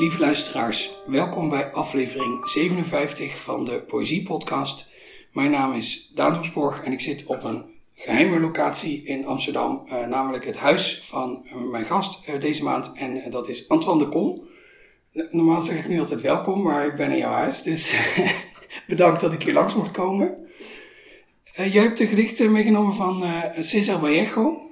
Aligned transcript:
Lieve 0.00 0.18
luisteraars, 0.18 0.90
welkom 1.06 1.48
bij 1.48 1.72
aflevering 1.72 2.48
57 2.48 3.38
van 3.38 3.64
de 3.64 3.80
Poëzie 3.80 4.22
Podcast. 4.22 4.90
Mijn 5.32 5.50
naam 5.50 5.74
is 5.74 6.12
Daan 6.14 6.34
Hoesborg 6.34 6.82
en 6.84 6.92
ik 6.92 7.00
zit 7.00 7.26
op 7.26 7.44
een 7.44 7.64
geheime 7.94 8.40
locatie 8.40 9.02
in 9.04 9.26
Amsterdam, 9.26 9.82
uh, 9.86 10.06
namelijk 10.06 10.44
het 10.44 10.58
huis 10.58 11.00
van 11.02 11.46
uh, 11.46 11.70
mijn 11.70 11.84
gast 11.84 12.28
uh, 12.28 12.40
deze 12.40 12.62
maand. 12.62 12.92
En 12.94 13.30
dat 13.30 13.48
is 13.48 13.68
Antoine 13.68 14.04
de 14.04 14.08
Kom. 14.10 14.42
Normaal 15.30 15.62
zeg 15.62 15.78
ik 15.78 15.88
nu 15.88 16.00
altijd 16.00 16.20
welkom, 16.20 16.62
maar 16.62 16.86
ik 16.86 16.96
ben 16.96 17.10
in 17.10 17.18
jouw 17.18 17.32
huis, 17.32 17.62
dus 17.62 17.94
bedankt 18.86 19.20
dat 19.20 19.32
ik 19.32 19.42
hier 19.42 19.54
langs 19.54 19.74
mocht 19.74 19.90
komen. 19.90 20.46
jij 21.54 21.82
hebt 21.82 21.98
de 21.98 22.06
gedichten 22.06 22.52
meegenomen 22.52 22.94
van 22.94 23.24
Cesar 23.60 23.98
Vallejo. 23.98 24.70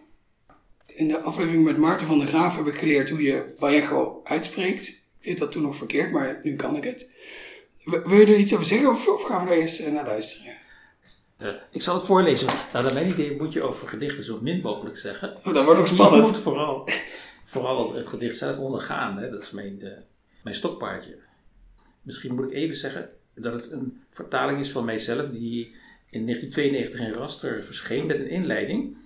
In 0.87 1.09
de 1.09 1.21
aflevering 1.21 1.65
met 1.65 1.77
Maarten 1.77 2.07
van 2.07 2.19
der 2.19 2.29
Graaf 2.29 2.57
heb 2.57 2.67
ik 2.67 2.79
geleerd 2.79 3.11
hoe 3.11 3.23
je 3.23 3.55
Vallejo 3.57 4.21
uitspreekt. 4.25 4.98
Ik 5.19 5.25
deed 5.25 5.39
dat 5.39 5.53
toen 5.53 5.63
nog 5.63 5.77
verkeerd, 5.77 6.13
maar 6.13 6.41
nu 6.43 6.57
kan 6.57 6.77
ik 6.77 6.85
het. 6.85 7.11
Wil 7.85 8.19
je 8.19 8.27
er 8.27 8.37
iets 8.37 8.55
over 8.55 8.67
zeggen 8.67 8.91
of, 8.91 9.09
of 9.09 9.23
gaan 9.23 9.45
we 9.47 9.51
er 9.51 9.61
eerst 9.61 9.91
naar 9.91 10.07
luisteren? 10.07 10.53
Uh, 11.39 11.49
ik 11.71 11.83
zal 11.83 11.95
het 11.95 12.05
voorlezen. 12.05 12.47
Nou, 12.73 12.85
naar 12.85 12.95
mijn 12.95 13.09
idee 13.09 13.37
moet 13.37 13.53
je 13.53 13.63
over 13.63 13.89
gedichten 13.89 14.25
zo 14.25 14.39
min 14.41 14.61
mogelijk 14.61 14.97
zeggen. 14.97 15.37
Oh, 15.45 15.55
dat 15.55 15.65
wordt 15.65 15.81
ook 15.81 15.87
spannend. 15.87 16.27
Je 16.27 16.33
moet 16.33 16.43
vooral, 16.43 16.89
vooral 17.45 17.95
het 17.95 18.07
gedicht 18.07 18.37
zelf 18.37 18.59
ondergaan. 18.59 19.19
Hè? 19.19 19.31
Dat 19.31 19.43
is 19.43 19.51
mijn, 19.51 19.79
uh, 19.83 19.91
mijn 20.43 20.57
stokpaardje. 20.57 21.19
Misschien 22.03 22.35
moet 22.35 22.51
ik 22.51 22.57
even 22.57 22.77
zeggen 22.77 23.11
dat 23.35 23.53
het 23.53 23.71
een 23.71 24.03
vertaling 24.09 24.59
is 24.59 24.71
van 24.71 24.85
mijzelf 24.85 25.31
die 25.31 25.75
in 26.11 26.25
1992 26.25 27.01
in 27.01 27.13
Raster 27.13 27.65
verscheen 27.65 28.07
met 28.07 28.19
een 28.19 28.29
inleiding. 28.29 28.97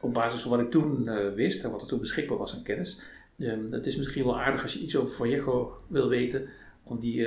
Op 0.00 0.14
basis 0.14 0.40
van 0.40 0.50
wat 0.50 0.60
ik 0.60 0.70
toen 0.70 1.06
uh, 1.06 1.34
wist 1.34 1.64
en 1.64 1.70
wat 1.70 1.82
er 1.82 1.88
toen 1.88 2.00
beschikbaar 2.00 2.38
was 2.38 2.54
aan 2.54 2.62
kennis. 2.62 3.00
Um, 3.40 3.72
het 3.72 3.86
is 3.86 3.96
misschien 3.96 4.24
wel 4.24 4.40
aardig 4.40 4.62
als 4.62 4.72
je 4.72 4.78
iets 4.78 4.96
over 4.96 5.14
Vallejo 5.14 5.82
wil 5.86 6.08
weten, 6.08 6.48
om 6.82 6.98
die, 6.98 7.26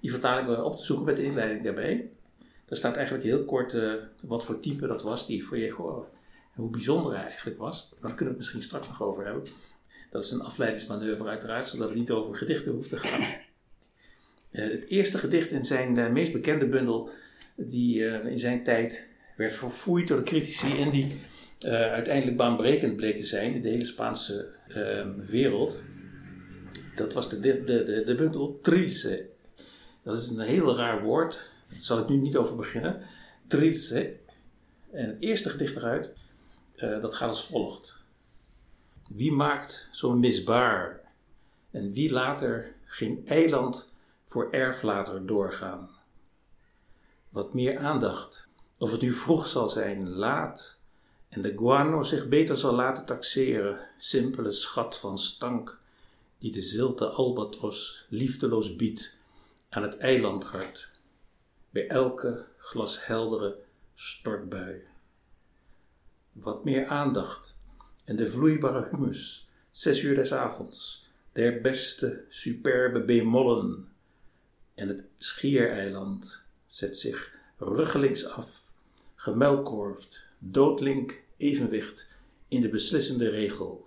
die 0.00 0.10
vertaling 0.10 0.58
op 0.58 0.76
te 0.76 0.84
zoeken 0.84 1.04
met 1.04 1.16
de 1.16 1.24
inleiding 1.24 1.64
daarbij. 1.64 2.10
Er 2.68 2.76
staat 2.76 2.96
eigenlijk 2.96 3.26
heel 3.26 3.44
kort 3.44 3.76
wat 4.20 4.44
voor 4.44 4.60
type 4.60 4.86
dat 4.86 5.02
was, 5.02 5.26
die 5.26 5.46
Vallejo, 5.46 6.08
hoe 6.54 6.70
bijzonder 6.70 7.12
hij 7.12 7.24
eigenlijk 7.24 7.58
was. 7.58 7.88
Daar 7.90 8.00
kunnen 8.00 8.18
we 8.18 8.24
het 8.24 8.38
misschien 8.38 8.62
straks 8.62 8.86
nog 8.86 9.02
over 9.02 9.24
hebben. 9.24 9.44
Dat 10.10 10.24
is 10.24 10.30
een 10.30 10.42
afleidingsmanoeuvre 10.42 11.28
uiteraard, 11.28 11.66
zodat 11.66 11.88
het 11.88 11.98
niet 11.98 12.10
over 12.10 12.36
gedichten 12.36 12.72
hoeft 12.72 12.88
te 12.88 12.96
gaan. 12.96 13.20
Uh, 14.50 14.70
het 14.76 14.88
eerste 14.88 15.18
gedicht 15.18 15.50
in 15.50 15.64
zijn 15.64 15.96
uh, 15.96 16.10
meest 16.10 16.32
bekende 16.32 16.66
bundel, 16.66 17.10
die 17.54 18.04
in 18.04 18.38
zijn 18.38 18.62
tijd 18.62 19.08
werd 19.36 19.54
verfoeid 19.54 20.08
door 20.08 20.16
de 20.16 20.22
critici 20.22 20.82
en 20.82 20.90
die 20.90 21.20
uiteindelijk 21.70 22.36
baanbrekend 22.36 22.96
bleek 22.96 23.16
te 23.16 23.24
zijn 23.24 23.52
in 23.54 23.62
de 23.62 23.68
hele 23.68 23.84
Spaanse 23.84 24.48
ehm, 24.68 25.26
wereld. 25.26 25.80
Dat 26.96 27.12
was 27.12 27.28
de, 27.28 27.40
de, 27.40 27.64
de, 27.64 28.02
de 28.04 28.14
bundel 28.14 28.58
Trilce. 28.62 29.28
Dat 30.02 30.18
is 30.18 30.28
een 30.28 30.40
heel 30.40 30.76
raar 30.76 31.02
woord, 31.02 31.50
daar 31.68 31.80
zal 31.80 31.98
ik 31.98 32.08
nu 32.08 32.16
niet 32.16 32.36
over 32.36 32.56
beginnen. 32.56 33.02
Trilce. 33.46 34.16
En 34.90 35.06
het 35.06 35.16
eerste 35.20 35.50
gedicht 35.50 35.76
eruit, 35.76 36.14
uh, 36.76 37.00
dat 37.00 37.14
gaat 37.14 37.28
als 37.28 37.44
volgt. 37.44 38.00
Wie 39.08 39.32
maakt 39.32 39.88
zo'n 39.90 40.20
misbaar? 40.20 41.00
En 41.70 41.92
wie 41.92 42.12
later 42.12 42.74
ging 42.84 43.28
eiland 43.28 43.88
voor 44.24 44.50
erflater 44.50 45.26
doorgaan? 45.26 45.90
Wat 47.28 47.54
meer 47.54 47.78
aandacht, 47.78 48.48
of 48.78 48.90
het 48.90 49.00
nu 49.00 49.12
vroeg 49.12 49.46
zal 49.46 49.70
zijn, 49.70 50.08
laat, 50.08 50.78
en 51.32 51.42
de 51.42 51.56
guano 51.56 52.02
zich 52.02 52.28
beter 52.28 52.56
zal 52.56 52.74
laten 52.74 53.06
taxeren, 53.06 53.88
simpele 53.96 54.52
schat 54.52 54.98
van 54.98 55.18
stank, 55.18 55.78
die 56.38 56.52
de 56.52 56.60
zilte 56.60 57.06
albatros 57.06 58.06
liefdeloos 58.08 58.76
biedt 58.76 59.16
aan 59.68 59.82
het 59.82 59.96
eilandhart, 59.98 60.90
bij 61.70 61.88
elke 61.88 62.46
glasheldere 62.56 63.58
stortbui. 63.94 64.82
Wat 66.32 66.64
meer 66.64 66.86
aandacht 66.86 67.60
en 68.04 68.16
de 68.16 68.30
vloeibare 68.30 68.88
humus, 68.90 69.48
zes 69.70 70.02
uur 70.02 70.14
des 70.14 70.32
avonds, 70.32 71.08
der 71.32 71.60
beste 71.60 72.24
superbe 72.28 73.04
bemollen, 73.04 73.88
en 74.74 74.88
het 74.88 75.04
schiereiland 75.18 76.42
zet 76.66 76.98
zich 76.98 77.34
ruggelings 77.56 78.26
af, 78.26 78.62
gemelkorfd, 79.14 80.30
doodlink 80.44 81.22
evenwicht 81.36 82.06
in 82.48 82.60
de 82.60 82.68
beslissende 82.68 83.28
regel. 83.28 83.86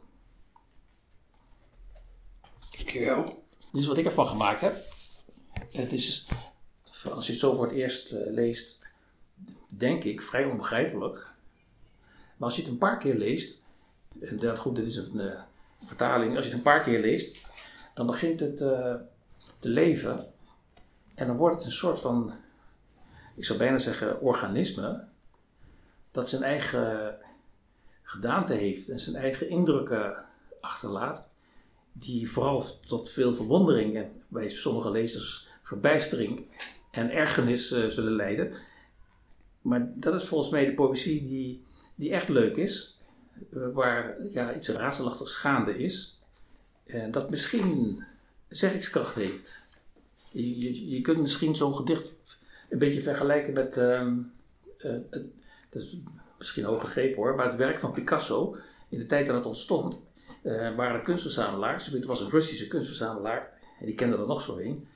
Dankjewel. 2.76 3.44
Dit 3.72 3.82
is 3.82 3.88
wat 3.88 3.98
ik 3.98 4.06
ervan 4.06 4.28
gemaakt 4.28 4.62
heb. 4.62 4.76
Het 5.72 5.94
is, 5.94 6.28
als 7.12 7.26
je 7.26 7.32
het 7.32 7.42
zo 7.42 7.54
voor 7.54 7.66
het 7.66 7.74
eerst 7.74 8.12
uh, 8.12 8.20
leest, 8.26 8.88
denk 9.68 10.04
ik 10.04 10.22
vrij 10.22 10.46
onbegrijpelijk. 10.46 11.34
Maar 12.38 12.48
als 12.48 12.56
je 12.56 12.62
het 12.62 12.72
een 12.72 12.78
paar 12.78 12.98
keer 12.98 13.16
leest, 13.16 13.62
en 14.20 14.38
dat 14.38 14.60
goed, 14.60 14.76
dit 14.76 14.86
is 14.86 14.96
een 14.96 15.16
uh, 15.16 15.42
vertaling, 15.86 16.36
als 16.36 16.46
je 16.46 16.52
het 16.52 16.60
een 16.60 16.72
paar 16.72 16.84
keer 16.84 17.00
leest, 17.00 17.46
dan 17.94 18.06
begint 18.06 18.40
het 18.40 18.62
uh, 18.62 18.96
te 19.60 19.70
leven. 19.70 20.32
En 21.16 21.28
dan 21.28 21.36
wordt 21.36 21.56
het 21.56 21.66
een 21.66 21.72
soort 21.72 22.00
van, 22.00 22.34
ik 23.36 23.46
zou 23.46 23.60
bijna 23.60 23.78
zeggen, 23.78 24.22
organisme, 24.22 25.08
dat 26.16 26.30
zijn 26.30 26.44
eigen 26.44 27.18
gedaante 28.02 28.54
heeft 28.54 28.90
en 28.90 29.00
zijn 29.00 29.16
eigen 29.16 29.50
indrukken 29.50 30.26
achterlaat, 30.62 31.30
die 31.92 32.32
vooral 32.32 32.64
tot 32.86 33.10
veel 33.10 33.34
verwondering 33.34 34.08
bij 34.28 34.50
sommige 34.50 34.92
lezers 34.92 35.48
verbijstering 35.64 36.48
en 36.92 37.10
ergernis 37.10 37.72
uh, 37.72 37.88
zullen 37.88 38.16
leiden. 38.16 38.54
Maar 39.62 39.92
dat 39.96 40.14
is 40.14 40.24
volgens 40.24 40.52
mij 40.52 40.66
de 40.66 40.74
poëzie 40.74 41.22
die, 41.22 41.64
die 41.96 42.12
echt 42.12 42.30
leuk 42.30 42.56
is, 42.56 42.98
uh, 43.54 43.68
waar 43.74 44.28
ja, 44.28 44.56
iets 44.56 44.70
raadselachtigs 44.70 45.36
gaande 45.36 45.78
is. 45.78 46.20
En 46.86 47.12
dat 47.12 47.30
misschien 47.30 48.04
zeggingskracht 48.48 49.16
heeft. 49.16 49.64
Je, 50.32 50.60
je, 50.60 50.90
je 50.90 51.02
kunt 51.02 51.22
misschien 51.22 51.56
zo'n 51.56 51.76
gedicht 51.76 52.12
een 52.70 52.80
beetje 52.80 53.02
vergelijken 53.02 53.54
met, 53.54 53.78
uh, 53.78 54.12
het, 54.78 55.26
dat 55.76 55.84
is 55.84 55.98
misschien 56.38 56.64
hoog 56.64 56.96
hoor, 57.16 57.36
maar 57.36 57.46
het 57.46 57.56
werk 57.56 57.80
van 57.80 57.94
Picasso 57.94 58.56
in 58.90 59.00
de 59.00 59.06
tijd 59.06 59.26
dat 59.26 59.36
het 59.36 59.46
ontstond, 59.46 60.04
waren 60.76 61.04
kunstverzamelaars. 61.04 61.86
Het 61.88 62.06
was 62.06 62.22
een 62.22 62.30
Russische 62.30 62.68
kunstverzamelaar, 62.68 63.52
en 63.80 63.86
die 63.86 63.96
kende 63.96 64.18
er 64.18 64.28
nog 64.28 64.42
zo 64.42 64.58
een. 64.58 64.88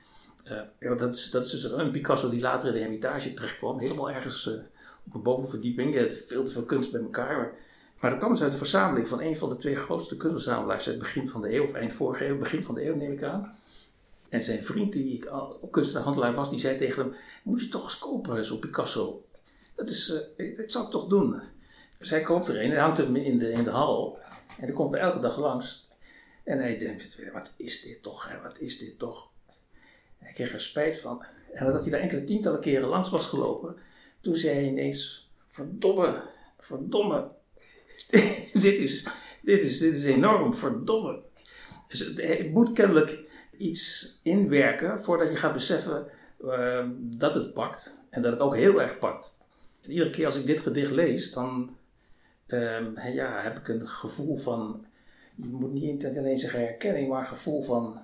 Uh, 0.80 0.96
dat, 0.96 1.14
is, 1.14 1.30
dat 1.30 1.44
is 1.44 1.50
dus 1.50 1.64
een 1.64 1.90
Picasso 1.90 2.30
die 2.30 2.40
later 2.40 2.66
in 2.66 2.72
de 2.72 2.80
Hermitage 2.80 3.34
terechtkwam. 3.34 3.78
Helemaal 3.78 4.10
ergens 4.10 4.46
uh, 4.46 4.54
op 5.06 5.14
een 5.14 5.22
bovenverdieping. 5.22 5.94
Je 5.94 6.24
veel 6.26 6.44
te 6.44 6.50
veel 6.50 6.64
kunst 6.64 6.92
bij 6.92 7.00
elkaar. 7.00 7.36
Maar, 7.36 7.52
maar 8.00 8.10
dat 8.10 8.18
kwam 8.18 8.32
dus 8.32 8.42
uit 8.42 8.52
de 8.52 8.58
verzameling 8.58 9.08
van 9.08 9.22
een 9.22 9.36
van 9.36 9.48
de 9.48 9.56
twee 9.56 9.76
grootste 9.76 10.16
kunstverzamelaars 10.16 10.86
uit 10.86 10.94
het 10.94 11.04
begin 11.04 11.28
van 11.28 11.40
de 11.40 11.54
eeuw, 11.54 11.64
of 11.64 11.72
eind 11.72 11.92
vorige 11.92 12.26
eeuw, 12.26 12.38
begin 12.38 12.62
van 12.62 12.74
de 12.74 12.86
eeuw 12.86 12.96
neem 12.96 13.12
ik 13.12 13.22
aan. 13.22 13.54
En 14.28 14.40
zijn 14.40 14.62
vriend, 14.62 14.92
die 14.92 15.30
ook 15.30 15.72
kunsthandelaar 15.72 16.34
was, 16.34 16.50
die 16.50 16.60
zei 16.60 16.76
tegen 16.76 17.02
hem: 17.02 17.14
Moet 17.42 17.60
je 17.60 17.68
toch 17.68 17.82
eens 17.82 17.98
kopen, 17.98 18.44
zo'n 18.44 18.58
Picasso? 18.58 19.24
Dat, 19.80 19.88
is, 19.88 20.22
uh, 20.36 20.56
dat 20.56 20.72
zou 20.72 20.84
ik 20.84 20.90
toch 20.90 21.06
doen. 21.06 21.42
Dus 21.98 22.10
hij 22.10 22.20
koopt 22.20 22.48
er 22.48 22.62
een 22.62 22.72
en 22.72 22.78
hangt 22.78 22.96
hem 22.96 23.16
in 23.16 23.38
de, 23.38 23.50
in 23.50 23.64
de 23.64 23.70
hal. 23.70 24.18
En 24.58 24.66
dan 24.66 24.74
komt 24.74 24.92
er 24.92 25.00
elke 25.00 25.18
dag 25.18 25.38
langs. 25.38 25.88
En 26.44 26.58
hij 26.58 26.78
denkt: 26.78 27.30
Wat 27.32 27.54
is 27.56 27.82
dit 27.82 28.02
toch? 28.02 28.30
Wat 28.42 28.58
is 28.58 28.78
dit 28.78 28.98
toch? 28.98 29.28
Hij 30.18 30.32
kreeg 30.32 30.52
er 30.52 30.60
spijt 30.60 30.98
van. 30.98 31.24
En 31.52 31.64
nadat 31.64 31.82
hij 31.82 31.90
daar 31.90 32.00
enkele 32.00 32.24
tientallen 32.24 32.60
keren 32.60 32.88
langs 32.88 33.10
was 33.10 33.26
gelopen, 33.26 33.76
toen 34.20 34.36
zei 34.36 34.54
hij 34.54 34.64
ineens: 34.64 35.30
Verdomme, 35.46 36.22
verdomme. 36.58 37.34
dit, 38.52 38.78
is, 38.78 39.06
dit, 39.42 39.62
is, 39.62 39.78
dit 39.78 39.96
is 39.96 40.04
enorm, 40.04 40.54
verdomme. 40.54 41.22
Dus 41.88 41.98
het 41.98 42.50
moet 42.50 42.72
kennelijk 42.72 43.18
iets 43.56 44.18
inwerken 44.22 45.00
voordat 45.00 45.28
je 45.28 45.36
gaat 45.36 45.52
beseffen 45.52 46.06
uh, 46.44 46.86
dat 47.00 47.34
het 47.34 47.52
pakt. 47.52 47.98
En 48.10 48.22
dat 48.22 48.32
het 48.32 48.40
ook 48.40 48.56
heel 48.56 48.82
erg 48.82 48.98
pakt. 48.98 49.38
Iedere 49.86 50.10
keer 50.10 50.26
als 50.26 50.36
ik 50.36 50.46
dit 50.46 50.60
gedicht 50.60 50.90
lees, 50.90 51.32
dan 51.32 51.76
uh, 52.46 53.14
ja, 53.14 53.42
heb 53.42 53.58
ik 53.58 53.68
een 53.68 53.88
gevoel 53.88 54.36
van. 54.36 54.84
Je 55.34 55.48
moet 55.48 55.72
niet 55.72 56.06
alleen 56.06 56.38
zeggen 56.38 56.60
herkenning, 56.60 57.08
maar 57.08 57.20
een 57.20 57.26
gevoel 57.26 57.62
van 57.62 58.00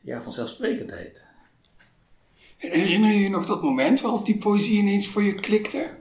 ja, 0.00 0.22
vanzelfsprekendheid. 0.22 1.26
En 2.58 2.70
herinner 2.70 3.10
je 3.10 3.18
je 3.18 3.28
nog 3.28 3.46
dat 3.46 3.62
moment 3.62 4.00
waarop 4.00 4.26
die 4.26 4.38
poëzie 4.38 4.78
ineens 4.78 5.08
voor 5.08 5.22
je 5.22 5.34
klikte? 5.34 5.98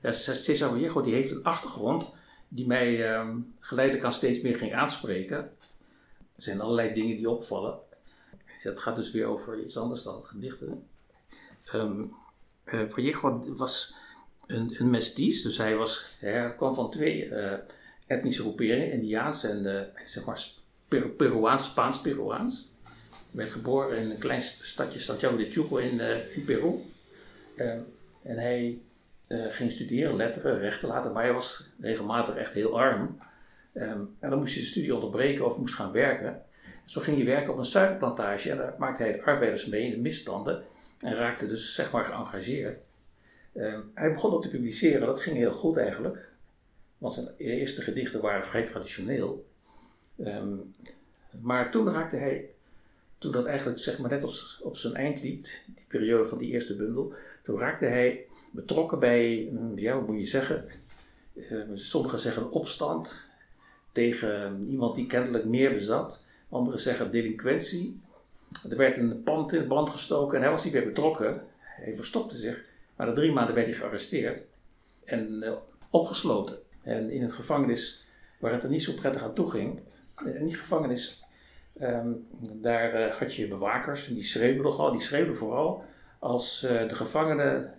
Ja, 0.00 0.12
Cesar 0.12 0.68
Vallejo 0.68 1.00
die 1.00 1.14
heeft 1.14 1.30
een 1.30 1.42
achtergrond 1.42 2.12
die 2.48 2.66
mij 2.66 3.16
um, 3.18 3.54
geleidelijk 3.60 4.04
aan 4.04 4.12
steeds 4.12 4.40
meer 4.40 4.56
ging 4.56 4.74
aanspreken. 4.74 5.36
Er 6.36 6.42
zijn 6.42 6.60
allerlei 6.60 6.92
dingen 6.92 7.16
die 7.16 7.30
opvallen. 7.30 7.78
Het 8.44 8.80
gaat 8.80 8.96
dus 8.96 9.10
weer 9.10 9.26
over 9.26 9.62
iets 9.62 9.76
anders 9.76 10.02
dan 10.02 10.14
het 10.14 10.24
gedichten. 10.24 10.86
Um, 11.74 12.14
uh, 12.64 12.80
Vallejo 12.88 13.54
was 13.56 13.94
een, 14.52 14.74
een 14.78 14.90
mestiz, 14.90 15.42
dus 15.42 15.56
hij, 15.56 15.76
was, 15.76 16.06
hij 16.18 16.54
kwam 16.56 16.74
van 16.74 16.90
twee 16.90 17.26
uh, 17.26 17.52
etnische 18.06 18.42
groeperingen, 18.42 18.92
Indiaans 18.92 19.44
en 19.44 19.64
uh, 19.66 19.80
zeg 20.04 20.24
maar 20.24 20.46
Per 20.88 21.08
Peruaans, 21.08 21.64
Spaans-Peruaans. 21.64 22.70
werd 23.30 23.50
geboren 23.50 23.98
in 23.98 24.10
een 24.10 24.18
klein 24.18 24.40
stadje 24.40 25.00
Santiago 25.00 25.36
de 25.36 25.50
Chuco 25.50 25.76
in, 25.76 25.94
uh, 25.94 26.36
in 26.36 26.44
Peru. 26.44 26.84
Ehm, 27.56 27.80
en 28.22 28.38
hij 28.38 28.78
ging 29.28 29.72
studeren, 29.72 30.16
letteren, 30.16 30.58
rechten 30.58 30.88
later, 30.88 31.12
maar 31.12 31.22
hij 31.22 31.32
was 31.32 31.64
regelmatig 31.80 32.34
echt 32.34 32.54
heel 32.54 32.80
arm. 32.80 33.18
Um, 33.74 34.16
en 34.20 34.30
dan 34.30 34.38
moest 34.38 34.54
hij 34.54 34.62
de 34.62 34.68
studie 34.68 34.94
onderbreken 34.94 35.46
of 35.46 35.58
moest 35.58 35.74
gaan 35.74 35.92
werken. 35.92 36.42
Zo 36.84 37.00
ging 37.00 37.16
hij 37.16 37.26
werken 37.26 37.52
op 37.52 37.58
een 37.58 37.64
suikerplantage 37.64 38.50
en 38.50 38.56
daar 38.56 38.74
maakte 38.78 39.02
hij 39.02 39.12
de 39.12 39.22
arbeiders 39.22 39.66
mee 39.66 39.84
in 39.84 39.90
de 39.90 39.96
misstanden 39.96 40.62
en 40.98 41.14
raakte 41.14 41.46
dus 41.46 41.74
zeg 41.74 41.90
maar 41.92 42.04
geëngageerd. 42.04 42.80
Um, 43.54 43.90
hij 43.94 44.12
begon 44.12 44.32
ook 44.32 44.42
te 44.42 44.48
publiceren, 44.48 45.06
dat 45.06 45.20
ging 45.20 45.36
heel 45.36 45.52
goed 45.52 45.76
eigenlijk, 45.76 46.32
want 46.98 47.12
zijn 47.12 47.28
eerste 47.36 47.82
gedichten 47.82 48.20
waren 48.20 48.46
vrij 48.46 48.62
traditioneel. 48.62 49.46
Um, 50.18 50.74
maar 51.40 51.70
toen 51.70 51.90
raakte 51.90 52.16
hij, 52.16 52.50
toen 53.18 53.32
dat 53.32 53.46
eigenlijk 53.46 53.78
zeg 53.78 53.98
maar 53.98 54.10
net 54.10 54.22
als 54.22 54.60
op 54.62 54.76
zijn 54.76 54.94
eind 54.94 55.22
liep, 55.22 55.42
die 55.74 55.84
periode 55.88 56.24
van 56.24 56.38
die 56.38 56.52
eerste 56.52 56.76
bundel, 56.76 57.14
toen 57.42 57.58
raakte 57.58 57.84
hij 57.84 58.26
betrokken 58.52 58.98
bij, 58.98 59.52
ja, 59.74 59.94
wat 59.94 60.06
moet 60.06 60.18
je 60.18 60.26
zeggen, 60.26 60.64
uh, 61.34 61.64
sommigen 61.74 62.18
zeggen 62.18 62.50
opstand 62.50 63.26
tegen 63.92 64.66
iemand 64.68 64.94
die 64.94 65.06
kennelijk 65.06 65.44
meer 65.44 65.72
bezat. 65.72 66.26
Anderen 66.48 66.80
zeggen 66.80 67.10
delinquentie. 67.10 68.00
Er 68.70 68.76
werd 68.76 68.96
een 68.96 69.22
pand 69.22 69.52
in 69.52 69.66
brand 69.66 69.90
gestoken 69.90 70.36
en 70.36 70.42
hij 70.42 70.50
was 70.50 70.64
niet 70.64 70.72
bij 70.72 70.84
betrokken. 70.84 71.42
Hij 71.58 71.94
verstopte 71.94 72.36
zich. 72.36 72.64
Maar 72.96 73.06
na 73.06 73.12
drie 73.12 73.32
maanden 73.32 73.54
werd 73.54 73.66
hij 73.66 73.76
gearresteerd 73.76 74.46
en 75.04 75.42
uh, 75.42 75.52
opgesloten. 75.90 76.58
En 76.82 77.10
in 77.10 77.22
het 77.22 77.32
gevangenis 77.32 78.04
waar 78.38 78.52
het 78.52 78.62
er 78.62 78.70
niet 78.70 78.82
zo 78.82 78.92
prettig 78.92 79.22
aan 79.22 79.34
toe 79.34 79.50
ging. 79.50 79.80
In 80.24 80.46
die 80.46 80.54
gevangenis, 80.54 81.24
um, 81.80 82.26
daar 82.60 82.94
uh, 82.94 83.14
had 83.14 83.34
je 83.34 83.48
bewakers 83.48 84.08
en 84.08 84.14
die 84.14 84.24
schreeuwden 84.24 84.62
nogal. 84.62 84.92
Die 84.92 85.00
schreeuwden 85.00 85.36
vooral 85.36 85.84
als 86.18 86.60
de 86.60 86.94
gevangenen, 86.94 87.74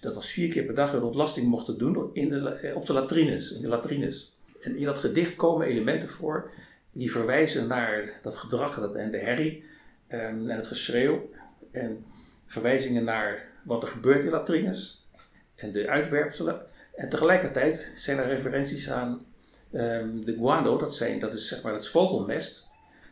dat 0.00 0.14
was 0.14 0.30
vier 0.30 0.48
keer 0.48 0.64
per 0.64 0.74
dag, 0.74 0.92
hun 0.92 1.02
ontlasting 1.02 1.48
mochten 1.48 1.78
doen 1.78 2.10
in 2.12 2.28
de, 2.28 2.72
op 2.74 2.86
de 2.86 2.92
latrines. 2.92 3.52
In 3.52 3.62
de 3.62 3.68
latrines. 3.68 4.36
En 4.60 4.76
in 4.76 4.84
dat 4.84 4.98
gedicht 4.98 5.36
komen 5.36 5.66
elementen 5.66 6.08
voor 6.08 6.50
die 6.92 7.10
verwijzen 7.10 7.66
naar 7.66 8.18
dat 8.22 8.36
gedrag 8.36 8.92
en 8.92 9.10
de 9.10 9.18
herrie 9.18 9.64
en 10.06 10.48
het 10.48 10.66
geschreeuw. 10.66 11.30
En 11.70 12.04
verwijzingen 12.46 13.04
naar 13.04 13.48
wat 13.66 13.82
er 13.82 13.88
gebeurt 13.88 14.24
in 14.24 14.30
latrines 14.30 15.06
en 15.54 15.72
de 15.72 15.88
uitwerpselen. 15.88 16.60
En 16.94 17.08
tegelijkertijd 17.08 17.92
zijn 17.94 18.18
er 18.18 18.26
referenties 18.26 18.90
aan 18.90 19.22
um, 19.72 20.24
de 20.24 20.34
guano, 20.34 20.78
dat, 20.78 20.94
zijn, 20.94 21.18
dat 21.18 21.34
is 21.34 21.48
zeg 21.48 21.62
maar 21.62 21.72
het 21.72 21.88
vogelmest. 21.88 22.66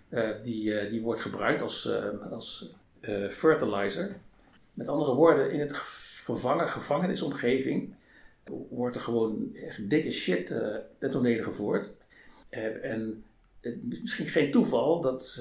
Uh, 0.09 0.29
die, 0.43 0.83
uh, 0.83 0.91
die 0.91 1.03
wordt 1.03 1.21
gebruikt 1.21 1.63
als, 1.63 1.87
uh, 1.87 2.33
als 2.33 2.71
fertilizer. 3.31 4.17
Met 4.73 4.89
andere 4.89 5.15
woorden, 5.15 5.51
in 5.51 5.61
het 5.61 5.73
gevangen, 6.25 6.69
gevangenisomgeving 6.69 7.95
wordt 8.71 8.97
er 8.97 9.03
gewoon 9.03 9.55
echt 9.55 9.91
dikke 9.91 10.11
shit 10.11 10.47
ten 10.99 11.11
tonele 11.11 11.43
gevoerd. 11.43 11.93
En 12.83 13.25
misschien 14.01 14.27
geen 14.27 14.51
toeval 14.51 15.01
dat 15.01 15.41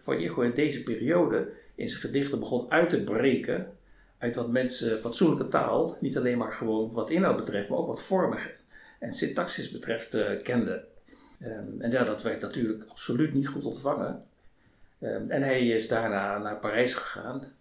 Van 0.00 0.18
Igo 0.18 0.40
in 0.40 0.54
deze 0.54 0.82
periode 0.82 1.48
in 1.74 1.88
zijn 1.88 2.00
gedichten 2.00 2.38
begon 2.38 2.70
uit 2.70 2.88
te 2.88 3.04
breken 3.04 3.76
uit 4.26 4.36
wat 4.36 4.50
mensen 4.50 5.00
fatsoenlijke 5.00 5.48
taal, 5.48 5.96
niet 6.00 6.16
alleen 6.16 6.38
maar 6.38 6.52
gewoon 6.52 6.92
wat 6.92 7.10
inhoud 7.10 7.36
betreft, 7.36 7.68
maar 7.68 7.78
ook 7.78 7.86
wat 7.86 8.02
vormen 8.02 8.38
en 8.98 9.12
syntaxis 9.12 9.70
betreft 9.70 10.14
uh, 10.14 10.42
kende. 10.42 10.84
Um, 11.42 11.80
en 11.80 11.90
ja, 11.90 12.04
dat 12.04 12.22
werd 12.22 12.40
natuurlijk 12.40 12.84
absoluut 12.88 13.34
niet 13.34 13.48
goed 13.48 13.64
ontvangen. 13.64 14.22
Um, 15.00 15.30
en 15.30 15.42
hij 15.42 15.66
is 15.66 15.88
daarna 15.88 16.38
naar 16.38 16.58
Parijs 16.58 16.94
gegaan 16.94 17.54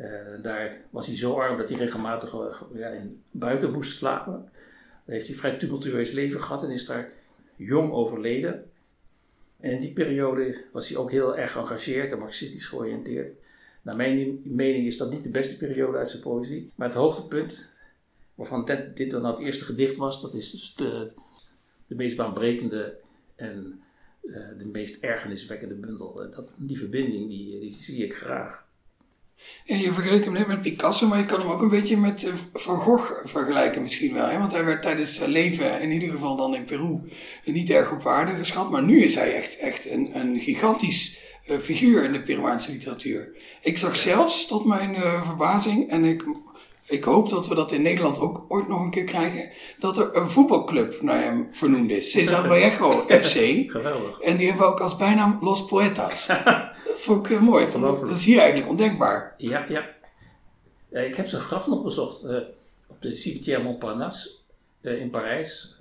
uh, 0.00 0.42
daar 0.42 0.80
was 0.90 1.06
hij 1.06 1.16
zo 1.16 1.34
arm 1.34 1.58
dat 1.58 1.68
hij 1.68 1.78
regelmatig 1.78 2.32
uh, 2.34 2.56
ja, 2.74 2.88
in, 2.88 3.22
buiten 3.30 3.72
moest 3.72 3.96
slapen. 3.96 4.50
Daar 5.04 5.16
heeft 5.16 5.26
hij 5.26 5.36
vrij 5.36 5.56
tumultueus 5.56 6.10
leven 6.10 6.40
gehad 6.40 6.62
en 6.62 6.70
is 6.70 6.86
daar 6.86 7.10
jong 7.56 7.92
overleden. 7.92 8.70
En 9.60 9.70
in 9.70 9.78
die 9.78 9.92
periode 9.92 10.64
was 10.72 10.88
hij 10.88 10.98
ook 10.98 11.10
heel 11.10 11.36
erg 11.36 11.52
geëngageerd 11.52 12.12
en 12.12 12.18
marxistisch 12.18 12.66
georiënteerd. 12.66 13.32
Naar 13.82 13.96
mijn 13.96 14.40
mening 14.44 14.86
is 14.86 14.96
dat 14.96 15.10
niet 15.10 15.22
de 15.22 15.30
beste 15.30 15.56
periode 15.56 15.98
uit 15.98 16.10
zijn 16.10 16.22
poëzie. 16.22 16.70
Maar 16.74 16.88
het 16.88 16.96
hoogtepunt, 16.96 17.68
waarvan 18.34 18.64
dit, 18.64 18.96
dit 18.96 19.10
dan 19.10 19.22
nou 19.22 19.34
het 19.34 19.44
eerste 19.44 19.64
gedicht 19.64 19.96
was, 19.96 20.20
dat 20.20 20.34
is 20.34 20.50
dus 20.50 20.74
de, 20.74 21.12
de 21.86 21.94
meest 21.94 22.16
baanbrekende 22.16 22.98
en 23.36 23.82
uh, 24.22 24.36
de 24.58 24.68
meest 24.72 25.02
ergerniswekkende 25.02 25.74
bundel. 25.74 26.12
Dat, 26.12 26.52
die 26.56 26.78
verbinding, 26.78 27.28
die, 27.28 27.60
die 27.60 27.70
zie 27.70 28.04
ik 28.04 28.14
graag. 28.14 28.68
Je 29.64 29.92
vergelijkt 29.92 30.24
hem 30.24 30.34
net 30.34 30.46
met 30.46 30.60
Picasso, 30.60 31.08
maar 31.08 31.18
je 31.18 31.24
kan 31.24 31.40
hem 31.40 31.50
ook 31.50 31.62
een 31.62 31.68
beetje 31.68 31.96
met 31.96 32.24
eh, 32.24 32.34
Van 32.52 32.80
Gogh 32.80 33.12
vergelijken 33.24 33.82
misschien 33.82 34.14
wel. 34.14 34.28
Hè? 34.28 34.38
Want 34.38 34.52
hij 34.52 34.64
werd 34.64 34.82
tijdens 34.82 35.14
zijn 35.14 35.30
leven, 35.30 35.80
in 35.80 35.90
ieder 35.90 36.10
geval 36.10 36.36
dan 36.36 36.54
in 36.54 36.64
Peru, 36.64 37.00
niet 37.44 37.70
erg 37.70 37.92
op 37.92 38.02
waarde 38.02 38.32
geschat. 38.32 38.70
Maar 38.70 38.82
nu 38.82 39.02
is 39.02 39.14
hij 39.14 39.34
echt, 39.34 39.58
echt 39.58 39.90
een, 39.90 40.18
een 40.18 40.40
gigantisch 40.40 41.18
uh, 41.48 41.58
figuur 41.58 42.04
in 42.04 42.12
de 42.12 42.22
Peruaanse 42.22 42.70
literatuur. 42.70 43.36
Ik 43.62 43.78
zag 43.78 43.96
zelfs, 43.96 44.46
tot 44.46 44.64
mijn 44.64 44.94
uh, 44.94 45.22
verbazing, 45.22 45.90
en 45.90 46.04
ik 46.04 46.24
ik 46.90 47.04
hoop 47.04 47.28
dat 47.28 47.48
we 47.48 47.54
dat 47.54 47.72
in 47.72 47.82
Nederland 47.82 48.20
ook 48.20 48.44
ooit 48.48 48.68
nog 48.68 48.80
een 48.80 48.90
keer 48.90 49.04
krijgen. 49.04 49.50
Dat 49.78 49.98
er 49.98 50.16
een 50.16 50.28
voetbalclub 50.28 51.02
naar 51.02 51.22
hem 51.22 51.48
vernoemd 51.50 51.90
is. 51.90 52.10
Cesar 52.10 52.46
Vallejo 52.46 52.90
FC. 52.90 53.36
Geweldig. 53.70 54.20
En 54.20 54.36
die 54.36 54.46
hebben 54.46 54.66
we 54.66 54.72
ook 54.72 54.80
als 54.80 54.96
bijnaam 54.96 55.38
Los 55.40 55.64
Poetas. 55.64 56.26
dat 56.86 57.00
vond 57.00 57.26
ik 57.26 57.32
uh, 57.32 57.40
mooi. 57.40 57.70
Dat 57.70 58.10
is 58.10 58.24
hier 58.24 58.38
eigenlijk 58.38 58.70
ondenkbaar. 58.70 59.34
Ja, 59.36 59.64
ja. 59.68 59.88
Ik 60.90 61.14
heb 61.14 61.26
zijn 61.26 61.42
graf 61.42 61.66
nog 61.66 61.82
bezocht. 61.82 62.24
Op 62.88 63.02
de 63.02 63.14
Cimetière 63.14 63.62
Montparnasse 63.62 64.30
in 64.82 65.10
Parijs. 65.10 65.78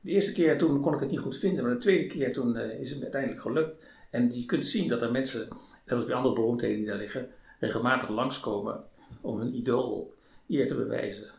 De 0.00 0.10
eerste 0.10 0.32
keer 0.32 0.58
toen 0.58 0.80
kon 0.80 0.94
ik 0.94 1.00
het 1.00 1.10
niet 1.10 1.20
goed 1.20 1.38
vinden. 1.38 1.64
Maar 1.64 1.72
de 1.72 1.80
tweede 1.80 2.06
keer 2.06 2.32
toen 2.32 2.56
is 2.56 2.90
het 2.90 3.02
uiteindelijk 3.02 3.40
gelukt. 3.40 3.84
En 4.10 4.30
je 4.30 4.44
kunt 4.44 4.64
zien 4.64 4.88
dat 4.88 5.02
er 5.02 5.10
mensen, 5.10 5.48
net 5.84 5.96
als 5.96 6.04
bij 6.04 6.14
andere 6.14 6.34
beroemdheden 6.34 6.76
die 6.76 6.86
daar 6.86 6.98
liggen, 6.98 7.30
regelmatig 7.58 8.08
langskomen 8.08 8.84
om 9.20 9.38
hun 9.38 9.54
idool 9.54 10.14
eer 10.48 10.68
te 10.68 10.74
bewijzen. 10.74 11.30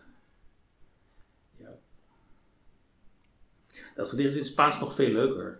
Ja. 1.51 1.70
Dat 3.96 4.10
gedicht 4.10 4.30
is 4.30 4.36
in 4.36 4.42
het 4.42 4.51
Spaans 4.51 4.80
nog 4.80 4.96
veel 4.96 5.12
leuker. 5.12 5.60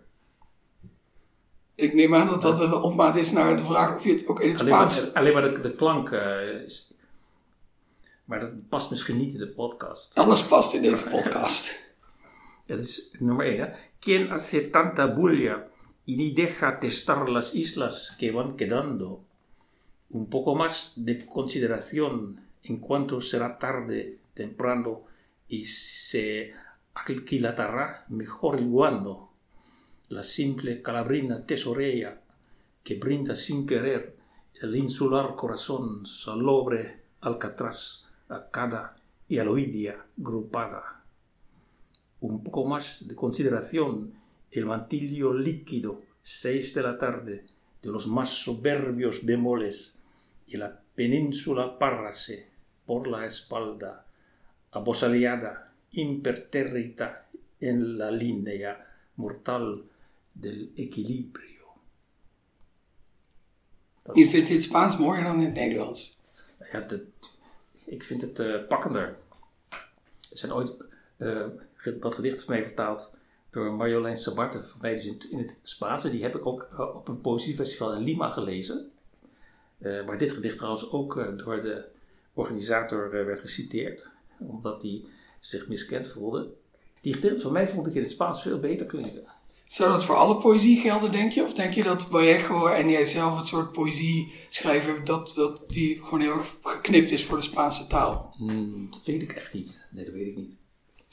Ik 1.74 1.94
neem 1.94 2.14
aan 2.14 2.26
dat 2.26 2.42
dat 2.42 2.60
een 2.60 2.72
opmaat 2.72 3.16
is 3.16 3.32
naar 3.32 3.56
de 3.56 3.64
vraag 3.64 3.96
of 3.96 4.04
je 4.04 4.12
het 4.12 4.26
ook 4.26 4.40
in 4.40 4.50
het 4.50 4.60
alleen 4.60 4.72
Spaans... 4.72 5.02
Maar, 5.02 5.12
alleen 5.12 5.32
maar 5.32 5.54
de, 5.54 5.60
de 5.60 5.72
klank 5.72 6.10
uh, 6.10 6.62
is... 6.64 6.92
Maar 8.24 8.40
dat 8.40 8.68
past 8.68 8.90
misschien 8.90 9.16
niet 9.16 9.32
in 9.32 9.38
de 9.38 9.48
podcast. 9.48 10.14
Alles 10.14 10.46
past 10.46 10.74
in 10.74 10.82
deze 10.82 11.08
podcast. 11.16 11.86
Dat 12.66 12.80
is 12.80 13.10
nummer 13.18 13.46
1. 13.46 13.60
Hè? 13.60 13.68
Quien 13.98 14.28
hace 14.28 14.70
tanta 14.70 15.14
bulla 15.14 15.66
y 16.08 16.16
ni 16.16 16.30
deja 16.30 16.80
testar 16.80 17.28
las 17.28 17.54
islas 17.54 18.16
que 18.18 18.30
van 18.30 18.56
quedando? 18.56 19.20
Un 20.08 20.30
poco 20.30 20.54
más 20.54 20.94
de 20.96 21.26
consideración 21.26 22.40
en 22.62 22.78
cuanto 22.78 23.20
será 23.20 23.58
tarde, 23.58 24.16
temprano, 24.32 25.00
y 25.48 25.66
se 25.66 26.54
aquilatará 26.94 28.06
mejor 28.08 28.58
el 28.58 28.70
guando, 28.70 29.28
la 30.08 30.22
simple 30.22 30.80
calabrina 30.80 31.44
tesorella 31.44 32.22
que 32.82 32.94
brinda 32.94 33.36
sin 33.36 33.66
querer 33.66 34.16
el 34.62 34.74
insular 34.76 35.34
corazón 35.36 36.06
salobre 36.06 37.02
alcatraz 37.20 38.06
a 38.30 38.48
cada 38.50 38.96
y 39.28 39.40
aloidia 39.40 40.06
grupada. 40.16 41.04
Un 42.22 42.42
poco 42.42 42.64
más 42.64 43.06
de 43.06 43.14
consideración, 43.14 44.14
el 44.50 44.66
mantillo 44.66 45.32
líquido, 45.32 46.02
seis 46.22 46.74
de 46.74 46.82
la 46.82 46.98
tarde, 46.98 47.44
de 47.82 47.88
los 47.90 48.06
más 48.06 48.30
soberbios 48.30 49.24
bemoles, 49.24 49.94
y 50.46 50.56
la 50.56 50.80
península 50.94 51.78
párrase 51.78 52.48
por 52.86 53.06
la 53.06 53.26
espalda, 53.26 54.06
abosaliada, 54.72 55.72
imperterrita 55.92 57.26
en 57.60 57.98
la 57.98 58.10
línea 58.10 58.86
mortal 59.16 59.84
del 60.34 60.72
equilibrio. 60.76 61.58
Dat 64.02 64.16
Je 64.16 64.28
vindt 64.28 64.48
dit 64.48 64.62
Spaans 64.62 64.98
mooier 64.98 65.24
dan 65.24 65.34
in 65.34 65.44
het 65.44 65.54
Nederlands? 65.54 66.18
Ja, 66.72 66.80
dat, 66.80 67.00
ik 67.86 68.02
vind 68.02 68.20
het 68.20 68.38
uh, 68.38 68.66
pakkender. 68.66 69.16
Er 70.30 70.38
zijn 70.38 70.52
ooit 70.52 70.72
uh, 71.18 71.46
wat 72.00 72.14
gedichten 72.14 72.64
vertaald 72.64 73.16
door 73.50 73.72
Marjolein 73.72 74.18
Sabarte, 74.18 74.62
van 74.62 74.78
mij 74.80 74.94
dus 74.94 75.06
in, 75.06 75.20
in 75.30 75.38
het 75.38 75.58
Spaans. 75.62 76.02
die 76.02 76.22
heb 76.22 76.34
ik 76.34 76.46
ook 76.46 76.68
uh, 76.72 76.94
op 76.94 77.08
een 77.08 77.20
poëziefestival 77.20 77.94
in 77.94 78.02
Lima 78.02 78.30
gelezen. 78.30 78.90
maar 79.78 80.18
dit 80.18 80.32
gedicht 80.32 80.56
trouwens 80.56 80.90
ook 80.90 81.14
door 81.14 81.60
de 81.60 81.84
organisator 82.32 83.10
werd 83.10 83.40
geciteerd, 83.40 84.10
omdat 84.38 84.82
hij 84.82 85.04
zich 85.40 85.68
miskend 85.68 86.08
voelde. 86.08 86.48
Die 87.00 87.14
gedicht 87.14 87.42
van 87.42 87.52
mij 87.52 87.68
vond 87.68 87.86
ik 87.86 87.94
in 87.94 88.02
het 88.02 88.10
Spaans 88.10 88.42
veel 88.42 88.58
beter 88.58 88.86
klinken. 88.86 89.36
Zou 89.68 89.92
dat 89.92 90.04
voor 90.04 90.16
alle 90.16 90.36
poëzie 90.36 90.80
gelden, 90.80 91.12
denk 91.12 91.32
je? 91.32 91.42
Of 91.42 91.54
denk 91.54 91.74
je 91.74 91.82
dat 91.82 92.02
Vallejo 92.02 92.66
en 92.66 92.90
jij 92.90 93.04
zelf 93.04 93.38
het 93.38 93.46
soort 93.46 93.72
poëzie 93.72 94.32
schrijven, 94.48 95.04
dat, 95.04 95.32
dat 95.36 95.64
die 95.68 96.02
gewoon 96.02 96.20
heel 96.20 96.32
erg 96.32 96.56
geknipt 96.62 97.10
is 97.10 97.24
voor 97.24 97.36
de 97.36 97.42
Spaanse 97.42 97.86
taal? 97.86 98.34
Hmm, 98.36 98.90
dat 98.90 99.04
weet 99.04 99.22
ik 99.22 99.32
echt 99.32 99.54
niet. 99.54 99.88
Nee, 99.90 100.04
dat 100.04 100.14
weet 100.14 100.26
ik 100.26 100.36
niet. 100.36 100.58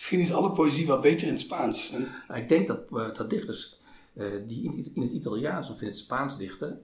Misschien 0.06 0.26
is 0.26 0.34
alle 0.34 0.52
poëzie 0.52 0.88
wel 0.88 1.00
beter 1.00 1.28
in 1.28 1.34
het 1.34 1.42
Spaans. 1.42 1.92
En, 1.92 2.08
Maar 2.28 2.38
ik 2.38 2.50
denk 2.50 2.68
dat, 2.68 2.80
eh, 2.92 3.14
dat 3.14 3.30
dichters 3.30 3.78
eh, 4.14 4.26
die 4.48 4.64
in, 4.64 4.78
het- 4.78 4.92
in 4.94 5.02
het 5.02 5.12
Italiaans 5.12 5.70
of 5.70 5.82
in 5.82 5.88
het 5.88 5.98
Spaans 5.98 6.38
dichten, 6.38 6.82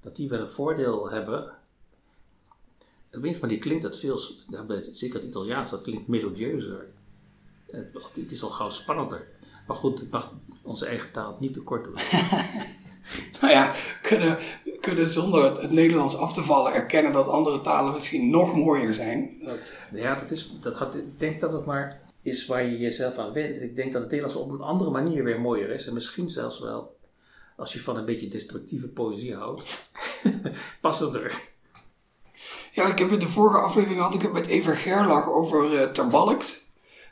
dat 0.00 0.16
die 0.16 0.28
wel 0.28 0.40
een 0.40 0.48
voordeel 0.48 1.10
hebben. 1.10 1.42
Op 3.12 3.24
een 3.24 3.36
manier 3.40 3.58
klinkt 3.58 3.82
dat 3.82 3.98
veel, 3.98 4.18
bij- 4.66 4.88
zeker 4.90 5.18
het 5.18 5.28
Italiaans, 5.28 5.70
dat 5.70 5.82
klinkt 5.82 6.08
melodieuzer. 6.08 6.86
Het, 7.70 8.32
is 8.32 8.42
al 8.42 8.50
gauw 8.50 8.68
spannender. 8.70 9.26
Maar 9.66 9.76
goed, 9.76 10.00
het 10.00 10.10
mag 10.10 10.32
onze 10.62 10.86
eigen 10.86 11.10
taal 11.12 11.36
niet 11.40 11.52
tekort 11.52 11.84
doen. 11.84 11.94
nou 13.40 13.52
ja, 13.52 13.72
kunnen, 14.02 14.38
kunnen 14.80 15.08
zonder 15.08 15.44
het, 15.44 15.62
het 15.62 15.70
Nederlands 15.72 16.16
af 16.16 16.32
te 16.32 16.42
vallen 16.42 16.72
erkennen 16.72 17.12
dat 17.12 17.28
andere 17.28 17.60
talen 17.60 17.92
misschien 17.94 18.30
nog 18.30 18.54
mooier 18.54 18.94
zijn. 18.94 19.36
Dat, 19.44 19.74
Ja, 19.92 20.14
dat 20.14 20.30
is, 20.30 20.56
dat 20.60 20.76
gaat, 20.76 20.94
ik 20.94 21.18
denk 21.18 21.40
dat 21.40 21.52
het 21.52 21.66
maar 21.66 22.02
is 22.24 22.46
waar 22.46 22.64
je 22.64 22.78
jezelf 22.78 23.18
aan 23.18 23.32
went. 23.32 23.62
Ik 23.62 23.74
denk 23.74 23.92
dat 23.92 24.02
het 24.02 24.10
Nederlands 24.10 24.42
op 24.42 24.50
een 24.50 24.60
andere 24.60 24.90
manier 24.90 25.24
weer 25.24 25.40
mooier 25.40 25.70
is. 25.70 25.86
En 25.86 25.94
misschien 25.94 26.30
zelfs 26.30 26.60
wel, 26.60 26.96
als 27.56 27.72
je 27.72 27.80
van 27.80 27.96
een 27.96 28.04
beetje 28.04 28.28
destructieve 28.28 28.88
poëzie 28.88 29.34
houdt, 29.34 29.64
passender. 30.80 31.42
Ja, 32.72 32.86
ik 32.86 32.98
heb 32.98 33.10
in 33.10 33.18
de 33.18 33.28
vorige 33.28 33.58
aflevering 33.58 34.00
had 34.00 34.14
ik 34.14 34.22
het 34.22 34.32
met 34.32 34.46
Eva 34.46 34.74
Gerlach 34.74 35.28
over 35.28 35.80
eh 35.80 35.90
Terbalkt. 35.90 36.62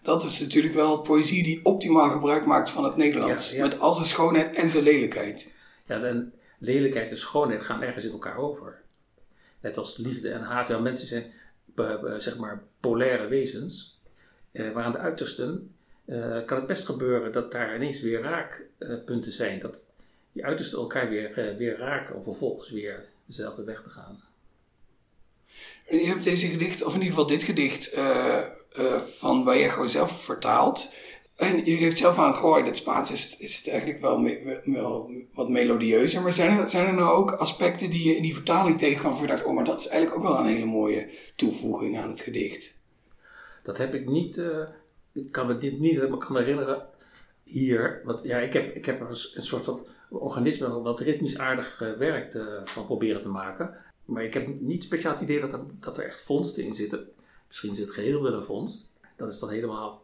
Dat 0.03 0.25
is 0.25 0.41
natuurlijk 0.41 0.75
wel 0.75 1.01
poëzie 1.01 1.43
die 1.43 1.65
optimaal 1.65 2.11
gebruik 2.11 2.47
maakt 2.47 2.71
van 2.71 2.85
het 2.85 2.97
Nederlands. 2.97 3.51
Ja, 3.51 3.57
ja. 3.57 3.63
Met 3.63 3.81
al 3.81 3.95
zijn 3.95 4.07
schoonheid 4.07 4.55
en 4.55 4.69
zijn 4.69 4.83
lelijkheid. 4.83 5.55
Ja, 5.87 6.03
en 6.03 6.35
lelijkheid 6.59 7.11
en 7.11 7.19
schoonheid 7.19 7.63
gaan 7.63 7.83
ergens 7.83 8.05
in 8.05 8.13
elkaar 8.13 8.37
over. 8.37 8.83
Net 9.61 9.77
als 9.77 9.97
liefde 9.97 10.31
en 10.31 10.43
haat. 10.43 10.69
Ja, 10.69 10.79
mensen 10.79 11.07
zijn 11.07 11.33
eh, 11.77 11.93
eh, 11.93 12.19
zeg 12.19 12.37
maar 12.37 12.65
polaire 12.81 13.29
wezens. 13.29 13.92
Eh, 14.53 14.73
maar 14.73 14.85
aan 14.85 14.93
de 14.93 14.99
uitersten 14.99 15.75
eh, 16.05 16.45
kan 16.45 16.57
het 16.57 16.67
best 16.67 16.85
gebeuren 16.85 17.33
dat 17.33 17.51
daar 17.51 17.75
ineens 17.75 18.01
weer 18.01 18.21
raakpunten 18.21 19.33
zijn. 19.33 19.59
Dat 19.59 19.85
die 20.33 20.45
uitersten 20.45 20.79
elkaar 20.79 21.09
weer, 21.09 21.33
eh, 21.39 21.57
weer 21.57 21.77
raken 21.77 22.15
om 22.15 22.23
vervolgens 22.23 22.71
weer 22.71 23.05
dezelfde 23.27 23.65
weg 23.65 23.83
te 23.83 23.91
gaan. 23.91 24.23
En 25.87 25.99
je 25.99 26.07
hebt 26.07 26.25
deze 26.25 26.47
gedicht, 26.47 26.83
of 26.83 26.95
in 26.95 26.99
ieder 27.01 27.15
geval 27.15 27.27
dit 27.27 27.43
gedicht, 27.43 27.95
van 29.05 29.45
Vallejo 29.45 29.87
zelf 29.87 30.25
vertaald. 30.25 30.93
En 31.37 31.65
je 31.65 31.77
geeft 31.77 31.99
zelf 31.99 32.19
aan 32.19 32.35
gooien, 32.35 32.59
in 32.59 32.65
het 32.67 32.77
Spaans 32.77 33.11
is 33.11 33.25
het, 33.25 33.41
is 33.41 33.57
het 33.57 33.69
eigenlijk 33.69 34.01
wel, 34.65 35.11
wat 35.33 35.49
melodieuzer. 35.49 36.23
Maar 36.23 36.33
zijn 36.33 36.59
er, 36.59 36.69
zijn 36.69 36.87
er 36.87 36.95
nou 36.95 37.17
ook 37.17 37.31
aspecten 37.31 37.91
die 37.91 38.09
je 38.09 38.17
in 38.17 38.23
die 38.23 38.35
vertaling 38.35 38.79
tegenkwam 38.79 39.13
voor 39.13 39.23
je 39.23 39.33
dacht, 39.33 39.45
oh, 39.45 39.55
maar 39.55 39.65
dat 39.65 39.81
is 39.81 39.89
eigenlijk 39.89 40.17
ook 40.17 40.33
wel 40.33 40.39
een 40.39 40.53
hele 40.53 40.67
mooie 40.67 41.09
toevoeging 41.37 41.99
aan 41.99 42.11
het 42.11 42.21
gedicht. 42.21 42.82
Dat 43.63 43.77
heb 43.77 43.95
ik 43.95 44.09
niet, 44.09 44.39
eh, 44.39 44.69
ik 45.13 45.33
kan 45.33 45.47
me 45.47 45.59
dit 45.59 45.79
niet 45.79 46.09
me 46.09 46.19
kan 46.19 46.37
herinneren 46.37 46.87
hier. 47.43 48.01
Want 48.05 48.23
ja, 48.23 48.39
ik 48.39 48.53
heb, 48.53 48.75
ik 48.75 48.85
heb 48.85 49.01
er 49.01 49.09
een, 49.09 49.43
soort 49.43 49.65
van 49.65 49.87
organisme 50.09 50.81
wat 50.81 51.01
ritmisch 51.01 51.39
aardig 51.39 51.81
eh, 51.81 51.93
werkt 51.93 52.35
eh, 52.35 52.45
van 52.65 52.87
proberen 52.87 53.21
te 53.21 53.29
maken. 53.29 53.77
Maar 54.05 54.25
ik 54.25 54.35
heb 54.35 54.61
niet 54.61 54.85
speciaal 54.85 55.13
het 55.13 55.23
idee 55.23 55.41
dat 55.41 55.53
er, 55.53 55.61
dat 55.81 55.99
er 55.99 56.05
echt 56.05 56.23
vondsten 56.23 56.65
in 56.65 56.75
zitten. 56.75 57.09
Misschien 57.47 57.73
is 57.73 57.79
het 57.79 57.91
geheel 57.91 58.23
wel 58.23 58.33
een 58.33 58.43
vondst. 58.43 58.91
Dat 59.17 59.33
is 59.33 59.39
dan 59.39 59.51
helemaal 59.51 60.03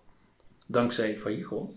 dankzij 0.67 1.19
Vallejo. 1.19 1.75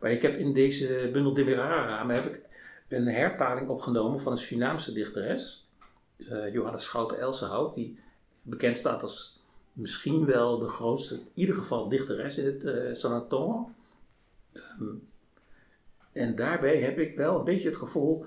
Maar 0.00 0.10
ik 0.10 0.22
heb 0.22 0.36
in 0.36 0.52
deze 0.52 1.08
bundel 1.12 1.34
Demerara 1.34 2.06
heb 2.08 2.26
ik 2.26 2.42
een 2.88 3.06
hertaling 3.06 3.68
opgenomen 3.68 4.20
van 4.20 4.32
een 4.32 4.38
Surinaamse 4.38 4.92
dichteres. 4.92 5.68
eh, 6.16 6.52
Johannes 6.52 6.84
Schouten 6.84 7.18
Elsenhout, 7.18 7.74
die 7.74 7.98
bekend 8.42 8.76
staat 8.76 9.02
als 9.02 9.39
misschien 9.72 10.24
wel 10.24 10.58
de 10.58 10.68
grootste, 10.68 11.14
in 11.14 11.30
ieder 11.34 11.54
geval 11.54 11.88
dichteres 11.88 12.38
in 12.38 12.46
het. 12.46 12.64
Ehm, 14.52 14.94
en 16.12 16.34
daarbij 16.34 16.76
heb 16.76 16.98
ik 16.98 17.16
wel 17.16 17.38
een 17.38 17.44
beetje 17.44 17.68
het 17.68 17.78
gevoel 17.78 18.24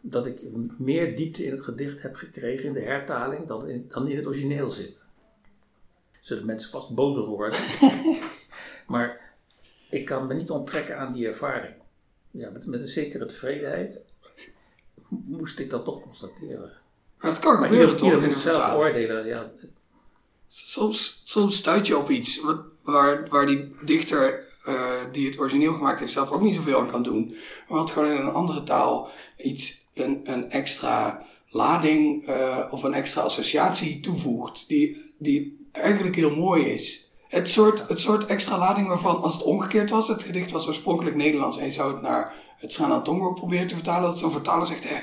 dat 0.00 0.26
ik 0.26 0.42
meer 0.78 1.16
diepte 1.16 1.44
in 1.44 1.50
het 1.50 1.62
gedicht 1.62 2.02
heb 2.02 2.14
gekregen 2.14 2.64
in 2.64 2.72
de 2.72 2.80
hertaling 2.80 3.46
dan 3.46 3.68
in, 3.68 3.84
dan 3.88 4.08
in 4.08 4.16
het 4.16 4.26
origineel 4.26 4.68
zit. 4.68 5.06
Zullen 6.20 6.46
mensen 6.46 6.70
vast 6.70 6.94
boos 6.94 7.16
worden. 7.16 7.60
maar 8.86 9.34
ik 9.90 10.04
kan 10.04 10.26
me 10.26 10.34
niet 10.34 10.50
onttrekken 10.50 10.98
aan 10.98 11.12
die 11.12 11.26
ervaring. 11.26 11.74
Ja, 12.30 12.50
met, 12.50 12.66
met 12.66 12.80
een 12.80 12.88
zekere 12.88 13.26
tevredenheid 13.26 14.02
moest 15.08 15.58
ik 15.58 15.70
dat 15.70 15.84
toch 15.84 16.00
constateren. 16.00 16.72
Maar 17.18 17.30
dat 17.30 17.38
kan 17.38 17.52
Maar 17.52 17.62
gebeuren 17.62 17.90
ieder, 17.90 17.96
toch 17.96 18.06
ieder 18.06 18.22
in 18.22 18.26
moet 18.26 18.36
een 18.36 18.42
zelf 18.42 18.74
oordelen. 18.74 19.26
Ja, 19.26 19.52
Soms, 20.56 21.22
stuit 21.48 21.86
je 21.86 21.98
op 21.98 22.10
iets 22.10 22.40
waar, 22.82 23.28
waar 23.28 23.46
die 23.46 23.74
dichter 23.84 24.46
eh, 24.64 25.00
die 25.12 25.26
het 25.26 25.38
origineel 25.38 25.72
gemaakt 25.72 26.00
heeft 26.00 26.12
zelf 26.12 26.30
ook 26.30 26.40
niet 26.40 26.54
zoveel 26.54 26.80
aan 26.80 26.90
kan 26.90 27.02
doen. 27.02 27.36
Maar 27.68 27.78
wat 27.78 27.90
gewoon 27.90 28.10
in 28.10 28.16
een 28.16 28.32
andere 28.32 28.64
taal 28.64 29.10
iets, 29.36 29.86
een, 29.94 30.20
een 30.24 30.50
extra 30.50 31.26
lading 31.48 32.26
eh, 32.26 32.58
of 32.70 32.82
een 32.82 32.94
extra 32.94 33.22
associatie 33.22 34.00
toevoegt 34.00 34.68
die, 34.68 35.14
die 35.18 35.68
eigenlijk 35.72 36.16
heel 36.16 36.36
mooi 36.36 36.64
is. 36.64 37.12
Het 37.28 37.48
soort, 37.48 37.88
het 37.88 38.00
soort 38.00 38.26
extra 38.26 38.58
lading 38.58 38.88
waarvan 38.88 39.22
als 39.22 39.34
het 39.34 39.42
omgekeerd 39.42 39.90
was, 39.90 40.08
het 40.08 40.22
gedicht 40.22 40.50
was 40.50 40.66
oorspronkelijk 40.68 41.16
Nederlands 41.16 41.56
en 41.56 41.64
je 41.64 41.72
zou 41.72 41.92
het 41.92 42.02
naar 42.02 42.34
het 42.56 42.72
Sranantongo 42.72 43.32
proberen 43.32 43.66
te 43.66 43.74
vertalen, 43.74 44.10
dat 44.10 44.18
zo'n 44.18 44.30
vertaler 44.30 44.66
zegt, 44.66 44.88
hé, 44.88 44.98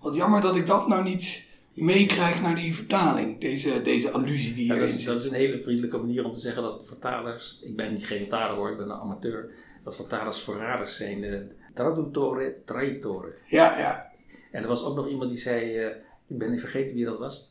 wat 0.00 0.14
jammer 0.14 0.40
dat 0.40 0.56
ik 0.56 0.66
dat 0.66 0.88
nou 0.88 1.02
niet 1.02 1.47
meekrijg 1.80 2.40
naar 2.42 2.54
die 2.54 2.74
vertaling, 2.74 3.40
deze, 3.40 3.82
deze 3.82 4.10
allusie 4.10 4.54
die 4.54 4.66
Ja, 4.66 4.72
hierin 4.74 4.90
dat, 4.90 4.98
is, 4.98 5.04
dat 5.04 5.20
is 5.20 5.26
een 5.26 5.34
hele 5.34 5.62
vriendelijke 5.62 5.98
manier 5.98 6.24
om 6.24 6.32
te 6.32 6.40
zeggen 6.40 6.62
dat 6.62 6.86
vertalers, 6.86 7.58
ik 7.62 7.76
ben 7.76 7.92
niet 7.92 8.06
geen 8.06 8.18
vertaler 8.18 8.56
hoor, 8.56 8.70
ik 8.70 8.76
ben 8.76 8.90
een 8.90 9.00
amateur, 9.00 9.50
dat 9.84 9.96
vertalers 9.96 10.42
verraders 10.42 10.96
zijn. 10.96 11.24
eh 11.24 11.40
traduttore, 11.74 12.56
traitore. 12.64 13.34
Ja, 13.48 13.78
ja. 13.78 14.12
En 14.50 14.62
er 14.62 14.68
was 14.68 14.84
ook 14.84 14.96
nog 14.96 15.08
iemand 15.08 15.30
die 15.30 15.38
zei, 15.38 15.76
eh, 15.76 15.96
ik 16.26 16.38
ben 16.38 16.50
niet 16.50 16.60
vergeten 16.60 16.94
wie 16.94 17.04
dat 17.04 17.18
was, 17.18 17.50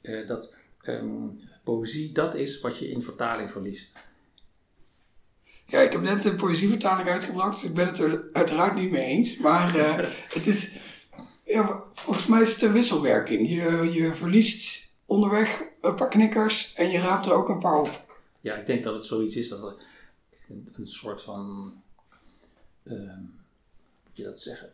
eh, 0.00 0.26
dat 0.26 0.54
ehm, 0.82 1.28
poëzie 1.64 2.12
dat 2.12 2.34
is 2.34 2.60
wat 2.60 2.78
je 2.78 2.90
in 2.90 3.02
vertaling 3.02 3.50
verliest. 3.50 3.98
Ja, 5.68 5.80
ik 5.80 5.92
heb 5.92 6.00
net 6.00 6.24
een 6.24 6.36
poëzievertaling 6.36 7.08
uitgebracht. 7.08 7.64
Ik 7.64 7.74
ben 7.74 7.86
het 7.86 7.98
er 7.98 8.24
uiteraard 8.32 8.74
niet 8.74 8.90
mee 8.90 9.04
eens. 9.04 9.36
Maar 9.36 9.72
het 10.38 10.46
is... 10.46 10.76
Ja, 11.46 11.84
volgens 11.92 12.26
mij 12.26 12.42
is 12.42 12.52
het 12.52 12.62
een 12.62 12.72
wisselwerking. 12.72 13.48
Je, 13.48 13.88
je 13.92 14.14
verliest 14.14 14.92
onderweg 15.04 15.62
een 15.80 15.94
paar 15.94 16.08
knikkers 16.08 16.74
en 16.74 16.90
je 16.90 16.98
raapt 16.98 17.26
er 17.26 17.32
ook 17.32 17.48
een 17.48 17.58
paar 17.58 17.80
op. 17.80 18.04
Ja, 18.40 18.54
ik 18.54 18.66
denk 18.66 18.82
dat 18.82 18.94
het 18.94 19.04
zoiets 19.04 19.36
is 19.36 19.48
dat 19.48 19.62
er 19.62 19.74
een, 20.48 20.68
een 20.72 20.86
soort 20.86 21.22
van, 21.22 21.72
hoe 22.82 23.28
moet 24.06 24.16
je 24.16 24.22
dat 24.22 24.40
zeggen? 24.40 24.72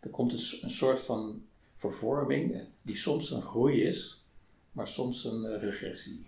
Er 0.00 0.10
komt 0.10 0.32
een, 0.32 0.58
een 0.62 0.70
soort 0.70 1.00
van 1.00 1.42
vervorming 1.74 2.54
eh, 2.54 2.60
die 2.82 2.96
soms 2.96 3.30
een 3.30 3.42
groei 3.42 3.82
is, 3.82 4.24
maar 4.72 4.88
soms 4.88 5.24
een 5.24 5.44
eh, 5.44 5.62
regressie. 5.62 6.26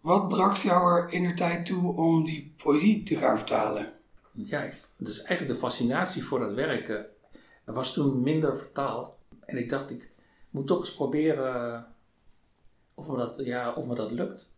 Wat 0.00 0.28
bracht 0.28 0.62
jou 0.62 0.92
er 0.92 1.12
in 1.12 1.26
de 1.26 1.34
tijd 1.34 1.66
toe 1.66 1.96
om 1.96 2.24
die 2.24 2.52
poëzie 2.56 3.02
te 3.02 3.16
gaan 3.16 3.36
vertalen? 3.36 3.92
Ja, 4.30 4.70
dat 4.96 5.08
is 5.08 5.22
eigenlijk 5.22 5.48
de 5.48 5.66
fascinatie 5.66 6.24
voor 6.24 6.38
dat 6.38 6.54
werk. 6.54 7.16
Eh, 7.68 7.74
Er 7.74 7.74
was 7.74 7.92
toen 7.92 8.22
minder 8.22 8.56
vertaald. 8.58 9.16
En 9.40 9.56
ik 9.56 9.68
dacht, 9.68 9.90
ik 9.90 10.10
moet 10.50 10.66
toch 10.66 10.78
eens 10.78 10.94
proberen 10.94 11.74
eh, 11.74 11.84
of 12.94 13.08
me 13.08 13.16
dat, 13.16 13.34
ja, 13.38 13.72
of 13.72 13.86
me 13.86 13.94
dat 13.94 14.10
lukt. 14.10 14.52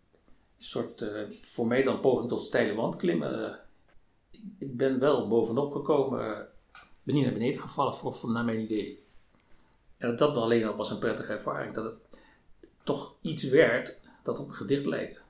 Een 0.58 0.64
soort, 0.64 1.02
eh, 1.02 1.22
voor 1.40 1.66
mij 1.66 1.82
dan 1.82 2.00
poging 2.00 2.28
tot 2.28 2.42
steile 2.42 2.74
wandklimmen. 2.74 3.44
Eh, 3.44 3.54
ik, 4.30 4.42
ik 4.58 4.76
ben 4.76 4.98
wel 4.98 5.28
bovenop 5.28 5.72
gekomen. 5.72 6.34
eh, 6.36 6.40
ben 7.02 7.14
niet 7.14 7.24
naar 7.24 7.32
beneden 7.32 7.60
gevallen, 7.60 7.94
voor, 7.94 8.30
naar 8.30 8.44
mijn 8.44 8.60
idee. 8.60 9.02
En 9.96 10.08
dat, 10.08 10.18
dat 10.18 10.36
alleen 10.36 10.66
al 10.66 10.76
was 10.76 10.90
een 10.90 10.98
prettige 10.98 11.32
ervaring. 11.32 11.74
Dat 11.74 11.84
het 11.84 12.00
toch 12.82 13.14
iets 13.20 13.42
werd 13.44 13.98
dat 14.22 14.38
op 14.38 14.48
een 14.48 14.54
gedicht 14.54 14.86
lijkt. 14.86 15.24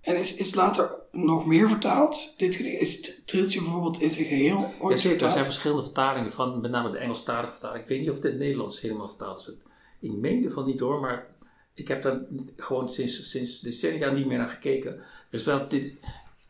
En 0.00 0.16
is, 0.16 0.36
is 0.36 0.54
later 0.54 0.98
nog 1.12 1.46
meer 1.46 1.68
vertaald? 1.68 2.34
Dit 2.36 2.60
is 2.60 2.96
het 2.96 3.26
Triltje 3.26 3.60
bijvoorbeeld 3.60 4.00
in 4.00 4.10
zijn 4.10 4.26
geheel 4.26 4.58
Ja, 4.58 4.72
ooit 4.78 4.78
zeker, 4.78 4.94
er 4.94 5.00
vertaald? 5.00 5.32
zijn 5.32 5.44
verschillende 5.44 5.82
vertalingen 5.82 6.32
van, 6.32 6.60
met 6.60 6.70
name 6.70 6.90
de 6.90 6.98
Engelstalige 6.98 7.50
vertaling. 7.50 7.82
Ik 7.82 7.88
weet 7.88 8.00
niet 8.00 8.08
of 8.08 8.14
het 8.14 8.24
in 8.24 8.30
het 8.30 8.40
Nederlands 8.40 8.80
helemaal 8.80 9.08
vertaald 9.08 9.38
is. 9.38 9.54
Ik 10.00 10.12
meende 10.12 10.50
van 10.50 10.66
niet 10.66 10.80
hoor, 10.80 11.00
maar 11.00 11.26
ik 11.74 11.88
heb 11.88 12.02
daar 12.02 12.20
gewoon 12.56 12.88
sinds, 12.88 13.30
sinds 13.30 13.60
decennia 13.60 14.10
niet 14.10 14.26
meer 14.26 14.38
naar 14.38 14.46
gekeken. 14.46 14.96
Er 14.96 15.04
is 15.30 15.44
wel 15.44 15.68
dit, 15.68 15.96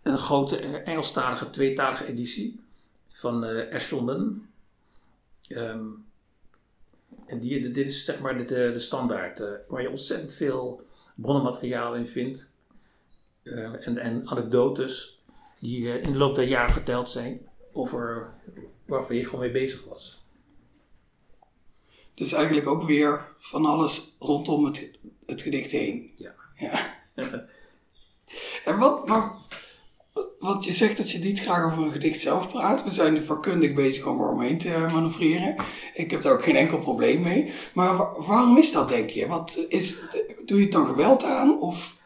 een 0.02 0.19
grote 0.19 0.57
Engelstalige, 0.59 1.50
tweetalige 1.50 2.07
editie 2.07 2.61
van 3.12 3.45
Eshelman. 3.45 4.47
Ehm, 5.49 5.87
en 7.26 7.40
die, 7.40 7.71
dit 7.71 7.87
is 7.87 8.04
zeg 8.04 8.21
maar 8.21 8.37
de, 8.37 8.45
de, 8.45 8.71
de 8.73 8.78
standaard, 8.78 9.40
eh, 9.40 9.49
waar 9.69 9.83
je 9.83 9.90
ontzettend 9.90 10.33
veel 10.33 10.83
bronnenmateriaal 11.14 11.95
in 11.95 12.07
vindt. 12.07 12.50
Eh, 13.42 13.87
en, 13.87 13.99
en 13.99 14.28
anekdotes 14.28 15.23
die 15.61 15.92
eh, 15.92 16.02
in 16.04 16.12
de 16.12 16.18
loop 16.18 16.35
der 16.35 16.49
jaren 16.49 16.73
verteld 16.73 17.09
zijn. 17.09 17.40
over 17.73 18.28
waarvan 18.87 19.16
je 19.16 19.25
gewoon 19.25 19.40
mee 19.40 19.50
bezig 19.50 19.85
was. 19.85 20.25
Dus 22.14 22.32
eigenlijk 22.32 22.66
ook 22.66 22.82
weer 22.82 23.28
van 23.38 23.64
alles 23.64 24.16
rondom 24.18 24.64
het, 24.64 24.90
het 25.26 25.42
gedicht 25.42 25.70
heen. 25.70 26.12
Ja. 26.16 26.35
Ja. 26.54 26.94
en 28.64 28.78
wat, 28.78 29.06
maar, 29.09 29.32
want 30.38 30.64
je 30.64 30.73
zegt 30.73 30.97
dat 30.97 31.11
je 31.11 31.18
niet 31.18 31.40
graag 31.40 31.64
over 31.73 31.82
een 31.85 31.92
gedicht 31.92 32.20
zelf 32.20 32.50
praat. 32.50 32.85
We 32.85 32.90
zijn 32.90 33.16
er 33.16 33.23
vakkundig 33.23 33.75
bezig 33.75 34.06
om 34.06 34.20
er 34.20 34.28
omheen 34.28 34.59
te 34.59 34.68
manoeuvreren. 34.92 35.54
Ik 35.94 36.11
heb 36.11 36.20
daar 36.20 36.32
ook 36.32 36.42
geen 36.42 36.56
enkel 36.56 36.78
probleem 36.78 37.20
mee. 37.20 37.52
Maar 37.75 37.97
wa- 37.97 38.12
waarom 38.16 38.59
is 38.59 38.73
dat, 38.73 38.88
denk 38.88 39.11
je? 39.11 39.26
Wat 39.26 39.64
is, 39.68 40.00
doe 40.47 40.56
je 40.59 40.62
het 40.64 40.73
dan 40.73 40.87
geweld 40.87 41.25
aan? 41.25 41.61
Of 41.61 42.00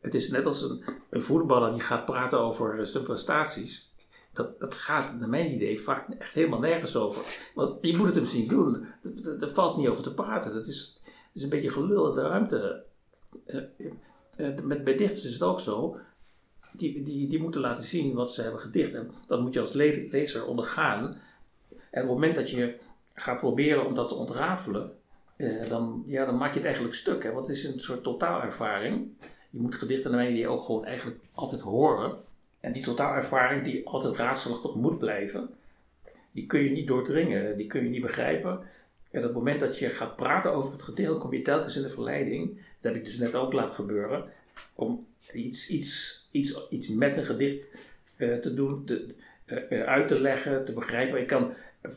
Het 0.00 0.14
is 0.14 0.30
net 0.30 0.46
als 0.46 0.62
een, 0.62 0.84
een 1.10 1.22
voetballer 1.22 1.72
die 1.72 1.80
gaat 1.80 2.04
praten 2.04 2.40
over 2.40 2.78
eh, 2.78 2.84
zijn 2.84 3.02
prestaties. 3.02 3.92
Dat, 4.32 4.60
dat 4.60 4.74
gaat, 4.74 5.18
naar 5.18 5.28
mijn 5.28 5.52
idee, 5.52 5.80
vaak 5.80 6.08
echt 6.18 6.34
helemaal 6.34 6.58
nergens 6.58 6.96
over. 6.96 7.50
Want 7.54 7.78
je 7.80 7.96
moet 7.96 8.06
het 8.06 8.14
hem 8.14 8.26
zien 8.26 8.48
doen. 8.48 8.86
Er- 9.40 9.48
valt 9.48 9.76
niet 9.76 9.88
over 9.88 10.02
te 10.02 10.14
praten. 10.14 10.54
Dat 10.54 10.66
is, 10.66 11.00
is 11.34 11.42
een 11.42 11.48
beetje 11.48 11.70
gelul 11.70 12.08
in 12.08 12.14
de 12.14 12.20
ruimte. 12.20 12.84
Eh, 13.46 13.60
eh, 14.36 14.58
met, 14.64 14.84
bij 14.84 14.94
dichters 14.96 15.24
is 15.24 15.32
het 15.32 15.42
ook 15.42 15.60
zo. 15.60 15.96
Die, 16.72 17.02
die, 17.02 17.28
die 17.28 17.42
moeten 17.42 17.60
laten 17.60 17.84
zien 17.84 18.14
wat 18.14 18.32
ze 18.32 18.42
hebben 18.42 18.60
gedicht. 18.60 18.94
En 18.94 19.10
dat 19.26 19.40
moet 19.40 19.54
je 19.54 19.60
als 19.60 19.72
le- 19.72 20.06
lezer 20.10 20.46
ondergaan. 20.46 21.02
En 21.90 22.02
op 22.02 22.08
het 22.08 22.16
moment 22.18 22.34
dat 22.34 22.50
je 22.50 22.78
gaat 23.14 23.36
proberen 23.36 23.86
om 23.86 23.94
dat 23.94 24.08
te 24.08 24.14
ontrafelen, 24.14 24.92
dan, 25.68 26.02
ja, 26.06 26.24
dan 26.24 26.36
maak 26.36 26.48
je 26.50 26.56
het 26.56 26.64
eigenlijk 26.64 26.94
stuk. 26.94 27.22
Hè? 27.22 27.32
Want 27.32 27.46
het 27.46 27.56
is 27.56 27.64
een 27.64 27.80
soort 27.80 28.02
totaalervaring. 28.02 29.10
Je 29.50 29.60
moet 29.60 29.74
gedichten 29.74 30.10
naar 30.10 30.20
mijn 30.20 30.32
idee 30.32 30.48
ook 30.48 30.62
gewoon 30.62 30.84
eigenlijk 30.84 31.20
altijd 31.34 31.60
horen. 31.60 32.16
En 32.60 32.72
die 32.72 32.82
totaalervaring 32.82 33.62
die 33.62 33.86
altijd 33.86 34.16
raadselachtig 34.16 34.74
moet 34.74 34.98
blijven, 34.98 35.50
die 36.32 36.46
kun 36.46 36.60
je 36.60 36.70
niet 36.70 36.86
doordringen, 36.86 37.56
die 37.56 37.66
kun 37.66 37.84
je 37.84 37.90
niet 37.90 38.00
begrijpen. 38.00 38.60
En 39.10 39.18
op 39.18 39.24
het 39.24 39.32
moment 39.32 39.60
dat 39.60 39.78
je 39.78 39.88
gaat 39.88 40.16
praten 40.16 40.52
over 40.52 40.72
het 40.72 40.96
dan 40.96 41.18
kom 41.18 41.32
je 41.32 41.42
telkens 41.42 41.76
in 41.76 41.82
de 41.82 41.90
verleiding, 41.90 42.54
dat 42.56 42.92
heb 42.92 42.96
ik 42.96 43.04
dus 43.04 43.18
net 43.18 43.34
ook 43.34 43.52
laten 43.52 43.74
gebeuren, 43.74 44.24
om 44.74 45.06
iets, 45.32 45.68
iets, 45.68 46.28
iets, 46.30 46.68
iets 46.68 46.88
met 46.88 47.16
een 47.16 47.24
gedicht 47.24 47.68
eh, 48.16 48.36
te 48.36 48.54
doen, 48.54 48.84
eh, 49.48 49.80
eh, 49.80 49.86
uit 49.86 50.08
te 50.08 50.20
leggen, 50.20 50.64
te 50.64 50.72
begrijpen. 50.72 51.20
Ik 51.20 51.26
kan 51.26 51.52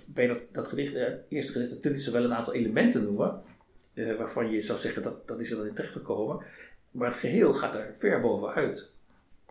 bij 0.07 0.27
dat, 0.27 0.47
dat 0.51 0.67
gedicht, 0.67 0.93
eh, 0.93 1.13
eerste 1.29 1.51
gedicht 1.51 1.73
natuurlijk 1.73 2.05
wel 2.05 2.23
een 2.23 2.33
aantal 2.33 2.53
elementen 2.53 3.03
noemen, 3.03 3.41
waarvan 3.93 4.51
je 4.51 4.61
zou 4.61 4.79
zeggen 4.79 5.01
dat, 5.01 5.27
dat 5.27 5.41
is 5.41 5.51
er 5.51 5.57
dan 5.57 5.65
in 5.65 5.73
terecht 5.73 5.93
gekomen. 5.93 6.45
Maar 6.91 7.07
het 7.07 7.17
geheel 7.17 7.53
gaat 7.53 7.75
er 7.75 7.91
ver 7.95 8.19
bovenuit. 8.19 8.89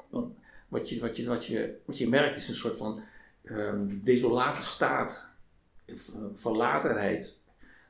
Want 0.09 0.35
wat 0.69 0.89
je, 0.89 1.01
wat 1.01 1.17
je, 1.17 1.27
wat 1.27 1.47
je, 1.47 1.77
wat 1.85 1.99
je 1.99 2.09
merkt 2.09 2.37
is 2.37 2.49
een 2.49 2.55
soort 2.55 2.77
van 2.77 3.01
ehm, 3.45 4.01
desolate 4.03 4.63
staat, 4.63 5.29
eh, 5.87 5.97
verlatenheid, 6.33 7.39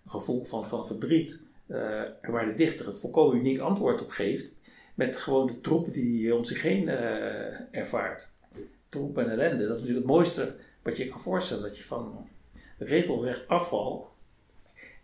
gevoel 0.07 0.45
van, 0.45 0.66
van 0.66 0.87
verdriet, 0.87 1.40
eh, 1.66 2.02
waar 2.23 2.45
de 2.45 2.54
dichter 2.54 2.87
het 2.87 2.99
volkomen 2.99 3.37
uniek 3.37 3.59
antwoord 3.59 4.02
op 4.02 4.11
geeft, 4.11 4.59
met 4.95 5.16
gewoon 5.16 5.47
de 5.47 5.61
troep 5.61 5.92
die 5.92 6.23
hij 6.23 6.37
om 6.37 6.45
zich 6.45 6.62
heen 6.62 6.88
eh, 6.88 7.76
ervaart. 7.78 8.33
Troep 8.88 9.19
en 9.19 9.30
ellende, 9.30 9.66
dat 9.66 9.76
is 9.76 9.83
natuurlijk 9.83 10.07
het 10.07 10.16
mooiste 10.16 10.57
wat 10.83 10.97
je 10.97 11.09
kan 11.09 11.21
voorstellen, 11.21 11.62
dat 11.62 11.76
je 11.76 11.85
van 11.85 12.28
regelrecht 12.78 13.49
afval 13.49 14.12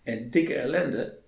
en 0.03 0.31
dikke 0.31 0.55
ellende 0.55 1.19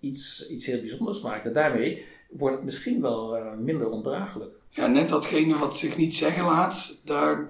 iets, 0.00 0.48
iets 0.48 0.66
heel 0.66 0.80
bijzonders 0.80 1.20
maakt. 1.20 1.46
En 1.46 1.52
daarmee 1.52 2.04
wordt 2.32 2.56
het 2.56 2.64
misschien 2.64 3.00
wel 3.00 3.36
eh, 3.36 3.56
minder 3.56 3.90
ondraaglijk. 3.90 4.54
ja, 4.68 4.86
net 4.86 5.08
datgene 5.08 5.58
wat 5.58 5.78
zich 5.78 5.96
niet 5.96 6.14
zeggen 6.14 6.44
laat, 6.44 7.02
daar, 7.04 7.46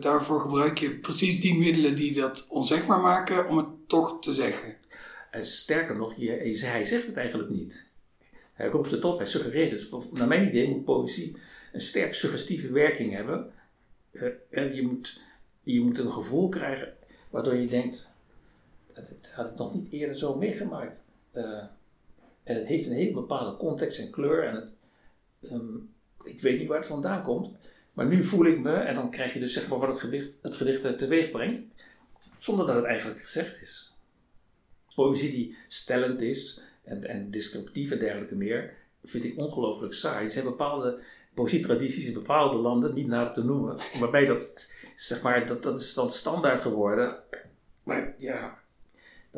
daarvoor 0.00 0.40
gebruik 0.40 0.78
je 0.78 0.98
precies 0.98 1.40
die 1.40 1.58
middelen 1.58 1.96
die 1.96 2.14
dat 2.14 2.46
onzegbaar 2.48 3.00
maken 3.00 3.48
om 3.48 3.56
het 3.56 3.88
toch 3.88 4.20
te 4.20 4.34
zeggen. 4.34 4.76
En 5.30 5.44
sterker 5.44 5.96
nog, 5.96 6.14
je, 6.16 6.30
hij 6.64 6.84
zegt 6.84 7.06
het 7.06 7.16
eigenlijk 7.16 7.50
niet. 7.50 7.86
Hij 8.52 8.68
roept 8.68 8.90
het 8.90 9.04
op, 9.04 9.18
hij 9.18 9.26
suggereert 9.26 9.70
het. 9.70 10.12
Naar 10.12 10.26
mijn 10.26 10.46
idee 10.46 10.68
moet 10.68 10.84
poëzie 10.84 11.36
een 11.72 11.80
sterk 11.80 12.14
suggestieve 12.14 12.72
werking 12.72 13.12
hebben. 13.12 13.52
Eh, 14.10 14.28
en 14.50 14.74
je 14.74 14.82
moet, 14.82 15.20
je 15.62 15.80
moet 15.80 15.98
een 15.98 16.12
gevoel 16.12 16.48
krijgen 16.48 16.94
waardoor 17.30 17.54
je 17.54 17.66
denkt, 17.66 18.10
dat 18.94 19.08
het 19.08 19.32
had 19.32 19.48
ik 19.48 19.56
nog 19.56 19.74
niet 19.74 19.92
eerder 19.92 20.18
zo 20.18 20.36
meegemaakt. 20.36 21.04
Eh, 21.30 21.64
en 22.46 22.56
het 22.56 22.66
heeft 22.66 22.86
een 22.86 22.92
hele 22.92 23.12
bepaalde 23.12 23.56
context 23.56 23.98
en 23.98 24.10
kleur. 24.10 24.44
En 24.44 24.54
het, 24.54 24.70
ehm, 25.50 25.76
ik 26.24 26.40
weet 26.40 26.58
niet 26.58 26.68
waar 26.68 26.78
het 26.78 26.86
vandaan 26.86 27.22
komt. 27.22 27.56
Maar 27.92 28.06
nu 28.06 28.24
voel 28.24 28.46
ik 28.46 28.60
me, 28.60 28.74
en 28.74 28.94
dan 28.94 29.10
krijg 29.10 29.32
je 29.32 29.38
dus 29.38 29.52
zeg 29.52 29.68
maar 29.68 29.78
wat 29.78 29.88
het, 29.88 30.00
gewicht, 30.00 30.38
het 30.42 30.54
gedicht 30.54 30.84
eh, 30.84 30.92
teweeg 30.92 31.30
brengt. 31.30 31.62
Zonder 32.38 32.66
dat 32.66 32.76
het 32.76 32.84
eigenlijk 32.84 33.20
gezegd 33.20 33.62
is 33.62 33.96
poëzie 34.96 35.30
die 35.30 35.56
stellend 35.68 36.20
is 36.20 36.60
en, 36.84 37.02
en 37.04 37.30
descriptief 37.30 37.90
en 37.90 37.98
dergelijke 37.98 38.36
meer, 38.36 38.74
vind 39.04 39.24
ik 39.24 39.38
ongelooflijk 39.38 39.94
saai. 39.94 40.24
Er 40.24 40.30
zijn 40.30 40.44
bepaalde 40.44 41.00
poëzietradities 41.34 42.06
in 42.06 42.12
bepaalde 42.12 42.56
landen 42.56 42.94
niet 42.94 43.06
nader 43.06 43.32
te 43.32 43.44
noemen, 43.44 43.78
waarbij 44.00 44.24
dat, 44.24 44.68
zeg 44.96 45.22
maar, 45.22 45.46
dat, 45.46 45.62
dat 45.62 45.80
is 45.80 45.94
dan 45.94 46.10
standaard 46.10 46.60
geworden. 46.60 47.16
Maar 47.82 48.14
ja, 48.18 48.58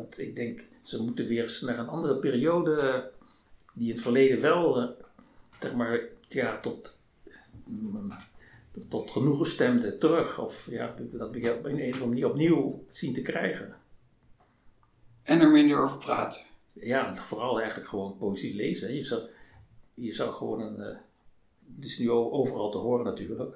dat, 0.01 0.17
ik 0.17 0.35
denk, 0.35 0.67
ze 0.81 1.01
moeten 1.01 1.25
weer 1.25 1.41
eens 1.41 1.61
naar 1.61 1.77
een 1.79 1.87
andere 1.87 2.17
periode, 2.17 3.09
die 3.73 3.87
in 3.87 3.93
het 3.93 4.01
verleden 4.03 4.41
wel, 4.41 4.81
eh, 4.81 4.89
zeg 5.59 5.73
maar, 5.73 6.01
ja, 6.27 6.59
tot, 6.59 7.01
mm, 7.65 8.13
tot, 8.71 8.89
tot 8.89 9.11
genoegen 9.11 9.45
stemde 9.45 9.97
terug. 9.97 10.39
Of 10.39 10.67
ja, 10.69 10.95
dat 11.11 11.29
we 11.31 11.53
op 11.57 11.65
een 11.65 11.73
of 11.79 11.83
andere 11.85 12.05
manier 12.05 12.29
opnieuw 12.29 12.85
zien 12.91 13.13
te 13.13 13.21
krijgen. 13.21 13.75
En 15.23 15.39
er 15.41 15.49
minder 15.51 15.83
over 15.83 15.97
praten. 15.97 16.41
ja, 16.73 17.15
vooral 17.15 17.59
eigenlijk 17.59 17.89
gewoon 17.89 18.17
poëzie 18.17 18.55
lezen. 18.55 18.95
Je 18.95 19.03
zou, 19.03 19.21
je 19.93 20.13
zou 20.13 20.31
gewoon 20.33 20.61
een. 20.61 20.81
eh, 20.81 20.97
het 21.75 21.85
is 21.85 21.97
nu 21.97 22.11
overal 22.11 22.71
te 22.71 22.77
horen 22.77 23.05
natuurlijk. 23.05 23.55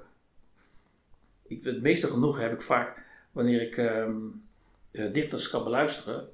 Ik, 1.48 1.64
het 1.64 1.82
meeste 1.82 2.08
genoeg 2.08 2.40
heb 2.40 2.54
ik 2.54 2.62
vaak 2.62 3.06
wanneer 3.32 3.62
ik 3.62 3.78
ehm, 3.78 4.18
eh, 4.92 5.14
dichters 5.14 5.50
kan 5.50 5.64
beluisteren. 5.64 6.30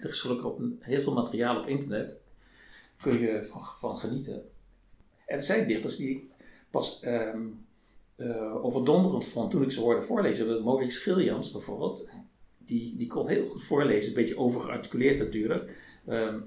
Er 0.00 0.08
is 0.08 0.20
gelukkig 0.20 0.46
op 0.46 0.60
heel 0.80 1.00
veel 1.00 1.12
materiaal 1.12 1.58
op 1.58 1.66
internet. 1.66 2.16
Kun 3.02 3.18
je 3.18 3.44
van, 3.50 3.60
van 3.78 3.96
genieten. 3.96 4.34
En 5.26 5.36
er 5.38 5.42
zijn 5.44 5.66
dichters 5.66 5.96
die 5.96 6.10
ik 6.10 6.24
pas 6.70 7.00
ehm 7.00 7.46
eh, 8.16 8.64
overdonderend 8.64 9.26
vond 9.26 9.50
toen 9.50 9.62
ik 9.62 9.70
ze 9.70 9.80
hoorde 9.80 10.02
voorlezen. 10.02 10.64
Maurice 10.64 11.00
Gilliams 11.00 11.50
bijvoorbeeld. 11.50 12.08
Die, 12.58 12.96
die 12.96 13.06
kon 13.06 13.28
heel 13.28 13.44
goed 13.44 13.64
voorlezen, 13.64 14.08
een 14.08 14.14
beetje 14.14 14.38
overgearticuleerd 14.38 15.18
natuurlijk. 15.18 15.76
Ehm, 16.06 16.40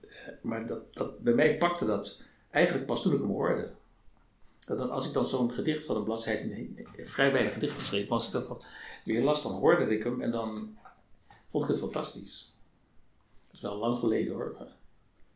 eh, 0.00 0.08
maar 0.42 0.66
dat, 0.66 0.94
dat, 0.94 1.18
bij 1.20 1.34
mij 1.34 1.56
pakte 1.58 1.86
dat 1.86 2.20
eigenlijk 2.50 2.86
pas 2.86 3.02
toen 3.02 3.12
ik 3.12 3.18
hem 3.18 3.28
hoorde. 3.30 3.70
Dat 4.66 4.78
dan, 4.78 4.90
als 4.90 5.06
ik 5.06 5.12
dan 5.12 5.24
zo'n 5.24 5.52
gedicht 5.52 5.84
van 5.84 5.96
een- 5.96 6.86
een- 6.96 7.06
vrij 7.06 7.32
weinig 7.32 7.52
gedichten 7.52 7.78
geschreven, 7.80 8.08
maar 8.08 8.18
als 8.18 8.26
ik 8.26 8.32
dat 8.32 8.46
dan 8.46 8.62
weer 9.04 9.22
las, 9.22 9.42
dan 9.42 9.52
hoorde 9.52 9.94
ik 9.96 10.02
hem 10.04 10.20
en 10.22 10.30
dan 10.30 10.76
vond 11.48 11.64
ik 11.64 11.70
het 11.70 11.78
fantastisch. 11.78 12.54
Dat 13.48 13.56
is 13.56 13.60
wel 13.60 13.76
lang 13.76 13.98
geleden 13.98 14.34
hoor. 14.34 14.56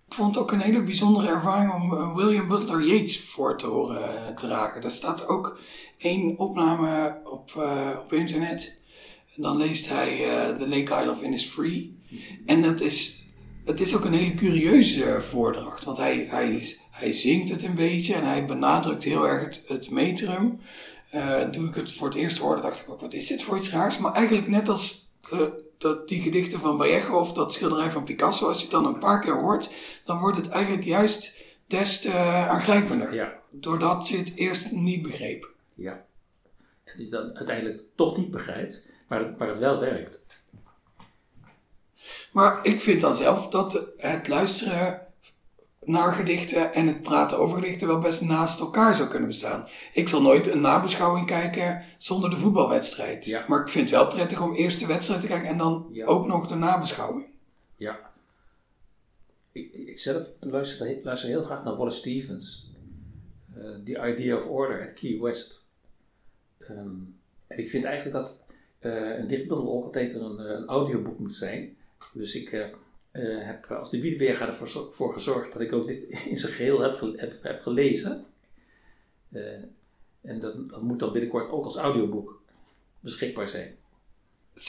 Ik 0.07 0.14
vond 0.14 0.35
het 0.35 0.44
ook 0.44 0.53
een 0.53 0.61
hele 0.61 0.83
bijzondere 0.83 1.29
ervaring 1.29 1.72
om 1.72 1.92
eh, 1.92 2.16
William 2.16 2.48
Butler 2.48 2.83
Yeats 2.83 3.20
voor 3.20 3.59
te 3.59 3.66
horen 3.66 4.27
eh, 4.27 4.37
dragen. 4.37 4.81
Daar 4.81 4.90
staat 4.90 5.29
ook 5.29 5.59
één 5.96 6.38
opname 6.38 7.20
op, 7.25 7.53
eh, 7.57 7.98
op 8.05 8.12
internet. 8.12 8.81
En 9.37 9.42
dan 9.42 9.57
leest 9.57 9.88
hij 9.88 10.25
eh, 10.25 10.57
The 10.57 10.68
Lake 10.68 11.01
Isle 11.01 11.11
of 11.11 11.22
Innisfree. 11.22 12.01
En 12.46 12.62
dat 12.62 12.81
is, 12.81 13.29
het 13.64 13.81
is 13.81 13.96
ook 13.96 14.05
een 14.05 14.14
hele 14.14 14.35
curieuze 14.35 15.20
voordracht. 15.20 15.85
Want 15.85 15.98
hij, 15.98 16.27
hij, 16.29 16.77
hij 16.90 17.12
zingt 17.12 17.51
het 17.51 17.62
een 17.62 17.75
beetje 17.75 18.14
en 18.14 18.27
hij 18.27 18.46
benadrukt 18.46 19.05
heel 19.05 19.29
erg 19.29 19.44
het, 19.44 19.64
het 19.66 19.90
metrum. 19.90 20.61
Eh, 21.11 21.40
toen 21.40 21.68
ik 21.68 21.75
het 21.75 21.92
voor 21.92 22.09
het 22.09 22.16
eerst 22.16 22.38
hoorde, 22.38 22.62
dacht 22.62 22.81
ik 22.81 22.90
ook, 22.90 23.01
wat 23.01 23.12
is 23.12 23.27
dit 23.27 23.42
voor 23.42 23.57
iets 23.57 23.70
raars? 23.70 23.98
Maar 23.98 24.12
eigenlijk 24.12 24.48
net 24.48 24.68
als 24.68 25.12
eh, 25.31 25.38
dat, 25.82 26.08
die 26.08 26.22
gedichten 26.22 26.58
van 26.60 26.76
Vallejo 26.76 27.18
of 27.18 27.32
dat 27.32 27.52
schilderij 27.52 27.90
van 27.90 28.04
Picasso, 28.04 28.46
als 28.48 28.56
je 28.56 28.62
het 28.62 28.70
dan 28.70 28.86
een 28.86 28.98
paar 28.98 29.20
keer 29.20 29.40
hoort, 29.40 29.74
dan 30.04 30.18
wordt 30.18 30.36
het 30.36 30.48
eigenlijk 30.48 30.84
juist 30.84 31.36
des 31.66 32.00
te 32.00 32.12
aangrijpender. 32.48 33.14
Ja, 33.14 33.40
Doordat 33.50 34.08
je 34.08 34.16
het 34.16 34.32
eerst 34.34 34.70
niet 34.70 35.02
begreep. 35.02 35.50
ja. 35.74 36.04
En 36.84 36.96
die 36.96 37.08
dan 37.10 37.36
uiteindelijk 37.36 37.82
toch 37.94 38.16
niet 38.16 38.30
begrijpt, 38.30 38.90
maar 39.08 39.18
het, 39.18 39.38
maar 39.38 39.48
het 39.48 39.58
wel 39.58 39.80
werkt. 39.80 40.22
Maar 42.32 42.58
ik 42.62 42.80
vind 42.80 43.00
dan 43.00 43.14
zelf 43.14 43.48
dat 43.48 43.92
het 43.96 44.28
luisteren 44.28 45.01
naar 45.84 46.12
gedichten 46.12 46.72
en 46.74 46.86
het 46.86 47.02
praten 47.02 47.38
over 47.38 47.58
gedichten 47.58 47.86
wel 47.86 47.98
best 48.00 48.20
naast 48.20 48.60
elkaar 48.60 48.94
zou 48.94 49.08
kunnen 49.08 49.28
bestaan. 49.28 49.68
Ik 49.92 50.08
zal 50.08 50.22
nooit 50.22 50.46
een 50.46 50.60
nabeschouwing 50.60 51.26
kijken 51.26 51.84
zonder 51.98 52.30
de 52.30 52.36
voetbalwedstrijd. 52.36 53.24
Ja. 53.24 53.44
Maar 53.48 53.60
ik 53.60 53.68
vind 53.68 53.90
het 53.90 53.98
wel 53.98 54.08
prettig 54.08 54.40
om 54.42 54.54
eerst 54.54 54.80
de 54.80 54.86
wedstrijd 54.86 55.20
te 55.20 55.26
kijken 55.26 55.48
en 55.48 55.58
dan 55.58 55.88
Ja. 55.92 56.04
ook 56.04 56.26
nog 56.26 56.48
de 56.48 56.54
nabeschouwing. 56.54 57.26
Ja. 57.76 57.98
Ik, 59.52 59.72
ik 59.72 59.98
zelf 59.98 60.30
luister, 60.40 60.96
luister 61.02 61.28
heel 61.28 61.42
graag 61.42 61.64
naar 61.64 61.76
Wallace 61.76 61.96
Stevens. 61.98 62.70
Eh, 63.54 63.62
The 63.84 64.10
Idea 64.12 64.36
of 64.36 64.46
Order 64.46 64.82
at 64.82 64.92
Key 64.92 65.18
West. 65.20 65.64
Ehm, 66.58 66.96
En 67.46 67.58
ik 67.58 67.68
vind 67.68 67.84
eigenlijk 67.84 68.16
dat 68.16 68.40
uh, 68.80 69.18
een 69.18 69.26
dichtbundel 69.26 69.72
ook 69.72 69.84
altijd 69.84 70.14
een, 70.14 70.38
een 70.56 70.66
audioboek 70.66 71.18
moet 71.18 71.34
zijn. 71.34 71.76
Dus 72.12 72.34
ik 72.34 72.52
uh, 72.52 72.64
heb 73.20 73.66
als 73.66 73.90
de 73.90 74.01
Wiedeweerga 74.01 74.46
ervoor 74.46 74.92
voor 74.92 75.12
gezorgd 75.12 75.53
dat 75.53 75.62
ik 75.62 75.72
ook 75.72 75.87
dit 75.87 76.03
in 76.31 76.37
zijn 76.37 76.53
geheel 76.53 76.81
heb, 76.81 77.01
heb, 77.16 77.42
heb 77.42 77.61
gelezen. 77.61 78.25
en 80.20 80.40
dat, 80.40 80.68
dat 80.68 80.83
moet 80.83 80.98
dan 80.98 81.12
binnenkort 81.12 81.51
ook 81.51 81.64
als 81.64 81.77
audioboek 81.77 82.42
beschikbaar 83.01 83.48
zijn. 83.48 83.77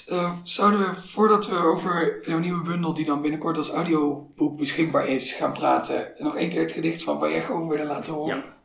Uh, 0.10 0.38
zouden 0.44 0.80
we, 0.80 0.94
voordat 0.94 1.48
we 1.48 1.56
over 1.56 2.22
jouw 2.28 2.40
nieuwe 2.40 2.64
bundel, 2.64 2.94
die 2.94 3.06
dan 3.06 3.22
binnenkort 3.22 3.58
als 3.58 3.70
audioboek 3.70 4.58
beschikbaar 4.58 5.08
is, 5.08 5.34
gaan 5.34 5.54
praten, 5.54 6.14
nog 6.18 6.36
één 6.36 6.50
keer 6.50 6.62
het 6.62 6.72
gedicht 6.72 7.04
van 7.04 7.20
Vallejo 7.20 7.68
willen 7.68 7.86
laten 7.86 8.14
horen? 8.14 8.36
Ja. 8.36 8.58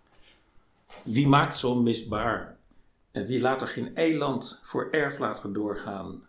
Wie 1.02 1.26
maakt 1.26 1.58
zo 1.58 1.74
misbaar? 1.74 2.56
En 3.10 3.26
wie 3.26 3.40
laat 3.40 3.62
er 3.62 3.68
geen 3.68 3.94
eiland 3.96 4.60
voor 4.62 4.88
erf 4.90 5.18
laten 5.18 5.52
doorgaan? 5.52 6.26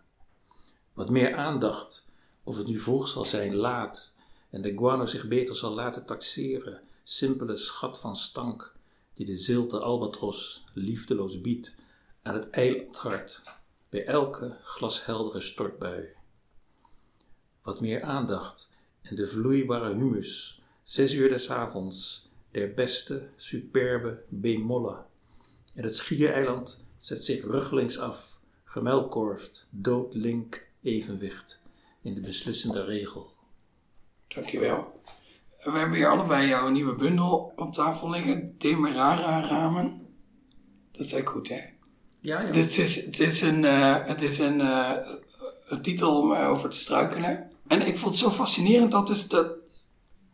Wat 0.92 1.10
meer 1.10 1.34
aandacht, 1.34 2.06
of 2.44 2.56
het 2.56 2.66
nu 2.66 2.78
vroeg 2.78 3.08
zal 3.08 3.24
zijn, 3.24 3.54
laat, 3.54 4.12
en 4.50 4.62
de 4.62 4.76
guano 4.76 5.06
zich 5.06 5.28
beter 5.28 5.56
zal 5.56 5.74
laten 5.74 6.06
taxeren, 6.06 6.82
simpele 7.02 7.56
schat 7.56 8.00
van 8.00 8.16
stank, 8.16 8.74
die 9.14 9.26
de 9.26 9.36
zilte 9.36 9.78
albatros 9.78 10.64
liefdeloos 10.74 11.40
biedt 11.40 11.74
aan 12.22 12.34
het 12.34 12.50
eilandhart 12.50 13.42
bij 13.88 14.06
elke 14.06 14.56
glasheldere 14.62 15.40
stortbui. 15.40 16.08
Wat 17.62 17.80
meer 17.80 18.02
aandacht 18.02 18.70
en 19.02 19.16
de 19.16 19.26
vloeibare 19.26 19.94
humus, 19.94 20.62
zes 20.82 21.12
uur 21.12 21.28
des 21.28 21.50
avonds, 21.50 22.28
der 22.50 22.74
beste, 22.74 23.28
superbe 23.36 24.22
bemolle. 24.28 25.04
En 25.74 25.82
het 25.82 25.96
schiereiland 25.96 26.84
zet 26.98 27.24
zich 27.24 27.42
ruggelings 27.42 27.98
af, 27.98 28.38
gemelkorfd, 28.64 29.66
doodlink 29.70 30.68
evenwicht 30.82 31.60
in 32.02 32.14
de 32.14 32.20
beslissende 32.20 32.84
regel. 32.84 33.32
Dankjewel. 34.28 35.00
We 35.62 35.78
hebben 35.78 35.96
hier 35.96 36.10
allebei 36.10 36.48
jouw 36.48 36.68
nieuwe 36.68 36.94
bundel 36.94 37.52
op 37.56 37.74
tafel 37.74 38.10
liggen, 38.10 38.54
Demerara 38.58 39.40
ramen. 39.40 40.06
Dat 40.92 41.08
zei 41.08 41.20
ik 41.20 41.28
goed, 41.28 41.48
hè? 41.48 41.60
Ja, 42.20 42.40
ja. 42.40 42.50
Dit 42.50 42.78
is, 42.78 43.04
dit 43.04 43.20
is, 43.20 43.40
een, 43.40 43.62
uh, 43.62 43.96
het 44.04 44.22
is 44.22 44.38
een, 44.38 44.58
uh, 44.58 44.90
een 45.68 45.82
titel 45.82 46.20
om 46.20 46.32
over 46.32 46.70
te 46.70 46.76
struikelen. 46.76 47.50
En 47.66 47.86
ik 47.86 47.96
vond 47.96 48.14
het 48.14 48.24
zo 48.24 48.30
fascinerend 48.30 48.92
dat, 48.92 49.06
dus 49.06 49.28
dat 49.28 49.52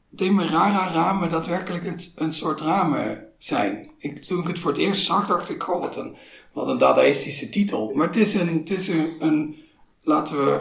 Demerara 0.09 0.93
ramen 0.93 1.29
daadwerkelijk 1.29 1.87
een, 1.87 2.01
een 2.15 2.33
soort 2.33 2.61
ramen 2.61 3.29
zijn. 3.39 3.91
Ik, 3.99 4.25
toen 4.25 4.41
ik 4.41 4.47
het 4.47 4.59
voor 4.59 4.71
het 4.71 4.81
eerst 4.81 5.05
zag, 5.05 5.27
dacht 5.27 5.51
ik, 5.51 5.63
goh, 5.63 5.81
wat 5.81 5.97
een, 5.97 6.17
wat 6.53 6.69
een 6.69 6.79
dadaïstische 6.79 7.49
titel. 7.49 7.93
Maar 7.95 8.07
het 8.07 8.17
is 8.17 8.35
een, 8.35 8.59
het 8.59 8.71
is 8.71 8.89
een, 8.89 9.17
een 9.19 9.57
laten 10.03 10.45
we 10.45 10.61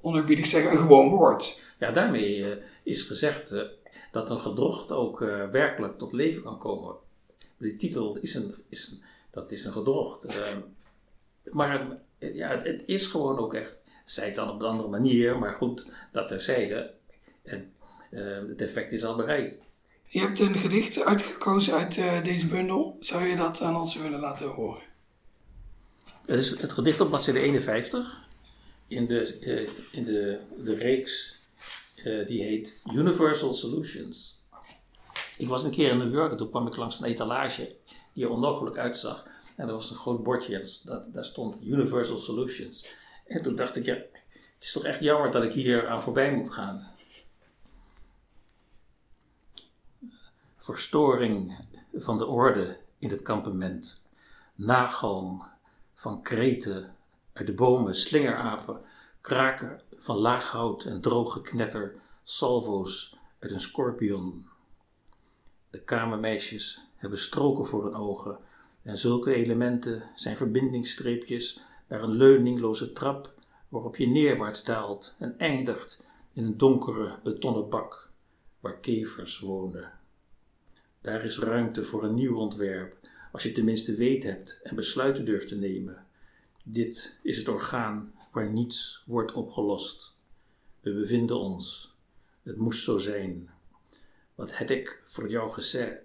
onerbiedig 0.00 0.46
zeggen, 0.46 0.72
een 0.72 0.78
gewoon 0.78 1.08
woord. 1.08 1.60
Ja, 1.78 1.90
daarmee 1.90 2.38
uh, 2.38 2.56
is 2.82 3.02
gezegd 3.02 3.52
uh, 3.52 3.62
dat 4.12 4.30
een 4.30 4.40
gedrocht 4.40 4.92
ook 4.92 5.18
werkelijk 5.50 5.98
tot 5.98 6.12
leven 6.12 6.42
kan 6.42 6.58
komen. 6.58 6.94
Die 7.56 7.76
titel 7.76 8.16
is 8.16 8.34
een, 8.34 8.54
is 8.68 8.88
een 8.88 9.02
dat 9.30 9.52
is 9.52 9.64
een 9.64 9.72
gedrocht. 9.72 10.26
Maar 11.44 11.98
ja, 12.18 12.48
het, 12.48 12.62
het, 12.62 12.82
is 12.86 13.06
gewoon 13.06 13.38
ook 13.38 13.54
echt, 13.54 13.82
zij 14.04 14.26
het 14.26 14.34
dan 14.34 14.50
op 14.50 14.60
een 14.60 14.66
andere 14.66 14.88
manier, 14.88 15.38
maar 15.38 15.52
goed, 15.52 15.92
dat 16.12 16.28
terzijde. 16.28 16.94
En 17.42 17.72
het 18.48 18.62
effect 18.62 18.92
is 18.92 19.04
al 19.04 19.16
bereikt. 19.16 19.64
Je 20.04 20.20
hebt 20.20 20.38
een 20.38 20.54
gedicht 20.54 21.04
uitgekozen 21.04 21.74
uit 21.74 22.24
deze 22.24 22.46
bundel. 22.46 22.96
Zou 23.00 23.24
je 23.24 23.36
dat 23.36 23.60
aan 23.60 23.76
ons 23.76 23.96
willen 23.96 24.20
laten 24.20 24.48
horen? 24.48 24.82
Het 26.26 26.38
is 26.38 26.60
het 26.60 26.72
gedicht 26.72 27.00
op 27.00 27.08
bladzijde 27.08 27.40
51 27.40 28.27
in 28.88 29.06
de, 29.06 29.38
uh, 29.40 29.68
in 29.92 30.04
de, 30.04 30.40
de 30.58 30.74
reeks 30.74 31.36
uh, 32.04 32.26
die 32.26 32.42
heet 32.42 32.82
Universal 32.92 33.54
Solutions. 33.54 34.42
Ik 35.36 35.48
was 35.48 35.64
een 35.64 35.70
keer 35.70 35.90
in 35.90 35.98
New 35.98 36.12
York 36.12 36.30
en 36.30 36.36
toen 36.36 36.50
kwam 36.50 36.66
ik 36.66 36.76
langs 36.76 37.00
een 37.00 37.06
etalage 37.06 37.76
die 38.12 38.24
er 38.24 38.30
onmogelijk 38.30 38.78
uitzag. 38.78 39.24
En 39.56 39.68
er 39.68 39.74
was 39.74 39.90
een 39.90 39.96
groot 39.96 40.22
bordje, 40.22 40.58
dat, 40.58 40.82
dat, 40.84 41.10
daar 41.12 41.24
stond 41.24 41.62
Universal 41.64 42.18
Solutions. 42.18 42.86
En 43.26 43.42
toen 43.42 43.54
dacht 43.54 43.76
ik, 43.76 43.84
ja, 43.84 43.94
het 43.94 44.64
is 44.64 44.72
toch 44.72 44.84
echt 44.84 45.00
jammer 45.00 45.30
dat 45.30 45.42
ik 45.42 45.52
hier 45.52 45.88
aan 45.88 46.02
voorbij 46.02 46.34
moet 46.34 46.50
gaan. 46.50 46.90
Verstoring 50.56 51.66
van 51.94 52.18
de 52.18 52.26
orde 52.26 52.78
in 52.98 53.10
het 53.10 53.22
kampement. 53.22 54.02
Nagalm 54.54 55.46
van 55.94 56.22
kreten 56.22 56.96
uit 57.38 57.46
de 57.46 57.52
bomen, 57.52 57.94
slingerapen, 57.94 58.80
kraken 59.20 59.80
van 59.96 60.16
laag 60.16 60.50
hout 60.50 60.84
en 60.84 61.00
droog 61.00 61.32
geknetter, 61.32 61.94
salvo's 62.24 63.16
uit 63.38 63.50
een 63.50 63.60
scorpion. 63.60 64.46
De 65.70 65.80
kamermeisjes 65.80 66.80
hebben 66.96 67.18
stroken 67.18 67.66
voor 67.66 67.84
hun 67.84 67.94
ogen. 67.94 68.38
En 68.82 68.98
zulke 68.98 69.34
elementen 69.34 70.02
zijn 70.14 70.36
verbindingsstreepjes 70.36 71.60
naar 71.88 72.02
een 72.02 72.16
leuningloze 72.16 72.92
trap 72.92 73.32
waarop 73.68 73.96
je 73.96 74.08
neerwaarts 74.08 74.64
daalt 74.64 75.14
en 75.18 75.38
eindigt 75.38 76.04
in 76.32 76.44
een 76.44 76.58
donkere 76.58 77.18
betonnen 77.22 77.68
bak 77.68 78.10
waar 78.60 78.78
kevers 78.78 79.38
wonen. 79.38 79.92
Daar 81.00 81.24
is 81.24 81.38
ruimte 81.38 81.84
voor 81.84 82.04
een 82.04 82.14
nieuw 82.14 82.36
ontwerp, 82.36 82.96
als 83.32 83.42
je 83.42 83.52
tenminste 83.52 83.94
weet 83.94 84.22
hebt 84.22 84.60
en 84.62 84.76
besluiten 84.76 85.24
durft 85.24 85.48
te 85.48 85.56
nemen. 85.56 86.06
Dit 86.70 87.18
is 87.22 87.36
het 87.36 87.48
orgaan 87.48 88.12
waar 88.32 88.50
niets 88.50 89.02
wordt 89.06 89.32
opgelost. 89.32 90.16
We 90.80 90.94
bevinden 90.94 91.38
ons. 91.38 91.94
Het 92.42 92.56
moest 92.56 92.82
zo 92.82 92.98
zijn. 92.98 93.50
Wat 94.34 94.56
heb 94.56 94.70
ik 94.70 95.02
voor 95.04 95.30
jou 95.30 95.50
gezegd? 95.50 95.96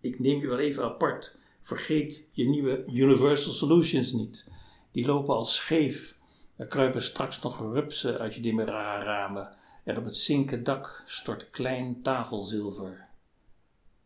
ik 0.00 0.18
neem 0.18 0.40
je 0.40 0.48
wel 0.48 0.58
even 0.58 0.84
apart. 0.84 1.36
Vergeet 1.60 2.26
je 2.30 2.48
nieuwe 2.48 2.84
Universal 2.86 3.52
Solutions 3.52 4.12
niet. 4.12 4.50
Die 4.90 5.06
lopen 5.06 5.34
al 5.34 5.44
scheef. 5.44 6.16
Er 6.56 6.66
kruipen 6.66 7.02
straks 7.02 7.42
nog 7.42 7.60
rupsen 7.60 8.18
uit 8.18 8.34
je 8.34 8.40
Demerara-ramen. 8.40 9.56
En 9.84 9.96
op 9.96 10.04
het 10.04 10.16
zinken 10.16 10.64
dak 10.64 11.02
stort 11.06 11.50
klein 11.50 12.02
tafelzilver. 12.02 13.08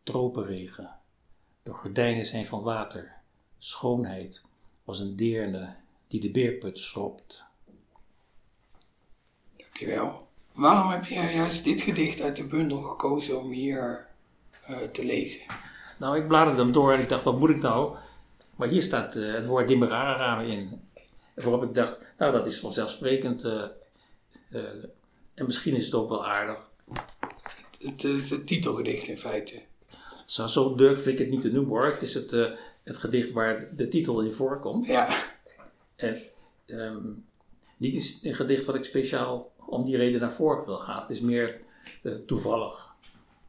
Tropenregen. 0.03 0.99
De 1.63 1.71
gordijnen 1.71 2.25
zijn 2.25 2.45
van 2.45 2.61
water. 2.61 3.21
Schoonheid 3.57 4.44
als 4.85 4.99
een 4.99 5.15
deerne 5.15 5.75
die 6.07 6.19
de 6.19 6.31
beerput 6.31 6.79
schropt. 6.79 7.43
Dankjewel. 9.57 10.27
Waarom 10.51 10.91
heb 10.91 11.05
je 11.05 11.15
juist 11.15 11.63
dit 11.63 11.81
gedicht 11.81 12.21
uit 12.21 12.35
de 12.35 12.47
bundel 12.47 12.81
gekozen 12.81 13.41
om 13.41 13.51
hier 13.51 14.07
uh, 14.69 14.77
te 14.77 15.05
lezen? 15.05 15.41
Nou, 15.99 16.17
ik 16.17 16.27
bladerde 16.27 16.61
hem 16.61 16.71
door 16.71 16.93
en 16.93 16.99
ik 16.99 17.09
dacht, 17.09 17.23
wat 17.23 17.39
moet 17.39 17.49
ik 17.49 17.61
nou? 17.61 17.97
Maar 18.55 18.67
hier 18.67 18.81
staat 18.81 19.15
uh, 19.15 19.33
het 19.33 19.45
woord 19.45 19.67
Demerara 19.67 20.41
in. 20.41 20.81
Waarop 21.33 21.63
ik 21.63 21.73
dacht, 21.73 22.13
nou, 22.17 22.31
dat 22.31 22.45
is 22.45 22.59
vanzelfsprekend. 22.59 23.45
Uh, 23.45 23.63
uh, 24.51 24.63
en 25.33 25.45
misschien 25.45 25.75
is 25.75 25.85
het 25.85 25.93
ook 25.93 26.09
wel 26.09 26.25
aardig. 26.25 26.69
Het 27.79 28.03
is 28.03 28.29
het 28.29 28.47
titelgedicht 28.47 29.07
in 29.07 29.17
feite. 29.17 29.61
Zo, 30.25 30.47
zo 30.47 30.75
durf 30.75 31.07
ik 31.07 31.17
het 31.17 31.29
niet 31.29 31.41
te 31.41 31.51
noemen 31.51 31.71
hoor. 31.71 31.85
Het 31.85 32.01
is 32.01 32.13
het, 32.13 32.31
het 32.85 32.97
gedicht 32.97 33.31
waar 33.31 33.75
de 33.75 33.87
titel 33.87 34.21
in 34.21 34.31
voorkomt. 34.31 34.87
Ja. 34.87 35.23
En 35.95 36.21
um, 36.65 37.25
niet 37.77 37.95
is 37.95 38.19
een 38.23 38.35
gedicht 38.35 38.65
wat 38.65 38.75
ik 38.75 38.85
speciaal 38.85 39.51
om 39.65 39.85
die 39.85 39.97
reden 39.97 40.21
naar 40.21 40.33
voren 40.33 40.65
wil 40.65 40.77
gaan. 40.77 41.01
Het 41.01 41.09
is 41.09 41.21
meer 41.21 41.61
toevallig 42.25 42.95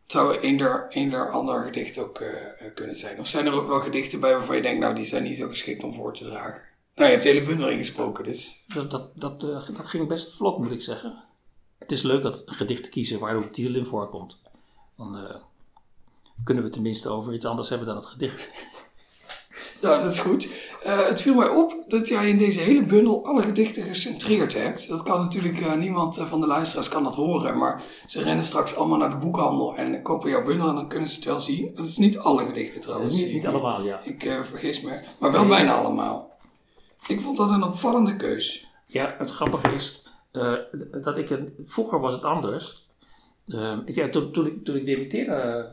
zou 0.07 0.39
eender, 0.39 0.87
eender 0.89 1.31
ander 1.31 1.63
gedicht 1.63 1.99
ook 1.99 2.21
uh, 2.21 2.29
kunnen 2.75 2.97
zijn? 2.97 3.19
Of 3.19 3.27
zijn 3.27 3.47
er 3.47 3.53
ook 3.53 3.67
wel 3.67 3.81
gedichten 3.81 4.21
bij 4.21 4.33
waarvan 4.33 4.57
je 4.57 4.63
denkt, 4.63 4.81
nou, 4.81 4.95
die 4.95 5.05
zijn 5.05 5.23
niet 5.23 5.37
zo 5.37 5.49
geschikt 5.49 5.85
om 5.85 5.95
voor 5.95 6.15
te 6.15 6.25
dragen? 6.25 6.63
Nou, 6.95 7.09
je 7.09 7.15
hebt 7.15 7.23
de 7.23 7.29
hele 7.29 7.47
bundel 7.47 7.69
ingesproken, 7.69 8.25
dus. 8.25 8.65
Dat, 8.75 8.91
dat, 8.91 9.21
dat, 9.21 9.45
uh, 9.45 9.69
dat 9.77 9.87
ging 9.87 10.09
best 10.09 10.35
vlot, 10.35 10.59
moet 10.59 10.71
ik 10.71 10.81
zeggen. 10.81 11.25
Het 11.79 11.93
is 11.93 12.03
leuk 12.03 12.23
dat 12.23 12.43
gedichten 12.47 12.91
kiezen 12.91 13.19
waar 13.19 13.37
ook 13.37 13.53
titel 13.53 13.75
in 13.75 13.85
voorkomt. 13.85 14.41
Dan 14.97 15.43
kunnen 16.45 16.65
we 16.65 16.71
tenminste 16.71 17.09
over 17.09 17.35
iets 17.35 17.45
anders 17.45 17.69
hebben 17.69 17.87
dan 17.87 17.97
het 17.97 18.07
gedicht. 18.07 18.51
Nou, 19.81 20.03
dat 20.03 20.13
is 20.13 20.19
goed. 20.19 20.49
Uh, 20.87 21.07
het 21.07 21.21
viel 21.21 21.35
mij 21.35 21.49
op 21.49 21.85
dat 21.89 22.09
jij 22.09 22.29
in 22.29 22.39
deze 22.39 22.61
hele 22.61 22.85
bundel 22.85 23.25
alle 23.25 23.43
gedichten 23.43 23.83
gecentreerd 23.83 24.55
hebt. 24.55 24.89
Dat 24.89 25.03
kan 25.03 25.21
natuurlijk 25.21 25.61
uh, 25.61 25.73
niemand 25.73 26.19
van 26.23 26.41
de 26.41 26.47
luisteraars 26.47 26.89
kan 26.89 27.05
dat 27.05 27.15
horen, 27.15 27.59
maar 27.59 27.83
ze 28.07 28.23
rennen 28.23 28.45
straks 28.45 28.77
allemaal 28.77 28.99
naar 28.99 29.11
de 29.11 29.17
boekhandel 29.17 29.77
en 29.77 30.03
kopen 30.03 30.31
jouw 30.31 30.45
bundel 30.45 30.69
en 30.69 30.75
dan 30.75 30.89
kunnen 30.89 31.09
ze 31.09 31.15
het 31.15 31.25
wel 31.25 31.41
zien. 31.41 31.71
Dat 31.75 31.85
is 31.85 31.97
niet 31.97 32.19
alle 32.19 32.45
gedichten 32.45 32.81
trouwens. 32.81 33.17
Niet, 33.17 33.33
niet 33.33 33.47
allemaal, 33.47 33.83
ja. 33.83 34.01
Ik 34.05 34.25
uh, 34.25 34.43
vergis 34.43 34.81
me, 34.81 35.01
maar 35.19 35.33
wel 35.33 35.47
bijna 35.47 35.75
allemaal. 35.75 36.31
Ik 37.07 37.21
vond 37.21 37.37
dat 37.37 37.51
een 37.51 37.63
opvallende 37.63 38.17
keus. 38.17 38.67
Ja, 38.87 39.15
het 39.19 39.31
grappige 39.31 39.73
is 39.75 40.03
dat 41.03 41.19
ik, 41.19 41.39
vroeger 41.65 42.01
was 42.01 42.13
het 42.13 42.23
anders. 42.23 42.87
ja, 43.87 44.09
toen, 44.09 44.33
toen, 44.33 44.47
ik, 44.47 44.65
toen 44.65 44.77
ik 44.77 44.87
debuteerde 44.87 45.69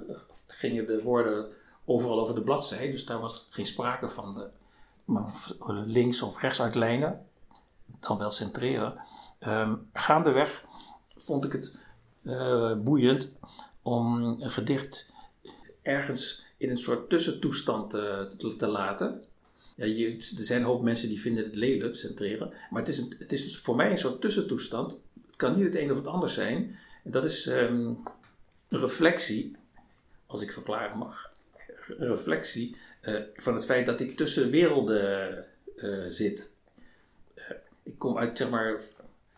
gingen 0.48 0.88
de 0.88 1.02
woorden 1.04 1.46
overal 1.86 2.20
over 2.20 2.36
de 2.36 2.42
bladzijde. 2.42 2.92
Dus 2.92 3.06
daar 3.06 3.20
was 3.20 3.48
geen 3.50 3.66
sprake 3.66 4.10
van 4.10 4.34
de, 4.34 4.50
links 5.86 6.22
of 6.22 6.42
rechts 6.42 6.62
uitlijnen, 6.62 7.26
dan 8.00 8.18
wel 8.18 8.32
centreren. 8.32 9.00
Um, 9.40 9.90
gaandeweg 9.94 10.64
vond 11.16 11.46
ik 11.46 11.52
het 11.52 11.76
uh, 12.22 12.74
boeiend 12.74 13.30
om 13.82 14.24
een 14.24 14.50
gedicht 14.50 15.12
ergens 15.82 16.46
in 16.58 16.70
een 16.70 16.78
soort 16.78 17.10
tussentoestand 17.10 17.96
uh, 17.96 18.22
te, 18.22 18.56
te, 18.56 18.68
laten. 18.68 19.24
Ja, 19.76 19.86
er 19.86 20.22
zijn 20.22 20.62
een 20.62 20.68
hoop 20.68 20.82
mensen 20.82 21.10
die 21.10 21.22
vinden 21.22 21.44
het 21.44 21.56
lelijk, 21.56 21.96
centreren. 21.96 22.54
Maar 22.70 22.82
het 22.82 22.88
is, 22.88 22.98
het 22.98 23.32
is 23.32 23.58
voor 23.58 23.76
mij 23.76 23.92
een 23.92 23.98
soort 23.98 24.22
tussentoestand. 24.22 25.02
Het 25.26 25.36
kan 25.36 25.56
niet 25.56 25.64
het 25.64 25.76
een 25.76 25.92
of 25.92 25.98
het 25.98 26.08
ander 26.08 26.30
zijn. 26.30 26.76
Dat 27.04 27.26
is 27.26 27.46
um, 27.46 28.04
reflectie, 28.68 29.56
als 30.26 30.42
ik 30.42 30.52
verklaren 30.52 30.98
mag. 30.98 31.33
Reflectie 31.98 32.76
uh, 33.02 33.22
van 33.34 33.54
het 33.54 33.66
feit 33.66 33.86
dat 33.86 34.00
ik 34.00 34.18
tussen 34.18 34.50
werelden 34.50 35.46
uh, 35.76 36.06
zit. 36.08 36.54
Uh, 37.36 37.44
ik 37.84 37.98
kom 37.98 38.18
uit 38.18 38.38
zeg 38.38 38.50
maar 38.50 38.82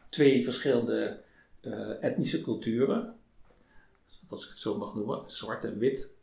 twee 0.09 0.43
verschillende 0.43 1.23
etnische 2.01 2.41
culturen, 2.41 3.15
als 4.29 4.43
ik 4.43 4.49
het 4.49 4.59
zo 4.59 4.77
mag 4.77 4.95
noemen, 4.95 5.23
zwart 5.27 5.63
en 5.63 5.77
wit. 5.77 6.13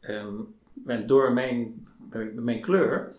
Um, 0.00 0.54
en 0.86 1.06
door 1.06 1.32
mijn, 1.32 1.88
mijn 2.34 2.60
kleur 2.60 3.14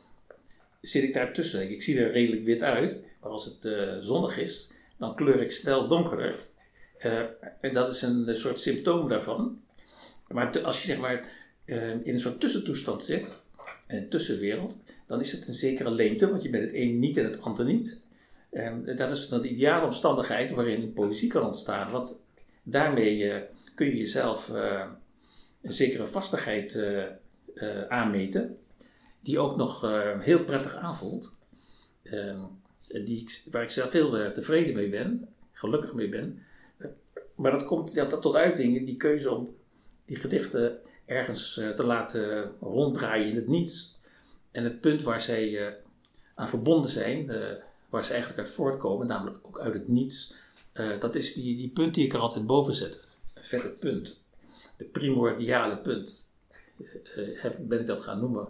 zit 0.82 1.04
ik 1.04 1.13
daartussen. 1.13 1.72
Ik 1.72 1.84
zie 1.84 2.00
er 2.00 2.12
redelijk 2.12 2.44
wit 2.44 2.63
uit, 2.63 3.04
maar 3.22 3.30
als 3.30 3.46
het 3.46 3.62
zonnig 4.06 4.38
is, 4.38 4.72
dan 4.98 5.15
kleur 5.15 5.42
ik 5.42 5.52
snel 5.52 5.88
donkerder. 5.88 6.48
en 7.62 7.74
dat 7.74 7.89
is 7.89 8.02
een 8.02 8.36
soort 8.36 8.60
symptoom 8.60 9.08
daarvan. 9.08 9.62
Maar 10.28 10.63
als 10.63 10.82
je 10.82 10.88
zeg 10.88 11.00
maar 11.00 11.30
in 12.03 12.13
een 12.13 12.19
soort 12.19 12.39
tussentoestand 12.39 13.03
zit, 13.03 13.36
een 13.88 14.10
tussenwereld, 14.10 14.77
dan 15.08 15.19
is 15.19 15.32
het 15.32 15.47
een 15.47 15.53
zekere 15.53 15.91
leemte, 15.91 16.29
want 16.29 16.43
je 16.43 16.49
bent 16.49 16.63
het 16.63 16.73
een 16.73 16.99
niet 16.99 17.17
en 17.17 17.25
het 17.25 17.41
ander 17.41 17.65
niet. 17.65 18.01
En 18.49 18.95
dat 18.95 19.12
is 19.12 19.27
dan 19.27 19.41
de 19.41 19.49
ideale 19.49 19.86
omstandigheid 19.86 20.51
waarin 20.51 20.93
poëzie 20.93 21.29
kan 21.29 21.45
ontstaan. 21.45 21.91
Want 21.91 22.19
daarmee 22.63 23.17
uh, 23.17 23.36
kun 23.75 23.88
je 23.88 23.97
jezelf 23.97 24.49
uh, 24.49 24.86
een 25.62 25.73
zekere 25.73 26.08
vastigheid 26.08 26.73
uh, 26.75 27.82
aanmeten, 27.88 28.58
die 29.21 29.39
ook 29.39 29.55
nog 29.55 29.82
heel 30.19 30.43
prettig 30.43 30.75
aanvoelt. 30.75 31.34
Ehm, 32.03 32.41
die 32.88 33.21
ik, 33.21 33.43
waar 33.51 33.63
ik 33.63 33.69
zelf 33.69 33.91
heel 33.91 34.32
tevreden 34.32 34.75
mee 34.75 34.89
ben, 34.89 35.27
gelukkig 35.51 35.93
mee 35.93 36.10
ben. 36.10 36.39
Maar 37.36 37.51
dat 37.51 37.63
komt 37.63 37.93
ja, 37.93 38.05
tot 38.05 38.36
uiting, 38.36 38.86
die 38.86 38.97
keuze 38.97 39.32
om 39.32 39.55
die 40.05 40.17
gedichten 40.17 40.77
ergens 41.10 41.58
uh, 41.58 41.69
te 41.69 41.84
laten 41.84 42.52
ronddraaien 42.62 43.28
in 43.28 43.36
het 43.36 43.48
niets. 43.48 43.98
En 44.52 44.63
het 44.63 44.82
punt 44.82 45.02
waar 45.04 45.22
zij 45.22 45.50
uh, 45.50 45.67
aan 46.36 46.50
verbonden 46.50 46.89
zijn, 46.89 47.32
uh, 47.32 47.48
waar 47.89 48.04
ze 48.04 48.12
eigenlijk 48.12 48.41
uit 48.41 48.56
voortkomen, 48.56 49.08
namelijk 49.08 49.38
ook 49.41 49.60
uit 49.60 49.74
het 49.74 49.88
niets, 49.88 50.34
dat 51.00 51.15
is 51.15 51.34
die, 51.34 51.58
die 51.58 51.69
punt 51.69 51.93
die 51.93 52.06
ik 52.06 52.13
er 52.13 52.19
altijd 52.19 52.45
boven 52.45 52.74
zet. 52.74 53.00
Een 53.34 53.43
vette 53.43 53.67
punt. 53.67 54.24
De 54.78 54.86
primordiale 54.86 55.78
punt. 55.78 56.32
ben 57.60 57.80
ik 57.80 57.86
dat 57.86 58.02
gaan 58.02 58.19
noemen. 58.19 58.48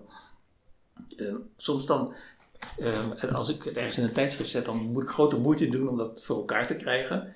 soms 1.58 1.86
dan, 1.86 2.14
als 3.32 3.50
ik 3.50 3.64
het 3.64 3.78
ergens 3.78 3.98
in 3.98 4.04
een 4.04 4.12
tijdschrift 4.12 4.50
zet, 4.50 4.66
dan 4.66 4.78
moet 4.78 5.04
ik 5.04 5.10
grote 5.10 5.38
moeite 5.38 5.70
doen 5.70 5.88
om 5.88 5.98
dat 5.98 6.24
voor 6.24 6.38
elkaar 6.38 6.68
te 6.68 6.76
krijgen. 6.76 7.34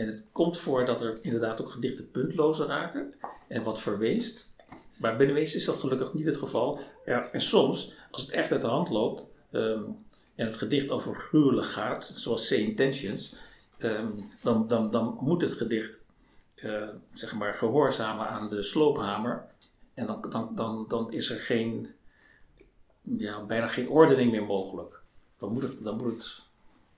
En 0.00 0.06
het 0.06 0.28
komt 0.32 0.58
voor 0.58 0.84
dat 0.84 1.00
er 1.00 1.18
inderdaad 1.22 1.60
ook 1.60 1.70
gedichten 1.70 2.10
puntlozer 2.10 2.66
raken 2.66 3.14
en 3.48 3.62
wat 3.62 3.80
verweest. 3.80 4.54
Maar 4.96 5.16
bij 5.16 5.26
de 5.26 5.32
meeste 5.32 5.56
is 5.56 5.64
dat 5.64 5.78
gelukkig 5.78 6.14
niet 6.14 6.26
het 6.26 6.36
geval. 6.36 6.80
Ja, 7.04 7.30
en 7.30 7.40
soms, 7.40 7.94
als 8.10 8.22
het 8.22 8.30
echt 8.30 8.52
uit 8.52 8.60
de 8.60 8.66
hand 8.66 8.88
loopt 8.88 9.26
um, 9.52 10.04
en 10.34 10.46
het 10.46 10.56
gedicht 10.56 10.90
over 10.90 11.14
gruwelijk 11.14 11.66
gaat, 11.66 12.12
zoals 12.14 12.48
C 12.48 12.50
Intentions, 12.50 13.34
um, 13.78 14.24
dan, 14.42 14.66
dan, 14.66 14.90
dan 14.90 15.18
moet 15.20 15.42
het 15.42 15.54
gedicht 15.54 16.04
uh, 16.56 16.88
zeg 17.12 17.34
maar 17.34 17.54
gehoorzamen 17.54 18.28
aan 18.28 18.50
de 18.50 18.62
sloophamer. 18.62 19.44
En 19.94 20.06
dan, 20.06 20.26
dan, 20.30 20.54
dan, 20.54 20.84
dan 20.88 21.12
is 21.12 21.30
er 21.30 21.40
geen, 21.40 21.94
ja, 23.02 23.42
bijna 23.42 23.66
geen 23.66 23.88
ordening 23.88 24.30
meer 24.30 24.44
mogelijk. 24.44 25.00
Moet 25.38 25.84
dan 25.84 25.96
moet 25.96 26.12
het 26.12 26.42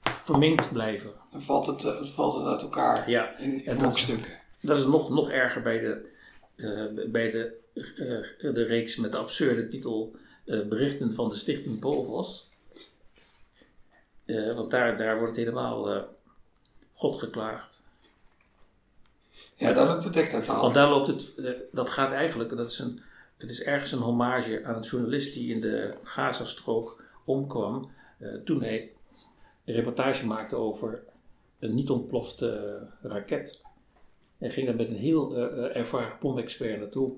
verminkt 0.02 0.72
blijven. 0.72 1.21
Dan 1.32 1.42
valt 1.42 1.66
het, 1.66 1.84
uh, 1.84 2.02
valt 2.02 2.34
het 2.34 2.46
uit 2.46 2.62
elkaar 2.62 3.10
ja. 3.10 3.36
in, 3.36 3.64
in 3.64 3.76
brokstukken. 3.76 4.30
Dat, 4.30 4.60
dat 4.60 4.78
is 4.78 4.84
nog, 4.84 5.10
nog 5.10 5.30
erger 5.30 5.62
bij 5.62 5.78
de, 5.78 6.12
uh, 6.56 7.10
bij 7.10 7.30
de, 7.30 7.58
uh, 7.74 8.54
de 8.54 8.64
reeks 8.64 8.96
met 8.96 9.12
de 9.12 9.18
absurde 9.18 9.68
titel 9.68 10.16
Berichten 10.44 11.14
van 11.14 11.28
de 11.28 11.34
Stichting 11.34 11.78
Polvos. 11.78 12.48
want 14.26 14.70
daar, 14.70 14.96
daar 14.96 15.18
wordt 15.18 15.36
het 15.36 15.44
helemaal 15.44 16.06
God 16.94 17.18
geklaagd. 17.18 17.82
Ja, 19.56 19.72
daar 19.72 19.86
loopt 19.86 20.04
het 20.04 20.16
echt 20.16 20.34
uit 20.34 20.44
de 20.44 20.50
hand. 20.50 20.62
Want 20.62 20.74
daar 20.74 20.88
loopt 20.88 21.06
het, 21.06 21.34
dat 21.72 21.90
gaat 21.90 22.12
eigenlijk, 22.12 22.56
dat 22.56 22.70
is 22.70 22.78
een, 22.78 23.00
het 23.36 23.50
is 23.50 23.62
ergens 23.62 23.92
een 23.92 23.98
hommage 23.98 24.64
aan 24.64 24.74
een 24.74 24.82
journalist 24.82 25.34
die 25.34 25.54
in 25.54 25.60
de 25.60 25.94
Gazastrook 26.02 27.04
omkwam 27.24 27.90
toen 28.44 28.62
hij 28.62 28.92
een 29.64 29.74
reportage 29.74 30.26
maakte 30.26 30.56
over 30.56 31.02
een 31.62 31.74
niet 31.74 31.90
ontplofte 31.90 32.80
raket. 33.02 33.62
En 34.38 34.50
ging 34.50 34.66
daar 34.66 34.76
met 34.76 34.88
een 34.88 34.96
heel 34.96 35.36
uh, 35.36 35.76
ervaren 35.76 36.16
bomexpert 36.20 36.78
naartoe. 36.78 37.12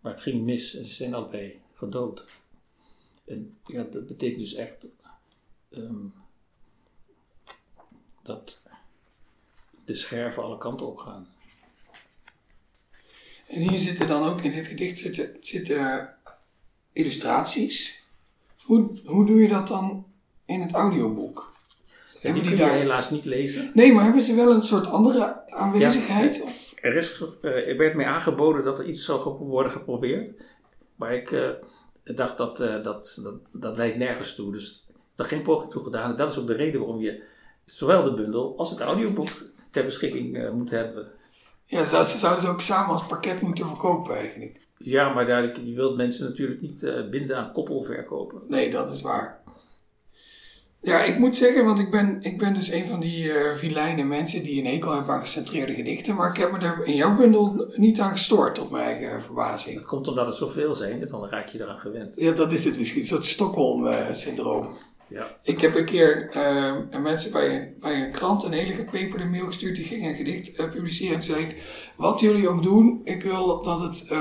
Maar 0.00 0.12
het 0.12 0.22
ging 0.22 0.44
mis 0.44 0.74
en 0.74 0.84
ze 0.84 0.94
zijn 0.94 1.14
allebei 1.14 1.60
gedood. 1.72 2.24
En 3.24 3.58
ja, 3.66 3.82
dat 3.82 4.06
betekent 4.06 4.38
dus 4.38 4.54
echt 4.54 4.88
um, 5.70 6.14
dat 8.22 8.62
de 9.84 9.94
scherven 9.94 10.42
alle 10.42 10.58
kanten 10.58 10.86
op 10.86 10.98
gaan. 10.98 11.28
En 13.46 13.60
hier 13.60 13.78
zitten 13.78 14.08
dan 14.08 14.22
ook 14.22 14.40
in 14.40 14.50
dit 14.50 14.66
gedicht 14.66 14.98
zitten, 14.98 15.36
zitten 15.40 16.14
illustraties. 16.92 18.04
Hoe, 18.62 19.00
hoe 19.04 19.26
doe 19.26 19.42
je 19.42 19.48
dat 19.48 19.68
dan 19.68 20.06
in 20.44 20.60
het 20.60 20.72
audioboek? 20.72 21.50
En 22.22 22.34
die, 22.34 22.42
die 22.42 22.56
je 22.56 22.64
helaas 22.64 23.10
niet 23.10 23.24
lezen. 23.24 23.70
Nee, 23.74 23.92
maar 23.92 24.04
hebben 24.04 24.22
ze 24.22 24.34
wel 24.34 24.50
een 24.50 24.62
soort 24.62 24.86
andere 24.86 25.48
aanwezigheid? 25.48 26.36
Ja, 26.36 26.42
of? 26.42 26.72
Er, 26.80 26.96
is, 26.96 27.22
uh, 27.42 27.68
er 27.68 27.76
werd 27.76 27.94
mij 27.94 28.06
aangeboden 28.06 28.64
dat 28.64 28.78
er 28.78 28.84
iets 28.84 29.04
zou 29.04 29.38
worden 29.38 29.72
geprobeerd. 29.72 30.32
Maar 30.96 31.14
ik 31.14 31.30
uh, 31.30 31.48
dacht 32.04 32.36
dat, 32.36 32.60
uh, 32.60 32.82
dat, 32.82 33.20
dat 33.22 33.34
dat 33.52 33.76
leidt 33.76 33.96
nergens 33.96 34.34
toe. 34.34 34.52
Dus 34.52 34.86
daar 35.14 35.26
geen 35.26 35.42
poging 35.42 35.70
toe 35.70 35.82
gedaan. 35.82 36.10
En 36.10 36.16
dat 36.16 36.30
is 36.30 36.38
ook 36.38 36.46
de 36.46 36.54
reden 36.54 36.80
waarom 36.80 37.00
je 37.00 37.22
zowel 37.64 38.04
de 38.04 38.14
bundel 38.14 38.54
als 38.56 38.70
het 38.70 38.80
audioboek 38.80 39.28
ter 39.70 39.84
beschikking 39.84 40.50
moet 40.52 40.70
hebben. 40.70 41.08
Ja, 41.64 41.84
ze 41.84 42.18
zouden 42.18 42.42
ze 42.42 42.48
ook 42.48 42.60
samen 42.60 42.92
als 42.92 43.06
pakket 43.06 43.40
moeten 43.40 43.66
verkopen 43.66 44.16
eigenlijk. 44.16 44.60
Ja, 44.76 45.12
maar 45.12 45.26
daar, 45.26 45.60
je 45.64 45.74
wilt 45.74 45.96
mensen 45.96 46.28
natuurlijk 46.28 46.60
niet 46.60 47.10
binden 47.10 47.36
aan 47.36 47.52
koppelverkopen. 47.52 48.40
Nee, 48.48 48.70
dat 48.70 48.92
is 48.92 49.02
waar. 49.02 49.39
Ja, 50.82 51.02
ik 51.02 51.18
moet 51.18 51.36
zeggen, 51.36 51.64
want 51.64 51.78
ik 51.78 51.90
ben, 51.90 52.18
ik 52.20 52.38
ben 52.38 52.54
dus 52.54 52.70
een 52.70 52.86
van 52.86 53.00
die 53.00 53.24
uh, 53.24 53.54
vilijne 53.54 54.04
mensen 54.04 54.42
die 54.42 54.60
een 54.60 54.66
hekel 54.72 54.92
hebben 54.92 55.14
aan 55.14 55.20
gecentreerde 55.20 55.74
gedichten. 55.74 56.14
Maar 56.14 56.30
ik 56.30 56.36
heb 56.36 56.52
me 56.52 56.58
er 56.58 56.84
in 56.84 56.94
jouw 56.94 57.16
bundel 57.16 57.72
niet 57.76 58.00
aan 58.00 58.10
gestoord, 58.10 58.58
op 58.58 58.70
mijn 58.70 58.84
eigen 58.84 59.22
verbazing. 59.22 59.74
Dat 59.76 59.86
komt 59.86 60.08
omdat 60.08 60.26
het 60.26 60.36
zoveel 60.36 60.74
zijn, 60.74 61.06
dan 61.06 61.28
raak 61.28 61.48
je 61.48 61.62
eraan 61.62 61.78
gewend. 61.78 62.14
Ja, 62.18 62.32
dat 62.32 62.52
is 62.52 62.64
het 62.64 62.76
misschien, 62.78 63.00
een 63.00 63.06
soort 63.06 63.24
Stockholm-syndroom. 63.24 64.68
ja. 65.08 65.36
Ik 65.42 65.60
heb 65.60 65.74
een 65.74 65.84
keer 65.84 66.28
uh, 66.36 67.00
mensen 67.02 67.32
bij 67.32 67.56
een, 67.56 67.74
bij 67.80 68.02
een 68.02 68.12
krant 68.12 68.44
een 68.44 68.52
hele 68.52 68.72
gepeperde 68.72 69.24
mail 69.24 69.46
gestuurd. 69.46 69.76
Die 69.76 69.84
ging 69.84 70.04
een 70.04 70.16
gedicht 70.16 70.58
uh, 70.58 70.70
publiceren. 70.70 71.16
En 71.16 71.22
zei 71.22 71.42
ik, 71.42 71.56
wat 71.96 72.20
jullie 72.20 72.48
ook 72.48 72.62
doen, 72.62 73.00
ik 73.04 73.22
wil 73.22 73.62
dat 73.62 73.80
het 73.80 74.14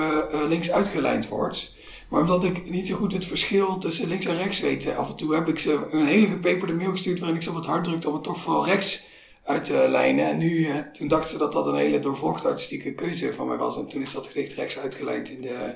links 0.48 0.72
uitgelijnd 0.72 1.28
wordt. 1.28 1.78
Maar 2.10 2.22
omdat 2.22 2.44
ik 2.44 2.70
niet 2.70 2.88
zo 2.88 2.96
goed 2.96 3.14
het 3.14 3.26
verschil 3.26 3.78
tussen 3.78 4.08
links 4.08 4.26
en 4.26 4.38
rechts 4.38 4.60
weet, 4.60 4.96
af 4.96 5.10
en 5.10 5.16
toe 5.16 5.36
heb 5.36 5.48
ik 5.48 5.60
ze 5.60 5.88
een 5.92 6.06
hele 6.06 6.28
gepeperde 6.28 6.74
mail 6.74 6.92
gestuurd 6.92 7.20
waarin 7.20 7.38
ik 7.38 7.44
ze 7.44 7.56
het 7.56 7.66
hart 7.66 7.84
drukte 7.84 8.08
om 8.08 8.14
het 8.14 8.24
toch 8.24 8.40
vooral 8.40 8.66
rechts 8.66 9.08
uit 9.44 9.66
te 9.66 9.86
lijnen. 9.90 10.26
En 10.26 10.38
nu, 10.38 10.66
eh, 10.66 10.78
toen 10.78 11.08
dachten 11.08 11.30
ze 11.30 11.38
dat 11.38 11.54
dat 11.54 11.66
een 11.66 11.76
hele 11.76 12.00
doorvrochte 12.00 12.48
artistieke 12.48 12.96
keuze 12.96 13.34
van 13.34 13.48
mij 13.48 13.58
was. 13.58 13.78
En 13.78 13.88
toen 13.88 14.02
is 14.02 14.14
dat 14.14 14.28
gedicht 14.28 14.54
rechts 14.54 14.80
uitgelijnd 14.80 15.30
in 15.30 15.42
de, 15.42 15.76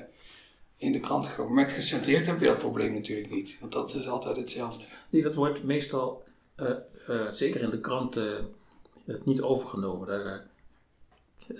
in 0.76 0.92
de 0.92 1.00
krant. 1.00 1.30
Met 1.50 1.72
gecentreerd 1.72 2.26
heb 2.26 2.40
je 2.40 2.46
dat 2.46 2.58
probleem 2.58 2.94
natuurlijk 2.94 3.30
niet, 3.30 3.56
want 3.60 3.72
dat 3.72 3.94
is 3.94 4.08
altijd 4.08 4.36
hetzelfde. 4.36 4.84
Nee, 5.10 5.22
dat 5.22 5.34
wordt 5.34 5.64
meestal, 5.64 6.22
uh, 6.56 7.30
zeker 7.30 7.62
in 7.62 7.70
de 7.70 7.80
krant, 7.80 8.18
niet 9.24 9.42
overgenomen. 9.42 10.06
Daar, 10.06 10.46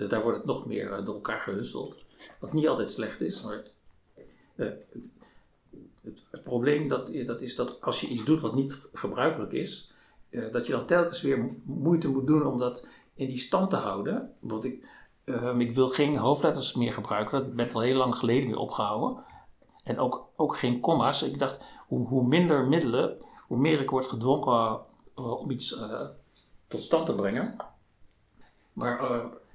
daar 0.09 0.23
wordt 0.23 0.37
het 0.37 0.47
nog 0.47 0.67
meer 0.67 1.05
door 1.05 1.15
elkaar 1.15 1.41
gehusteld. 1.41 1.99
Wat 2.41 2.53
niet 2.53 2.69
altijd 2.69 2.91
slecht 2.91 3.21
is, 3.21 3.43
maar 3.43 3.65
uh, 4.57 4.71
het, 6.03 6.43
probleem 6.43 6.89
dat, 6.89 7.11
dat 7.27 7.41
is 7.41 7.57
dat 7.57 7.81
als 7.81 8.01
je 8.01 8.07
iets 8.07 8.25
doet 8.25 8.41
wat 8.41 8.55
niet 8.55 8.89
gebruikelijk 8.93 9.53
is, 9.53 9.93
uh, 10.31 10.51
dat 10.51 10.67
je 10.67 10.73
dan 10.73 10.87
telkens 10.87 11.23
weer 11.23 11.57
moeite 11.65 12.09
moet 12.09 12.27
doen 12.27 12.47
om 12.47 12.59
dat 12.59 12.89
in 13.15 13.29
die 13.29 13.39
stand 13.39 13.71
te 13.71 13.77
houden. 13.77 14.33
Want 14.39 14.65
ik, 14.65 14.89
uh, 15.25 15.59
ik 15.59 15.75
wil 15.75 15.89
geen 15.89 16.17
hoofdletters 16.17 16.75
meer 16.75 16.93
gebruiken, 16.93 17.39
dat 17.39 17.55
ben 17.55 17.73
al 17.73 17.81
heel 17.81 17.97
lang 17.97 18.17
geleden 18.17 18.47
mee 18.47 18.59
opgehouden. 18.59 19.25
En 19.85 19.99
ook, 19.99 20.29
ook 20.37 20.57
geen 20.57 20.81
comma's. 20.81 21.23
Ik 21.23 21.39
dacht, 21.39 21.65
hoe, 21.87 22.07
hoe 22.07 22.27
minder 22.27 22.67
middelen, 22.67 23.17
hoe 23.47 23.59
meer 23.59 23.81
ik 23.81 23.91
word 23.91 24.07
gedwongen 24.07 24.81
om 25.15 25.51
iets 25.51 25.79
tot 26.69 26.83
stand 26.83 27.07
te 27.07 27.15
brengen. 27.15 27.57
Maar 28.73 29.11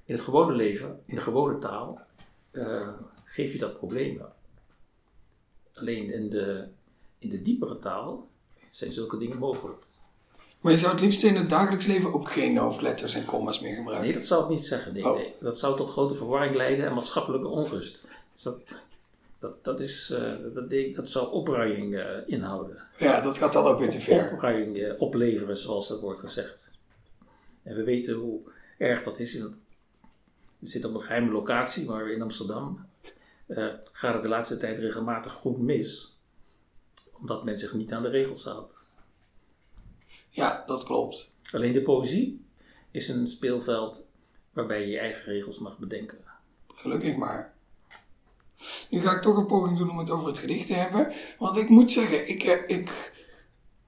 in 0.06 0.14
het 0.14 0.22
gewone 0.22 0.54
leven, 0.54 1.04
in 1.06 1.16
de 1.16 1.22
gewone 1.22 1.58
taal, 1.58 2.00
geef 3.24 3.52
je 3.52 3.58
dat 3.58 3.78
problemen. 3.78 4.34
Alleen 5.80 6.14
in 6.14 6.30
de, 6.30 6.68
in 7.20 7.30
de 7.30 7.42
diepere 7.42 7.80
taal 7.80 8.28
zijn 8.70 8.94
zulke 8.94 9.18
dingen 9.18 9.38
mogelijk. 9.38 9.84
Maar 10.60 10.72
je 10.72 10.78
zou 10.78 10.92
het 10.92 11.02
liefst 11.02 11.24
in 11.24 11.36
het 11.36 11.50
dagelijks 11.50 11.86
leven 11.86 12.14
ook 12.14 12.32
geen 12.32 12.58
hoofdletters 12.58 13.14
en 13.14 13.26
commas 13.26 13.60
meer 13.60 13.76
gebruiken? 13.76 14.06
Nee, 14.06 14.18
dat 14.18 14.26
zou 14.26 14.44
ik 14.44 14.50
niet 14.50 14.66
zeggen. 14.66 14.94
Nee, 14.94 15.06
oh. 15.06 15.16
nee. 15.16 15.36
Dat 15.40 15.60
zou 15.60 15.78
tot 15.78 15.90
grote 15.90 16.16
verwarring 16.16 16.56
leiden 16.56 16.86
en 16.86 16.94
maatschappelijke 16.94 17.48
onrust. 17.48 18.08
Dus 18.34 18.44
dat, 18.44 18.60
dat, 19.40 19.64
dat, 19.64 19.80
is, 19.80 20.12
uh, 20.14 20.34
dat, 20.54 20.94
dat 20.96 21.10
zou 21.10 21.32
opruiing 21.32 21.94
uh, 21.94 22.06
inhouden. 22.26 22.86
Ja, 22.98 23.22
dat 23.22 23.38
gaat 23.38 23.54
dan 23.54 23.66
ook 23.66 23.80
weer 23.80 23.90
te 23.90 24.02
ver. 24.02 24.34
Opruiing 24.34 24.78
uh, 24.78 24.94
opleveren, 24.98 25.58
zoals 25.58 25.88
dat 25.88 26.00
wordt 26.00 26.20
gezegd. 26.20 26.72
En 27.64 27.76
we 27.76 27.84
weten 27.84 28.14
hoe 28.14 28.40
erg 28.78 29.04
dat 29.04 29.20
is. 29.20 29.36
In 29.36 29.42
het, 29.42 29.58
we 30.60 30.70
zitten 30.70 30.90
op 30.90 30.96
een 30.96 31.02
geheime 31.02 31.32
locatie, 31.32 31.86
maar 31.86 32.10
in 32.10 32.22
Amsterdam 32.22 32.86
gaat 33.92 34.14
het 34.14 34.22
de 34.22 34.30
laatste 34.30 34.58
tijd 34.58 34.80
regelmatig 34.80 35.32
goed 35.32 35.58
mis. 35.58 36.18
Omdat 37.14 37.44
men 37.44 37.58
zich 37.58 37.74
niet 37.74 37.94
aan 37.94 38.02
de 38.02 38.10
regels 38.10 38.44
houdt. 38.44 38.80
Ja, 40.30 40.64
dat 40.66 40.84
klopt. 40.84 41.36
Alleen 41.52 41.74
de 41.74 41.82
poëzie 41.82 42.46
is 42.92 43.08
een 43.08 43.28
speelveld 43.28 44.06
waarbij 44.54 44.82
je 44.82 44.88
je 44.88 45.00
eigen 45.00 45.24
regels 45.24 45.60
mag 45.60 45.80
bedenken. 45.80 46.18
Gelukkig 46.68 47.16
maar. 47.16 47.54
Nu 48.90 49.02
ga 49.02 49.16
ik 49.16 49.22
toch 49.22 49.38
een 49.38 49.46
poging 49.46 49.78
doen 49.78 49.90
om 49.90 49.98
het 49.98 50.10
over 50.10 50.28
het 50.28 50.38
gedicht 50.38 50.68
te 50.68 50.74
hebben. 50.74 51.14
Want 51.38 51.58
ik 51.58 51.70
moet 51.70 51.92
zeggen, 51.92 52.30
ik, 52.30 52.44
eh, 52.44 52.78
ik, 52.78 53.12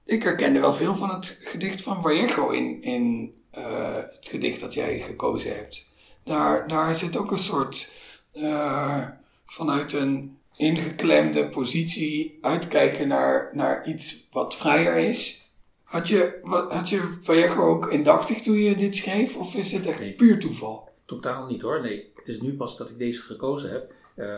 ik 0.04 0.22
herkende 0.22 0.60
wel 0.60 0.72
veel 0.72 0.94
van 0.94 1.10
het 1.10 1.26
gedicht 1.40 1.82
van 1.82 2.02
Vallejo 2.02 2.50
in, 2.50 2.82
in 2.82 3.34
uh, 3.58 3.94
het 3.94 4.28
gedicht 4.28 4.60
dat 4.60 4.74
jij 4.74 5.00
gekozen 5.00 5.54
hebt. 5.54 5.90
Daar, 6.24 6.68
daar 6.68 6.94
zit 6.94 7.16
ook 7.16 7.30
een 7.30 7.38
soort 7.38 7.94
uh, 8.36 9.08
vanuit 9.52 9.92
een 9.92 10.38
ingeklemde 10.56 11.48
positie 11.48 12.38
uitkijken 12.40 13.08
naar, 13.08 13.50
naar 13.52 13.88
iets 13.88 14.28
wat 14.30 14.56
vrijer 14.56 14.96
is. 14.96 15.50
Had 15.82 16.08
je, 16.08 16.38
wat, 16.42 16.72
had 16.72 16.88
je 16.88 17.18
Vallejo 17.20 17.62
ook 17.62 17.92
indachtig 17.92 18.40
toen 18.40 18.56
je 18.56 18.76
dit 18.76 18.96
schreef? 18.96 19.36
Of 19.36 19.54
is 19.54 19.70
dit 19.70 19.86
echt 19.86 20.16
puur 20.16 20.38
toeval? 20.38 20.88
Totaal 21.04 21.46
niet 21.46 21.60
hoor. 21.60 21.80
Nee, 21.80 22.12
het 22.14 22.28
is 22.28 22.40
nu 22.40 22.56
pas 22.56 22.76
dat 22.76 22.90
ik 22.90 22.98
deze 22.98 23.22
gekozen 23.22 23.70
heb. 23.70 23.92
Uh, 24.16 24.32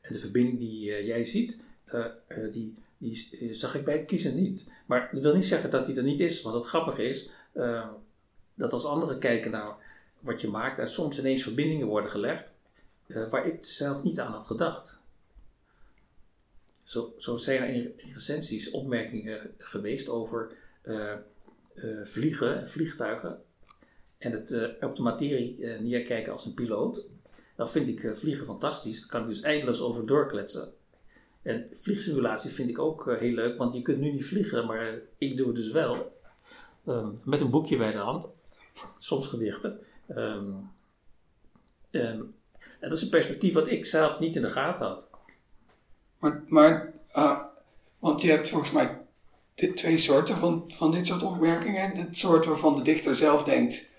en 0.00 0.12
de 0.12 0.18
verbinding 0.18 0.58
die 0.58 0.88
uh, 0.88 1.06
jij 1.06 1.24
ziet, 1.24 1.58
uh, 1.94 2.04
die, 2.52 2.74
die 2.98 3.48
zag 3.50 3.74
ik 3.74 3.84
bij 3.84 3.96
het 3.96 4.04
kiezen 4.04 4.34
niet. 4.42 4.66
Maar 4.86 5.08
dat 5.12 5.22
wil 5.22 5.34
niet 5.34 5.46
zeggen 5.46 5.70
dat 5.70 5.86
die 5.86 5.96
er 5.96 6.02
niet 6.02 6.20
is. 6.20 6.42
Want 6.42 6.54
het 6.54 6.64
grappige 6.64 7.08
is 7.08 7.28
dat 8.54 8.72
als 8.72 8.84
anderen 8.84 9.18
kijken 9.18 9.50
naar 9.50 9.76
wat 10.20 10.40
je 10.40 10.48
maakt, 10.48 10.78
er 10.78 10.88
soms 10.88 11.18
ineens 11.18 11.42
verbindingen 11.42 11.86
worden 11.86 12.10
gelegd 12.10 12.53
waar 13.06 13.46
ik 13.46 13.64
zelf 13.64 14.02
niet 14.02 14.20
aan 14.20 14.32
had 14.32 14.44
gedacht. 14.44 15.02
Zo, 16.84 17.14
zo 17.16 17.36
zijn 17.36 17.62
er 17.62 17.68
in, 17.68 17.92
recensies 17.96 18.70
opmerkingen 18.70 19.54
geweest 19.58 20.08
over 20.08 20.56
uh, 20.84 21.12
uh, 21.74 22.06
vliegen 22.06 22.60
en 22.60 22.68
vliegtuigen 22.68 23.42
en 24.18 24.32
het 24.32 24.76
op 24.80 24.96
de 24.96 25.02
materie 25.02 25.66
neerkijken 25.66 26.32
als 26.32 26.44
een 26.44 26.54
piloot. 26.54 27.06
Dan 27.56 27.68
vind 27.68 27.88
ik 27.88 28.16
vliegen 28.16 28.44
fantastisch. 28.44 29.00
Daar 29.00 29.08
kan 29.08 29.22
ik 29.22 29.28
dus 29.28 29.40
eindeloos 29.40 29.80
over 29.80 30.06
doorkletsen. 30.06 30.72
En 31.42 31.68
vliegsimulatie 31.72 32.50
vind 32.50 32.70
ik 32.70 32.78
ook 32.78 33.18
heel 33.18 33.34
leuk, 33.34 33.58
want 33.58 33.74
je 33.74 33.82
kunt 33.82 33.98
nu 33.98 34.12
niet 34.12 34.24
vliegen, 34.24 34.66
maar 34.66 35.00
ik 35.18 35.36
doe 35.36 35.46
het 35.46 35.56
dus 35.56 35.70
wel. 35.70 36.20
Um, 36.86 37.20
met 37.24 37.40
een 37.40 37.50
boekje 37.50 37.76
bij 37.76 37.92
de 37.92 37.98
hand, 37.98 38.34
soms 38.98 39.26
gedichten. 39.26 39.80
Um, 40.08 40.70
um, 41.90 42.34
en 42.80 42.88
dat 42.88 42.98
is 42.98 43.04
een 43.04 43.10
perspectief 43.10 43.54
wat 43.54 43.70
ik 43.70 43.86
zelf 43.86 44.18
niet 44.18 44.36
in 44.36 44.42
de 44.42 44.50
gaten 44.50 44.86
had. 44.86 45.08
Maar, 46.18 46.42
maar 46.46 46.92
uh, 47.16 47.40
want 47.98 48.22
je 48.22 48.30
hebt 48.30 48.48
volgens 48.48 48.72
mij 48.72 48.98
dit, 49.54 49.76
twee 49.76 49.98
soorten 49.98 50.36
van, 50.36 50.64
van 50.68 50.90
dit 50.90 51.06
soort 51.06 51.22
opmerkingen. 51.22 51.96
Het 51.96 52.16
soort 52.16 52.46
waarvan 52.46 52.76
de 52.76 52.82
dichter 52.82 53.16
zelf 53.16 53.44
denkt: 53.44 53.94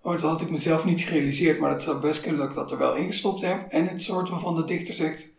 Oh, 0.00 0.12
dat 0.12 0.20
had 0.20 0.40
ik 0.40 0.50
mezelf 0.50 0.84
niet 0.84 1.00
gerealiseerd, 1.00 1.58
maar 1.58 1.70
het 1.70 1.82
zou 1.82 2.00
best 2.00 2.20
kunnen 2.20 2.40
dat 2.40 2.48
ik 2.48 2.54
dat 2.54 2.72
er 2.72 2.78
wel 2.78 2.94
ingestopt 2.94 3.40
heb. 3.40 3.66
En 3.68 3.88
het 3.88 4.02
soort 4.02 4.28
waarvan 4.28 4.56
de 4.56 4.64
dichter 4.64 4.94
zegt: 4.94 5.36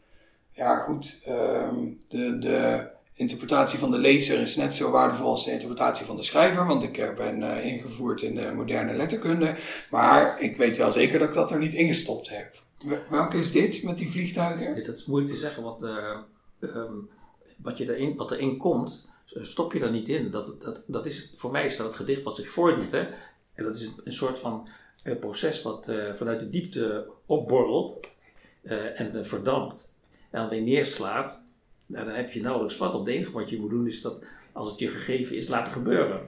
Ja, 0.52 0.76
goed, 0.76 1.22
um, 1.30 2.00
de, 2.08 2.40
de 2.40 2.88
interpretatie 3.14 3.80
van 3.80 3.92
de 3.92 3.98
lezer 3.98 4.40
is 4.40 4.56
net 4.56 4.74
zo 4.74 4.92
waardevol 4.92 5.30
als 5.30 5.46
de 5.46 5.52
interpretatie 5.52 6.06
van 6.06 6.16
de 6.16 6.24
schrijver, 6.24 6.66
want 6.66 6.84
ik 6.84 7.16
ben 7.16 7.42
uh, 7.42 7.66
ingevoerd 7.66 8.22
in 8.22 8.36
de 8.36 8.52
moderne 8.56 8.94
letterkunde. 8.94 9.56
Maar 9.90 10.42
ik 10.42 10.58
weet 10.58 10.78
wel 10.78 10.92
zeker 10.92 11.20
dat 11.20 11.28
ik 11.28 11.34
dat 11.34 11.52
er 11.52 11.60
niet 11.60 11.74
ingestopt 11.74 12.30
heb. 12.30 12.64
Welke 13.10 13.38
is 13.38 13.52
dit 13.52 13.84
met 13.84 13.98
die 13.98 14.10
vliegtuigen? 14.10 14.84
Dat 14.84 14.96
is 14.96 15.06
moeilijk 15.06 15.34
te 15.34 15.40
zeggen, 15.40 15.64
want 15.64 15.84
uh, 15.84 16.18
um, 16.60 17.10
wat, 17.58 17.78
je 17.78 17.96
erin, 17.96 18.16
wat 18.16 18.32
erin 18.32 18.58
komt, 18.58 19.08
stop 19.26 19.74
je 19.74 19.80
daar 19.80 19.92
niet 19.92 20.10
in. 20.10 20.32
Dat, 20.32 20.62
dat, 20.62 20.84
dat 20.88 21.06
is, 21.06 21.34
voor 21.36 21.52
mij 21.52 21.66
is 21.66 21.78
dat 21.78 21.86
het 21.86 21.96
gedicht 21.96 22.24
wat 22.24 22.36
zich 22.36 22.52
voordoet. 22.52 22.92
Hè? 22.92 23.08
En 23.54 23.64
dat 23.64 23.76
is 23.76 23.92
een 24.04 24.12
soort 24.12 24.40
van 24.40 24.70
uh, 25.04 25.20
proces 25.20 25.62
wat 25.62 25.90
uh, 25.90 26.14
vanuit 26.14 26.40
de 26.40 26.50
diepte 26.50 27.12
opborrelt 27.26 28.00
en 28.96 29.26
verdampt. 29.26 29.94
En 30.30 30.42
dan 30.42 30.50
weer 30.50 30.62
neerslaat. 30.62 31.44
Nou, 31.86 32.06
dan 32.06 32.14
heb 32.14 32.32
je 32.32 32.40
nauwelijks 32.40 32.76
vat 32.76 32.94
op. 32.94 33.06
Het 33.06 33.16
enige 33.16 33.32
wat 33.32 33.50
je 33.50 33.60
moet 33.60 33.70
doen 33.70 33.88
is 33.88 34.02
dat 34.02 34.28
als 34.52 34.70
het 34.70 34.80
je 34.80 34.88
gegeven 34.88 35.36
is, 35.36 35.48
laten 35.48 35.74
gebeuren. 35.74 36.22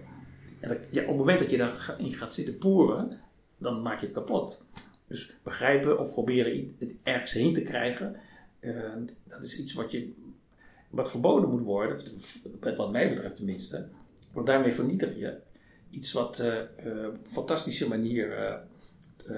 En 0.59 0.71
op 0.71 0.93
het 0.93 1.17
moment 1.17 1.39
dat 1.39 1.49
je 1.49 1.57
daarin 1.57 2.13
gaat 2.13 2.33
zitten 2.33 2.57
poeren, 2.57 3.19
dan 3.57 3.81
maak 3.81 3.99
je 3.99 4.05
het 4.05 4.15
kapot. 4.15 4.65
Dus 5.07 5.33
begrijpen 5.43 5.99
of 5.99 6.11
proberen 6.11 6.75
het 6.79 6.95
ergens 7.03 7.31
heen 7.31 7.53
te 7.53 7.63
krijgen, 7.63 8.15
dat 9.23 9.43
is 9.43 9.59
iets 9.59 9.73
wat 9.73 9.91
je 9.91 10.13
wat 10.89 11.09
verboden 11.09 11.49
moet 11.49 11.63
worden, 11.63 11.97
wat 12.75 12.91
mij 12.91 13.09
betreft 13.09 13.35
tenminste. 13.35 13.87
Want 14.33 14.47
daarmee 14.47 14.73
vernietig 14.73 15.15
je 15.15 15.37
iets 15.89 16.11
wat 16.11 16.39
uh, 16.39 16.55
uh, 16.85 17.07
op 17.07 17.13
een 17.13 17.31
fantastische 17.31 17.87
manier 17.87 18.59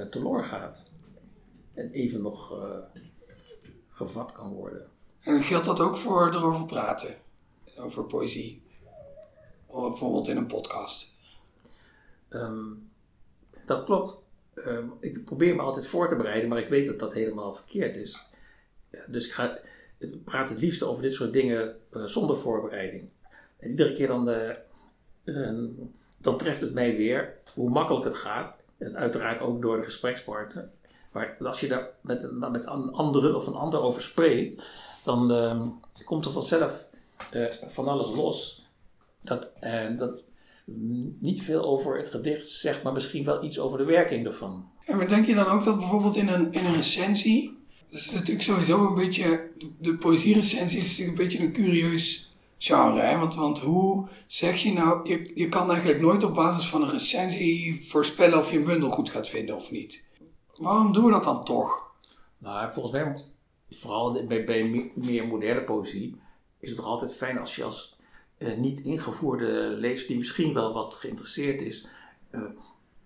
teloor 0.09 0.43
gaat. 0.43 0.91
En 1.73 1.91
even 1.91 2.21
nog 2.21 2.53
gevat 3.89 4.31
kan 4.31 4.53
worden. 4.53 4.87
En 5.19 5.43
geldt 5.43 5.65
dat 5.65 5.79
ook 5.79 5.97
voor 5.97 6.33
erover 6.33 6.65
praten? 6.65 7.15
Over 7.75 8.03
poëzie? 8.03 8.61
Of 9.65 9.89
bijvoorbeeld 9.89 10.27
in 10.27 10.37
een 10.37 10.47
podcast? 10.47 11.13
Um, 12.29 12.89
dat 13.65 13.83
klopt. 13.83 14.17
Um, 14.67 14.93
ik 14.99 15.25
probeer 15.25 15.55
me 15.55 15.61
altijd 15.61 15.87
voor 15.87 16.09
te 16.09 16.15
bereiden, 16.15 16.49
maar 16.49 16.59
ik 16.59 16.67
weet 16.67 16.85
dat 16.85 16.99
dat 16.99 17.13
helemaal 17.13 17.53
verkeerd 17.53 17.97
is. 17.97 18.25
Dus 19.07 19.25
ik 19.25 19.31
ga 19.31 19.59
praat 20.23 20.49
het 20.49 20.61
liefst 20.61 20.83
over 20.83 21.03
dit 21.03 21.13
soort 21.13 21.33
dingen 21.33 21.75
uh, 21.91 22.03
zonder 22.03 22.37
voorbereiding. 22.37 23.09
En 23.57 23.69
iedere 23.69 23.91
keer 23.91 24.07
dan, 24.07 24.29
uh, 24.29 25.63
dan 26.17 26.37
treft 26.37 26.61
het 26.61 26.73
mij 26.73 26.97
weer 26.97 27.37
hoe 27.53 27.69
makkelijk 27.69 28.05
het 28.05 28.15
gaat. 28.15 28.57
En 28.77 28.97
uiteraard 28.97 29.39
ook 29.39 29.61
door 29.61 29.77
de 29.77 29.83
gesprekspartner. 29.83 30.69
Maar 31.11 31.37
als 31.39 31.59
je 31.59 31.67
daar 31.67 31.89
met, 32.01 32.31
met 32.31 32.65
een 32.65 32.91
andere 32.91 33.35
of 33.35 33.47
een 33.47 33.53
ander 33.53 33.81
over 33.81 34.01
spreekt, 34.01 34.63
dan 35.03 35.31
uh, 35.31 35.67
komt 36.05 36.25
er 36.25 36.31
vanzelf 36.31 36.87
van 37.67 37.87
alles 37.87 38.11
los. 38.11 38.67
Dat, 39.21 39.51
dat 39.97 40.23
niet 41.19 41.41
veel 41.41 41.63
over 41.63 41.97
het 41.97 42.07
gedicht 42.07 42.47
zegt, 42.47 42.83
maar 42.83 42.93
misschien 42.93 43.23
wel 43.23 43.43
iets 43.43 43.59
over 43.59 43.77
de 43.77 43.83
werking 43.83 44.25
ervan. 44.25 44.65
En 44.85 44.97
maar 44.97 45.07
denk 45.07 45.25
je 45.25 45.35
dan 45.35 45.47
ook 45.47 45.63
dat 45.63 45.79
bijvoorbeeld 45.79 46.15
in 46.15 46.27
een, 46.27 46.51
in 46.51 46.65
een 46.65 46.75
recensie 46.75 47.59
dat 47.89 47.99
is 47.99 48.11
natuurlijk 48.11 48.41
sowieso 48.41 48.87
een 48.87 48.95
beetje. 48.95 49.51
De 49.77 49.97
poëzierecensie 49.97 50.79
is 50.79 50.89
natuurlijk 50.89 51.17
een 51.17 51.23
beetje 51.25 51.43
een 51.45 51.53
curieus 51.53 52.33
genre. 52.57 53.01
Hè? 53.01 53.17
Want, 53.17 53.35
want 53.35 53.59
hoe 53.59 54.07
zeg 54.27 54.57
je 54.57 54.73
nou. 54.73 55.09
Je, 55.09 55.31
je 55.33 55.49
kan 55.49 55.69
eigenlijk 55.69 56.01
nooit 56.01 56.23
op 56.23 56.33
basis 56.33 56.69
van 56.69 56.81
een 56.81 56.89
recensie 56.89 57.87
voorspellen 57.87 58.37
of 58.37 58.51
je 58.51 58.57
een 58.57 58.63
bundel 58.63 58.89
goed 58.89 59.09
gaat 59.09 59.29
vinden 59.29 59.55
of 59.55 59.71
niet. 59.71 60.05
Waarom 60.57 60.93
doen 60.93 61.05
we 61.05 61.11
dat 61.11 61.23
dan 61.23 61.43
toch? 61.43 61.91
Nou, 62.37 62.71
volgens 62.71 62.93
mij, 62.93 63.25
vooral 63.69 64.25
bij, 64.25 64.43
bij 64.43 64.91
meer 64.95 65.27
moderne 65.27 65.63
poëzie, 65.63 66.15
is 66.59 66.69
het 66.69 66.77
toch 66.77 66.87
altijd 66.87 67.15
fijn 67.15 67.39
als 67.39 67.55
je 67.55 67.63
als 67.63 67.97
niet 68.39 68.79
ingevoerde 68.79 69.75
lezer, 69.77 70.07
die 70.07 70.17
misschien 70.17 70.53
wel 70.53 70.73
wat 70.73 70.93
geïnteresseerd 70.93 71.61
is, 71.61 71.87
uh, 72.31 72.43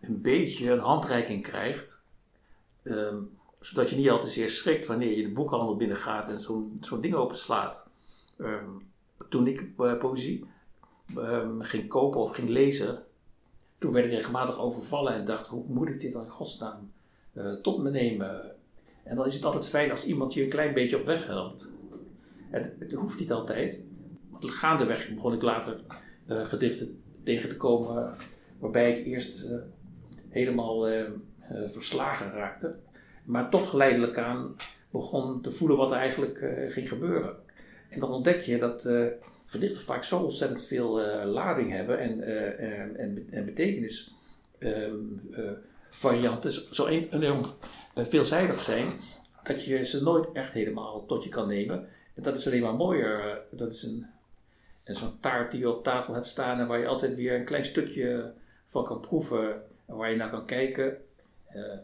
een 0.01 0.21
beetje 0.21 0.71
een 0.71 0.79
handreiking 0.79 1.43
krijgt. 1.43 2.01
Uh, 2.83 3.13
zodat 3.59 3.89
je 3.89 3.95
niet 3.95 4.09
al 4.09 4.19
te 4.19 4.27
zeer 4.27 4.49
schrikt 4.49 4.85
wanneer 4.85 5.17
je 5.17 5.23
de 5.23 5.31
boekhandel 5.31 5.75
binnengaat 5.75 6.29
en 6.29 6.41
zo'n 6.41 6.77
zo'n 6.81 7.01
ding 7.01 7.13
openslaat. 7.13 7.85
Um, 8.37 8.91
toen 9.29 9.47
ik 9.47 9.65
uh, 9.77 9.97
poëzie 9.97 10.45
um, 11.17 11.61
ging 11.61 11.87
kopen 11.87 12.19
of 12.19 12.35
ging 12.35 12.49
lezen, 12.49 13.03
toen 13.77 13.91
werd 13.91 14.05
ik 14.05 14.11
regelmatig 14.11 14.59
overvallen 14.59 15.13
en 15.13 15.25
dacht, 15.25 15.47
hoe 15.47 15.63
moet 15.67 15.89
ik 15.89 15.99
dit 15.99 16.11
dan 16.11 16.23
in 16.23 16.29
godsnaam 16.29 16.91
tot 17.61 17.77
me 17.77 17.89
nemen? 17.89 18.55
En 19.03 19.15
dan 19.15 19.25
is 19.25 19.33
het 19.33 19.45
altijd 19.45 19.67
fijn 19.67 19.91
als 19.91 20.05
iemand 20.05 20.33
je 20.33 20.43
een 20.43 20.49
klein 20.49 20.73
beetje 20.73 20.99
op 20.99 21.05
weg 21.05 21.25
helpt. 21.25 21.69
Het, 22.49 22.73
het 22.79 22.91
hoeft 22.91 23.19
niet 23.19 23.31
altijd. 23.31 23.81
Gaandeweg 24.51 25.13
begon 25.13 25.33
ik 25.33 25.41
later 25.41 25.79
uh, 26.27 26.45
gedichten 26.45 27.01
tegen 27.23 27.49
te 27.49 27.57
komen 27.57 28.15
waarbij 28.59 28.93
ik 28.93 29.05
eerst 29.05 29.45
uh, 29.45 29.57
helemaal 30.29 30.89
uh, 30.89 31.03
verslagen 31.65 32.31
raakte. 32.31 32.75
Maar 33.23 33.49
toch 33.49 33.69
geleidelijk 33.69 34.17
aan 34.17 34.55
begon 34.91 35.41
te 35.41 35.51
voelen 35.51 35.77
wat 35.77 35.91
er 35.91 35.97
eigenlijk 35.97 36.65
ging 36.67 36.89
gebeuren. 36.89 37.35
En 37.89 37.99
dan 37.99 38.11
ontdek 38.11 38.39
je 38.39 38.57
dat 38.57 38.89
gedichten 39.45 39.81
vaak 39.81 40.03
zo 40.03 40.19
ontzettend 40.19 40.63
veel 40.63 40.99
lading 41.25 41.71
hebben 41.71 41.99
en, 41.99 42.21
en, 42.97 43.27
en, 43.29 43.45
betekenis. 43.45 44.15
Varianten 45.89 46.51
zo 46.51 46.87
enorm 46.87 47.41
veelzijdig 47.95 48.59
zijn 48.59 48.91
dat 49.43 49.65
je 49.65 49.83
ze 49.83 50.03
nooit 50.03 50.31
echt 50.31 50.53
helemaal 50.53 51.05
tot 51.05 51.23
je 51.23 51.29
kan 51.29 51.47
nemen. 51.47 51.87
En 52.13 52.23
dat 52.23 52.37
is 52.37 52.47
alleen 52.47 52.61
maar 52.61 52.75
mooier. 52.75 53.41
Dat 53.51 53.71
is 53.71 53.83
een, 53.83 54.05
zo'n 54.83 55.19
taart 55.19 55.51
die 55.51 55.59
je 55.59 55.69
op 55.69 55.83
tafel 55.83 56.13
hebt 56.13 56.27
staan 56.27 56.59
en 56.59 56.67
waar 56.67 56.79
je 56.79 56.87
altijd 56.87 57.15
weer 57.15 57.39
een 57.39 57.45
klein 57.45 57.65
stukje 57.65 58.33
van 58.65 58.83
kan 58.83 58.99
proeven 58.99 59.63
en 59.85 59.95
waar 59.95 60.09
je 60.09 60.15
naar 60.15 60.29
kan 60.29 60.45
kijken. 60.45 60.97
Uh, 61.55 61.77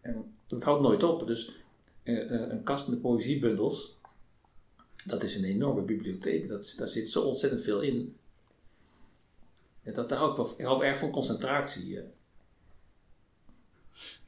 en 0.00 0.34
dat 0.46 0.64
houdt 0.64 0.82
nooit 0.82 1.02
op. 1.02 1.26
Dus 1.26 1.52
uh, 2.02 2.30
een 2.30 2.62
kast 2.62 2.88
met 2.88 3.00
poëziebundels, 3.00 3.96
dat 5.06 5.22
is 5.22 5.36
een 5.36 5.44
enorme 5.44 5.82
bibliotheek. 5.82 6.48
Dat, 6.48 6.74
daar 6.76 6.88
zit 6.88 7.08
zo 7.08 7.22
ontzettend 7.22 7.62
veel 7.62 7.80
in. 7.80 8.16
En 9.82 9.92
dat, 9.92 10.08
daar 10.08 10.30
ik, 10.30 10.56
wel, 10.56 10.84
erg 10.84 10.98
van 10.98 11.10
concentratie. 11.10 12.00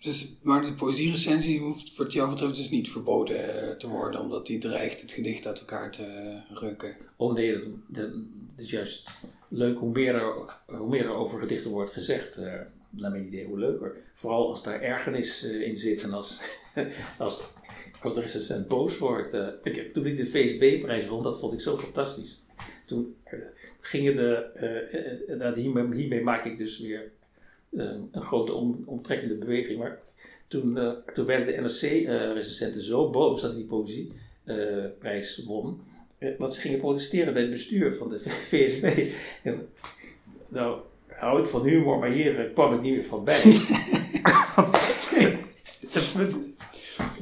Dus, 0.06 0.34
maar 0.42 0.62
de 0.62 0.72
poëzierecensie 0.72 1.60
hoeft 1.60 1.96
wat 1.96 2.12
jou 2.12 2.30
betreft 2.30 2.56
dus 2.56 2.70
niet 2.70 2.90
verboden 2.90 3.62
eh, 3.62 3.76
te 3.76 3.88
worden, 3.88 4.20
omdat 4.20 4.46
die 4.46 4.58
dreigt 4.58 5.00
het 5.00 5.12
gedicht 5.12 5.46
uit 5.46 5.58
elkaar 5.58 5.92
te 5.92 6.40
rukken. 6.48 6.96
Oh 7.16 7.34
nee, 7.34 7.62
dat, 7.88 8.10
is 8.56 8.70
juist 8.70 9.18
leuk 9.48 9.78
hoe 9.78 9.90
meer, 9.90 10.14
er, 10.14 10.58
hoe 10.66 10.88
meer 10.88 11.04
er 11.04 11.14
over 11.14 11.40
gedichten 11.40 11.70
wordt 11.70 11.90
gezegd. 11.90 12.38
Uh, 12.38 12.54
naar 12.90 13.10
mijn 13.10 13.44
hoe 13.46 13.58
leuker. 13.58 13.96
Vooral 14.14 14.48
als 14.48 14.62
daar 14.62 14.80
ergernis 14.80 15.44
uh, 15.44 15.68
in 15.68 15.76
zit 15.76 16.02
en 16.02 16.12
als, 16.12 16.40
als, 17.18 17.42
als 18.00 18.14
de 18.14 18.20
recensent 18.20 18.68
boos 18.68 18.98
wordt. 18.98 19.36
Ik, 19.62 19.92
toen 19.92 20.06
ik 20.06 20.16
de 20.16 20.26
VSB-prijs 20.26 21.06
won, 21.06 21.22
dat 21.22 21.38
vond 21.38 21.52
ik 21.52 21.60
zo 21.60 21.78
fantastisch. 21.78 22.42
Toen 22.86 23.16
gingen 23.80 24.16
de, 24.16 25.52
hiermee, 25.54 25.94
hiermee 25.94 26.22
maak 26.22 26.44
ik 26.44 26.58
dus 26.58 26.78
weer 26.78 27.12
een, 27.76 28.22
grote 28.22 28.52
om, 28.52 28.82
omtrekkende 28.86 29.34
beweging. 29.34 29.78
Maar 29.78 29.98
toen, 30.48 30.76
uh, 30.76 30.90
toen 31.12 31.26
werden 31.26 31.46
de 31.46 31.60
NRC-recensenten 31.60 32.80
uh, 32.80 32.86
zo 32.86 33.10
boos 33.10 33.40
dat 33.40 33.50
hij 33.50 33.60
die 33.60 33.68
poëzieprijs 33.68 35.38
uh, 35.38 35.46
won, 35.46 35.80
dat 36.38 36.54
ze 36.54 36.60
gingen 36.60 36.78
protesteren 36.78 37.32
bij 37.32 37.42
het 37.42 37.50
bestuur 37.50 37.94
van 37.94 38.08
de 38.08 38.18
VSB. 38.48 39.10
nou, 40.48 40.80
hou 41.06 41.40
ik 41.40 41.46
van 41.46 41.64
humor, 41.64 41.98
maar 41.98 42.10
hier 42.10 42.50
kwam 42.54 42.74
ik 42.74 42.80
niet 42.80 42.94
meer 42.94 43.04
van 43.04 43.24
bij. 43.24 43.42
Want, 44.56 44.72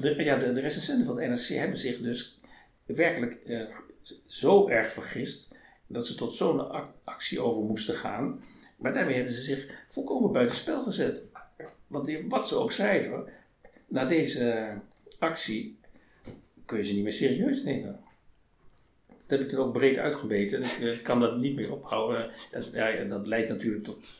de, 0.00 0.14
ja, 0.24 0.36
de, 0.36 0.52
de 0.52 0.60
recensenten 0.60 1.06
van 1.06 1.16
de 1.16 1.26
NRC 1.26 1.48
hebben 1.48 1.78
zich 1.78 1.98
dus 1.98 2.38
werkelijk 2.86 3.38
zo 4.26 4.68
erg 4.68 4.92
vergist 4.92 5.56
dat 5.86 6.06
ze 6.06 6.14
tot 6.14 6.32
zo'n 6.32 6.86
actie 7.04 7.40
over 7.40 7.62
moesten 7.62 7.94
gaan. 7.94 8.42
Maar 8.84 8.92
daarmee 8.92 9.14
hebben 9.14 9.34
ze 9.34 9.40
zich 9.40 9.84
volkomen 9.88 10.32
buitenspel 10.32 10.82
gezet. 10.82 11.22
Want 11.86 12.10
wat 12.28 12.48
ze 12.48 12.56
ook 12.56 12.72
schrijven, 12.72 13.28
na 13.86 14.04
deze 14.04 14.74
actie 15.18 15.78
kun 16.64 16.78
je 16.78 16.84
ze 16.84 16.94
niet 16.94 17.02
meer 17.02 17.12
serieus 17.12 17.62
nemen. 17.62 18.00
Dat 19.06 19.30
heb 19.30 19.40
ik 19.40 19.48
toen 19.48 19.58
ook 19.58 19.72
breed 19.72 19.98
uitgebeten. 19.98 20.62
En 20.62 20.64
ik 20.64 20.98
eh, 20.98 21.02
kan 21.02 21.20
dat 21.20 21.38
niet 21.38 21.54
meer 21.54 21.72
ophouden. 21.72 22.30
Ja, 22.72 23.04
dat 23.04 23.26
leidt 23.26 23.48
natuurlijk 23.48 23.84
tot, 23.84 24.14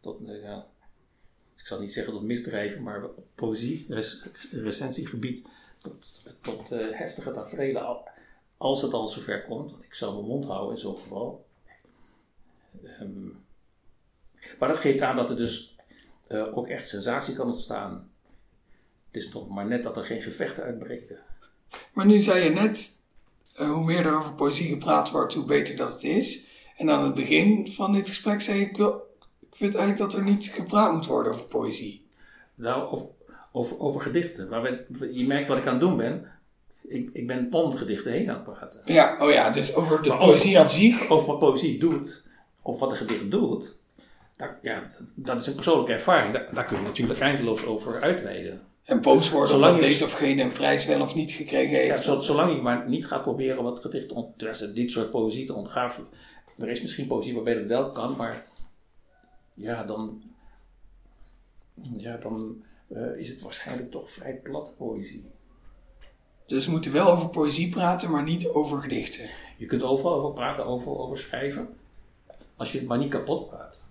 tot 0.00 0.24
eh, 0.24 0.42
ja, 0.42 0.66
ik 1.56 1.66
zal 1.66 1.80
niet 1.80 1.92
zeggen 1.92 2.12
tot 2.12 2.22
misdrijven, 2.22 2.82
maar 2.82 3.04
op 3.04 3.26
poëzie, 3.34 3.86
recensiegebied, 4.50 5.48
tot, 5.78 6.24
tot 6.40 6.72
uh, 6.72 6.90
heftige 6.90 7.30
tafereelen. 7.30 7.96
Als 8.56 8.82
het 8.82 8.92
al 8.92 9.08
zover 9.08 9.44
komt, 9.44 9.70
want 9.70 9.84
ik 9.84 9.94
zou 9.94 10.14
mijn 10.14 10.26
mond 10.26 10.44
houden 10.44 10.74
in 10.74 10.80
zo'n 10.80 10.98
geval. 10.98 11.46
Um, 13.00 13.43
maar 14.58 14.68
dat 14.68 14.76
geeft 14.76 15.02
aan 15.02 15.16
dat 15.16 15.30
er 15.30 15.36
dus 15.36 15.76
uh, 16.28 16.56
ook 16.56 16.68
echt 16.68 16.88
sensatie 16.88 17.34
kan 17.34 17.46
ontstaan. 17.46 18.10
Het 19.06 19.22
is 19.22 19.30
toch 19.30 19.48
maar 19.48 19.66
net 19.66 19.82
dat 19.82 19.96
er 19.96 20.04
geen 20.04 20.22
gevechten 20.22 20.64
uitbreken. 20.64 21.18
Maar 21.92 22.06
nu 22.06 22.18
zei 22.18 22.44
je 22.44 22.50
net, 22.50 23.02
uh, 23.60 23.72
hoe 23.72 23.84
meer 23.84 24.06
er 24.06 24.16
over 24.16 24.34
poëzie 24.34 24.68
gepraat 24.68 25.10
wordt, 25.10 25.34
hoe 25.34 25.44
beter 25.44 25.76
dat 25.76 25.92
het 25.92 26.02
is. 26.02 26.44
En 26.76 26.90
aan 26.90 27.04
het 27.04 27.14
begin 27.14 27.72
van 27.72 27.92
dit 27.92 28.08
gesprek 28.08 28.40
zei 28.40 28.60
ik, 28.60 28.76
wil, 28.76 29.16
ik 29.40 29.56
vind 29.56 29.74
eigenlijk 29.74 30.10
dat 30.10 30.20
er 30.20 30.26
niet 30.26 30.46
gepraat 30.46 30.92
moet 30.92 31.06
worden 31.06 31.32
over 31.32 31.46
poëzie. 31.46 32.06
Nou, 32.54 32.92
over, 32.92 33.06
over, 33.52 33.80
over 33.80 34.00
gedichten. 34.00 34.48
Maar 34.48 34.84
je 35.12 35.26
merkt 35.26 35.48
wat 35.48 35.58
ik 35.58 35.66
aan 35.66 35.72
het 35.72 35.80
doen 35.80 35.96
ben. 35.96 36.28
Ik, 36.82 37.10
ik 37.12 37.26
ben 37.26 37.48
om 37.50 37.72
gedichten 37.72 38.12
heen 38.12 38.28
aan 38.28 38.34
het 38.34 38.44
praten. 38.44 38.80
Ja, 38.84 39.16
oh 39.20 39.30
ja, 39.30 39.50
dus 39.50 39.74
over 39.74 40.02
de 40.02 40.16
poëzie 40.16 40.58
aan 40.58 40.68
zich. 40.68 41.08
Over 41.08 41.26
wat 41.26 41.38
poëzie 41.38 41.78
doet, 41.78 42.22
of 42.62 42.78
wat 42.78 42.90
een 42.90 42.96
gedicht 42.96 43.30
doet 43.30 43.76
ja, 44.62 44.86
dat 45.14 45.40
is 45.40 45.46
een 45.46 45.54
persoonlijke 45.54 45.92
ervaring. 45.92 46.32
Daar, 46.32 46.54
daar 46.54 46.64
kun 46.64 46.76
je 46.76 46.82
natuurlijk 46.82 47.20
eindeloos 47.20 47.64
over 47.64 48.02
uitweiden. 48.02 48.60
En 48.84 49.00
boos 49.00 49.30
worden 49.30 49.48
zolang 49.48 49.72
omdat 49.72 49.88
deze 49.88 50.04
of 50.04 50.12
geen 50.12 50.38
een 50.38 50.52
prijs 50.52 50.86
wel 50.86 51.00
of 51.00 51.14
niet 51.14 51.32
gekregen 51.32 51.76
heeft. 51.76 52.04
Ja, 52.04 52.20
zolang 52.20 52.54
je 52.54 52.62
maar 52.62 52.88
niet 52.88 53.06
gaat 53.06 53.22
proberen 53.22 53.64
het 53.64 53.80
gedicht, 53.80 54.12
ont, 54.12 54.74
dit 54.74 54.90
soort 54.90 55.10
poëzie 55.10 55.46
te 55.46 55.54
ontgraven. 55.54 56.06
Er 56.58 56.68
is 56.68 56.80
misschien 56.80 57.06
poëzie 57.06 57.34
waarbij 57.34 57.54
dat 57.54 57.66
wel 57.66 57.92
kan, 57.92 58.16
maar 58.16 58.46
ja, 59.54 59.84
dan, 59.84 60.22
ja, 61.96 62.16
dan 62.16 62.62
uh, 62.88 63.16
is 63.16 63.28
het 63.28 63.40
waarschijnlijk 63.40 63.90
toch 63.90 64.10
vrij 64.10 64.34
platte 64.34 64.72
poëzie. 64.72 65.24
Dus 66.46 66.66
we 66.66 66.70
moeten 66.70 66.92
wel 66.92 67.10
over 67.10 67.28
poëzie 67.28 67.68
praten, 67.68 68.10
maar 68.10 68.22
niet 68.22 68.48
over 68.48 68.82
gedichten. 68.82 69.28
Je 69.56 69.66
kunt 69.66 69.82
overal 69.82 70.14
over 70.14 70.32
praten, 70.32 70.64
over, 70.66 70.98
over 70.98 71.18
schrijven, 71.18 71.68
als 72.56 72.72
je 72.72 72.78
het 72.78 72.86
maar 72.86 72.98
niet 72.98 73.10
kapot 73.10 73.48
praat 73.48 73.83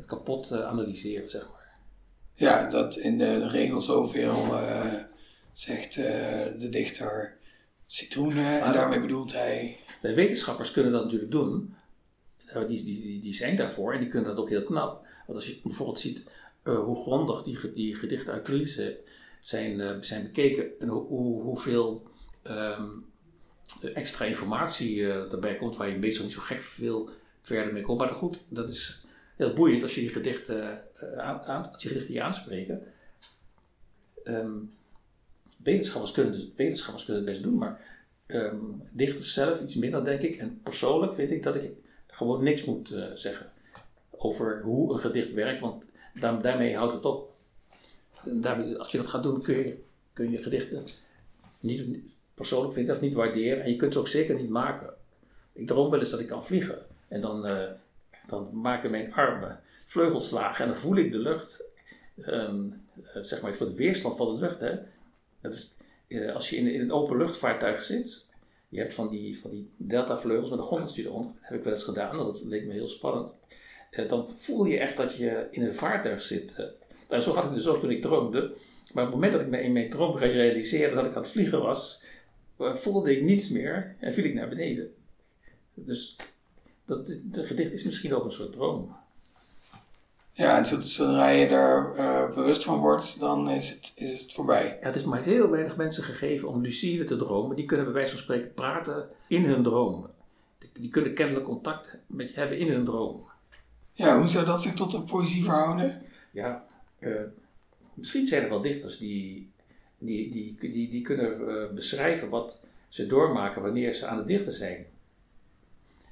het 0.00 0.08
kapot 0.08 0.50
uh, 0.52 0.60
analyseren, 0.60 1.30
zeg 1.30 1.42
maar. 1.42 1.68
Ja, 2.34 2.70
dat 2.70 2.96
in 2.96 3.18
de, 3.18 3.24
de 3.24 3.48
regel 3.48 3.80
zoveel 3.80 4.44
uh, 4.46 4.94
zegt 5.52 5.96
uh, 5.96 6.04
de 6.58 6.68
dichter 6.70 7.36
citroenen 7.86 8.62
en 8.62 8.72
daarmee 8.72 9.00
bedoelt 9.00 9.32
hij... 9.32 9.78
De 10.02 10.14
wetenschappers 10.14 10.70
kunnen 10.70 10.92
dat 10.92 11.04
natuurlijk 11.04 11.30
doen. 11.30 11.74
Die, 12.66 12.84
die, 12.84 13.20
die, 13.20 13.34
zijn 13.34 13.56
daarvoor 13.56 13.92
en 13.92 13.98
die 13.98 14.08
kunnen 14.08 14.28
dat 14.28 14.38
ook 14.38 14.48
heel 14.48 14.62
knap. 14.62 15.06
Want 15.26 15.38
als 15.38 15.46
je 15.46 15.60
bijvoorbeeld 15.62 15.98
ziet 15.98 16.30
hoe 16.62 17.02
grondig 17.02 17.42
die, 17.42 17.72
die 17.72 17.94
gedichten 17.94 18.32
uit 18.32 18.48
zijn, 19.40 20.04
zijn 20.04 20.22
bekeken 20.22 20.80
en 20.80 20.88
hoe, 20.88 21.06
hoe, 21.06 21.42
hoeveel 21.42 22.06
um, 22.44 23.06
extra 23.94 24.24
informatie 24.24 25.12
erbij 25.12 25.56
komt, 25.56 25.76
waar 25.76 25.88
je 25.88 25.98
meestal 25.98 26.24
niet 26.24 26.32
zo 26.32 26.40
gek 26.40 26.62
veel 26.62 27.10
verder 27.42 27.72
mee 27.72 27.82
komt. 27.82 27.98
Maar 27.98 28.08
goed, 28.08 28.44
dat 28.48 28.68
is 28.68 29.04
heel 29.40 29.52
boeiend 29.52 29.82
als 29.82 29.94
je 29.94 30.00
die 30.00 30.10
gedichten, 30.10 30.84
uh, 31.02 31.18
aan, 31.18 31.70
als 31.72 31.82
je 31.82 31.88
gedichten 31.88 32.14
je 32.14 32.22
aanspreken. 32.22 32.82
Um, 34.24 34.72
wetenschappers, 35.62 36.12
kunnen, 36.12 36.32
dus, 36.32 36.48
wetenschappers 36.56 37.04
kunnen 37.04 37.22
het 37.22 37.30
best 37.32 37.42
doen, 37.42 37.58
maar 37.58 37.80
um, 38.26 38.82
dichters 38.92 39.32
zelf 39.32 39.60
iets 39.60 39.74
minder, 39.74 40.04
denk 40.04 40.22
ik. 40.22 40.36
En 40.36 40.60
persoonlijk 40.62 41.14
vind 41.14 41.30
ik 41.30 41.42
dat 41.42 41.54
ik 41.54 41.72
gewoon 42.06 42.42
niks 42.42 42.64
moet 42.64 42.92
uh, 42.92 43.04
zeggen 43.14 43.52
over 44.10 44.60
hoe 44.62 44.92
een 44.92 44.98
gedicht 44.98 45.32
werkt, 45.32 45.60
want 45.60 45.88
daar, 46.14 46.42
daarmee 46.42 46.76
houdt 46.76 46.92
het 46.92 47.04
op. 47.04 47.34
Daar, 48.24 48.76
als 48.76 48.92
je 48.92 48.98
dat 48.98 49.06
gaat 49.06 49.22
doen, 49.22 49.42
kun 49.42 49.56
je, 49.56 49.78
kun 50.12 50.30
je 50.30 50.42
gedichten 50.42 50.84
niet, 51.60 52.00
persoonlijk 52.34 52.72
vind 52.74 52.88
ik 52.88 52.92
dat 52.92 53.02
niet 53.02 53.14
waarderen 53.14 53.64
en 53.64 53.70
je 53.70 53.76
kunt 53.76 53.92
ze 53.92 53.98
ook 53.98 54.08
zeker 54.08 54.34
niet 54.34 54.48
maken. 54.48 54.94
Ik 55.52 55.66
droom 55.66 55.90
wel 55.90 55.98
eens 55.98 56.10
dat 56.10 56.20
ik 56.20 56.26
kan 56.26 56.44
vliegen. 56.44 56.78
En 57.08 57.20
dan, 57.20 57.46
uh, 57.46 57.70
dan 58.30 58.50
maken 58.52 58.90
mijn 58.90 59.12
armen 59.12 59.60
vleugelslagen 59.86 60.64
en 60.64 60.70
dan 60.70 60.80
voel 60.80 60.96
ik 60.96 61.12
de 61.12 61.18
lucht, 61.18 61.64
um, 62.26 62.82
zeg 63.14 63.42
maar 63.42 63.54
voor 63.54 63.66
de 63.66 63.74
weerstand 63.74 64.16
van 64.16 64.34
de 64.34 64.40
lucht. 64.40 64.60
Hè. 64.60 64.78
Dat 65.40 65.52
is, 65.52 65.76
uh, 66.08 66.34
als 66.34 66.50
je 66.50 66.56
in, 66.56 66.66
in 66.66 66.80
een 66.80 66.92
open 66.92 67.16
luchtvaartuig 67.16 67.82
zit, 67.82 68.28
je 68.68 68.78
hebt 68.78 68.94
van 68.94 69.10
die, 69.10 69.40
van 69.40 69.50
die 69.50 69.70
deltavleugels 69.76 70.50
met 70.50 70.58
een 70.58 70.64
gondeltje 70.64 71.02
eronder, 71.02 71.32
dat 71.32 71.42
heb 71.42 71.58
ik 71.58 71.64
wel 71.64 71.72
eens 71.72 71.84
gedaan, 71.84 72.16
dat 72.16 72.42
leek 72.44 72.66
me 72.66 72.72
heel 72.72 72.88
spannend. 72.88 73.38
Uh, 73.90 74.08
dan 74.08 74.28
voel 74.34 74.64
je 74.64 74.78
echt 74.78 74.96
dat 74.96 75.16
je 75.16 75.48
in 75.50 75.62
een 75.62 75.74
vaartuig 75.74 76.22
zit. 76.22 76.68
Nou, 77.08 77.22
zo 77.22 77.34
had 77.34 77.44
ik 77.44 77.54
dus 77.54 77.66
ook 77.66 77.80
toen 77.80 77.90
ik 77.90 78.02
droomde. 78.02 78.40
Maar 78.92 79.04
op 79.04 79.10
het 79.10 79.20
moment 79.20 79.32
dat 79.32 79.40
ik 79.40 79.48
me 79.48 79.62
in 79.62 79.72
mijn 79.72 79.90
droom 79.90 80.16
realiseerde 80.16 80.94
dat 80.94 81.06
ik 81.06 81.14
aan 81.14 81.22
het 81.22 81.30
vliegen 81.30 81.62
was, 81.62 82.02
voelde 82.58 83.16
ik 83.16 83.22
niets 83.22 83.48
meer 83.48 83.96
en 83.98 84.12
viel 84.12 84.24
ik 84.24 84.34
naar 84.34 84.48
beneden. 84.48 84.94
Dus 85.74 86.16
dat, 86.84 87.06
de 87.24 87.44
gedicht 87.44 87.72
is 87.72 87.84
misschien 87.84 88.14
ook 88.14 88.24
een 88.24 88.32
soort 88.32 88.52
droom. 88.52 88.96
Ja, 90.32 90.58
en 90.58 90.66
zodra 90.88 91.28
je 91.28 91.46
er 91.46 91.92
uh, 91.96 92.34
bewust 92.34 92.64
van 92.64 92.78
wordt, 92.78 93.18
dan 93.18 93.50
is 93.50 93.70
het, 93.70 93.92
is 93.94 94.22
het 94.22 94.32
voorbij. 94.32 94.78
Ja, 94.80 94.86
het 94.86 94.96
is 94.96 95.04
maar 95.04 95.22
heel 95.22 95.50
weinig 95.50 95.76
mensen 95.76 96.02
gegeven 96.02 96.48
om 96.48 96.62
lucide 96.62 97.04
te 97.04 97.16
dromen. 97.16 97.56
Die 97.56 97.64
kunnen 97.64 97.86
bij 97.86 97.94
wijze 97.94 98.10
van 98.10 98.20
spreken 98.20 98.54
praten 98.54 99.08
in 99.28 99.44
hun 99.44 99.62
droom. 99.62 100.08
Die 100.72 100.90
kunnen 100.90 101.14
kennelijk 101.14 101.44
contact 101.44 101.98
met 102.06 102.28
je 102.32 102.38
hebben 102.38 102.58
in 102.58 102.72
hun 102.72 102.84
droom. 102.84 103.28
Ja, 103.92 104.18
hoe 104.18 104.28
zou 104.28 104.44
dat 104.44 104.62
zich 104.62 104.74
tot 104.74 104.90
de 104.90 105.02
poëzie 105.02 105.44
verhouden? 105.44 106.02
Ja, 106.30 106.64
uh, 107.00 107.22
misschien 107.94 108.26
zijn 108.26 108.42
er 108.42 108.48
wel 108.48 108.60
dichters 108.60 108.98
die, 108.98 109.50
die, 109.98 110.30
die, 110.30 110.56
die, 110.70 110.88
die 110.88 111.02
kunnen 111.02 111.40
uh, 111.40 111.70
beschrijven 111.74 112.28
wat 112.28 112.58
ze 112.88 113.06
doormaken 113.06 113.62
wanneer 113.62 113.92
ze 113.92 114.06
aan 114.06 114.18
het 114.18 114.26
dichten 114.26 114.52
zijn. 114.52 114.86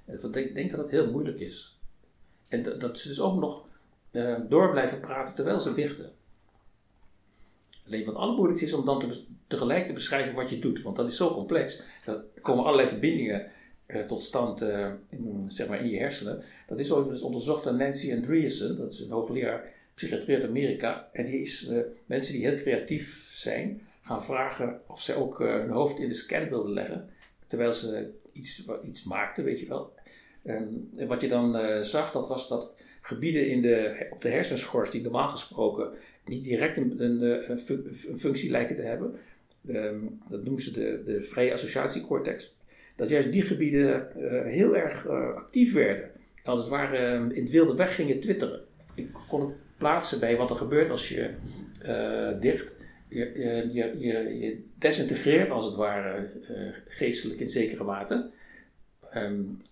Ik 0.09 0.55
denk, 0.55 0.71
dat 0.71 0.81
het 0.81 0.91
heel 0.91 1.11
moeilijk 1.11 1.39
is. 1.39 1.79
En 2.49 2.63
dat, 2.63 2.81
dat 2.81 2.99
ze 2.99 3.09
dus 3.09 3.21
ook 3.21 3.39
nog 3.39 3.69
uh, 4.13 4.37
door 4.49 4.71
blijven 4.71 5.01
praten 5.01 5.35
terwijl 5.35 5.61
ze 5.61 5.73
dichten. 5.73 6.13
Alleen 7.87 8.05
wat 8.05 8.15
allermoeilijkste 8.15 8.67
is 8.67 8.73
om 8.73 8.85
dan 8.85 8.99
te, 8.99 9.25
tegelijk 9.47 9.87
te 9.87 9.93
beschrijven 9.93 10.35
wat 10.35 10.51
je 10.51 10.59
doet, 10.59 10.83
want 10.83 10.97
dat 10.97 11.09
is 11.09 11.17
zo 11.17 11.35
complex. 11.35 11.81
Er 12.05 12.25
komen 12.43 12.65
allerlei 12.65 12.89
verbindingen 12.89 13.51
uh, 13.87 14.01
tot 14.03 14.23
stand 14.23 14.63
uh, 14.63 14.93
in, 15.11 15.43
zeg 15.47 15.69
maar 15.69 15.81
in 15.81 15.89
je 15.89 15.99
hersenen. 15.99 16.43
Dat 16.67 16.81
is 16.81 16.93
ook 16.93 17.23
onderzocht 17.23 17.65
door 17.65 17.75
Nancy 17.75 18.13
Andreessen, 18.13 18.77
dat 18.77 18.93
is 18.93 19.01
een 19.01 19.11
hoogleraar 19.11 19.73
psychiatrie 19.95 20.35
uit 20.37 20.45
Amerika. 20.45 21.09
En 21.13 21.25
die 21.25 21.41
is 21.41 21.71
mensen 22.07 22.33
die 22.33 22.47
heel 22.47 22.57
creatief 22.57 23.31
zijn, 23.33 23.83
gaan 24.01 24.25
vragen 24.25 24.81
of 24.87 25.03
ze 25.03 25.15
ook 25.15 25.39
hun 25.39 25.71
hoofd 25.71 25.99
in 25.99 26.09
de 26.09 26.15
scan 26.15 26.49
wilden 26.49 26.73
leggen, 26.73 27.11
terwijl 27.47 27.75
ze 27.75 28.11
iets, 28.33 28.65
iets 28.83 29.05
maakten, 29.05 29.45
weet 29.45 29.61
je 29.61 29.69
wel. 29.69 29.93
En 30.49 30.91
wat 31.07 31.21
je 31.21 31.29
dan 31.29 31.85
zag, 31.85 32.13
dat 32.13 32.29
was 32.29 32.49
dat 32.49 32.73
gebieden 33.01 33.49
in 33.49 33.63
de, 33.63 34.07
op 34.11 34.21
de 34.21 34.29
hersenschors 34.29 34.91
die 34.91 35.03
normaal 35.03 35.29
gesproken 35.29 35.91
niet 36.25 36.43
direct 36.43 36.77
een, 36.77 37.03
een, 37.03 37.51
een 37.51 38.19
functie 38.19 38.51
lijken 38.51 38.77
te 38.77 38.83
hebben. 38.83 39.15
dat 40.29 40.45
noemen 40.45 40.63
ze 40.63 40.73
de, 40.73 41.03
de 41.05 41.23
vrije 41.23 41.53
associatiecortex. 41.53 42.57
Dat 42.97 43.09
juist 43.09 43.33
die 43.33 43.43
gebieden 43.43 44.09
uh, 44.17 44.43
heel 44.45 44.77
erg 44.77 45.07
actief 45.09 45.73
werden. 45.73 46.11
Als 46.45 46.61
het 46.61 46.69
ware 46.69 47.19
uh, 47.19 47.37
in 47.37 47.43
het 47.43 47.51
wilde 47.51 47.77
weg 47.77 47.95
gingen 47.95 48.21
twitteren. 48.21 48.61
Ik 48.95 49.09
kon 49.29 49.41
het 49.41 49.55
plaatsen 49.77 50.21
bij 50.21 50.37
wat 50.37 50.51
er 50.51 50.57
gebeurt 50.57 50.91
als 50.91 51.09
je 51.09 51.31
dicht. 52.41 52.77
Je, 53.09 53.33
je, 53.73 53.99
je, 53.99 54.63
desintegreert 54.79 55.51
als 55.51 55.65
het 55.65 55.75
ware 55.75 56.31
geestelijk 56.87 57.41
in 57.41 57.49
zekere 57.49 57.85
mate. 57.85 58.31
Um, 59.15 59.63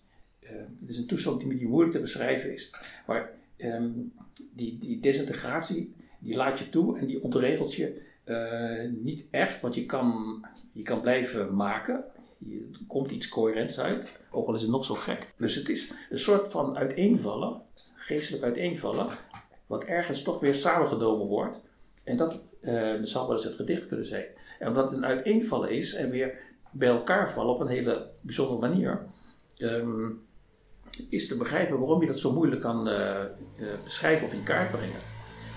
het 0.79 0.91
is 0.91 0.99
een 0.99 1.07
toestand 1.07 1.41
die, 1.41 1.55
die 1.55 1.69
moeilijk 1.69 1.95
te 1.95 2.01
beschrijven 2.01 2.53
is. 2.53 2.75
Maar 3.07 3.31
um, 3.59 4.13
die, 4.55 4.79
die 4.79 5.01
desintegratie, 5.01 5.95
die 6.19 6.37
laat 6.37 6.59
je 6.59 6.69
toe 6.69 6.99
en 6.99 7.07
die 7.07 7.23
ontregelt 7.23 7.75
je 7.75 8.03
uh, 8.25 8.91
niet 9.03 9.25
echt, 9.31 9.61
want 9.61 9.75
je 9.75 9.87
kan, 9.87 10.41
je 10.73 10.83
kan 10.83 11.01
blijven 11.01 11.57
maken. 11.57 12.05
Je, 12.39 12.69
er 12.73 12.87
komt 12.87 13.11
iets 13.11 13.29
coherents 13.29 13.81
uit, 13.81 14.13
ook 14.31 14.47
al 14.47 14.55
is 14.55 14.63
het 14.63 14.71
nog 14.71 14.85
zo 14.85 14.95
gek. 14.95 15.33
Dus 15.37 15.55
het 15.55 15.69
is 15.69 15.93
een 16.11 16.19
soort 16.19 16.49
van 16.49 16.77
uiteenvallen, 16.77 17.61
geestelijk 17.95 18.45
uiteenvallen, 18.45 19.09
wat 19.67 19.85
ergens 19.85 20.23
toch 20.23 20.41
weer 20.41 20.55
samengenomen 20.55 21.27
wordt. 21.27 21.65
En 22.05 22.17
dat 22.17 22.43
uh, 22.61 22.95
zou 23.03 23.27
wel 23.27 23.37
eens 23.37 23.45
het 23.45 23.55
gedicht 23.55 23.87
kunnen 23.87 24.07
zijn. 24.07 24.25
En 24.59 24.69
omdat 24.69 24.89
het 24.89 24.99
een 24.99 25.07
uiteenvallen 25.07 25.71
is 25.71 25.95
en 25.95 26.11
weer 26.11 26.39
bij 26.71 26.89
elkaar 26.89 27.33
vallen 27.33 27.55
op 27.55 27.61
een 27.61 27.67
hele 27.67 28.11
bijzondere 28.21 28.61
manier, 28.61 29.07
um, 29.59 30.26
is 31.09 31.29
te 31.29 31.37
begrijpen 31.37 31.79
waarom 31.79 32.01
je 32.01 32.07
dat 32.07 32.19
zo 32.19 32.33
moeilijk 32.33 32.61
kan 32.61 32.89
uh, 32.89 33.23
uh, 33.57 33.73
beschrijven 33.85 34.27
of 34.27 34.33
in 34.33 34.43
kaart 34.43 34.71
brengen. 34.71 35.01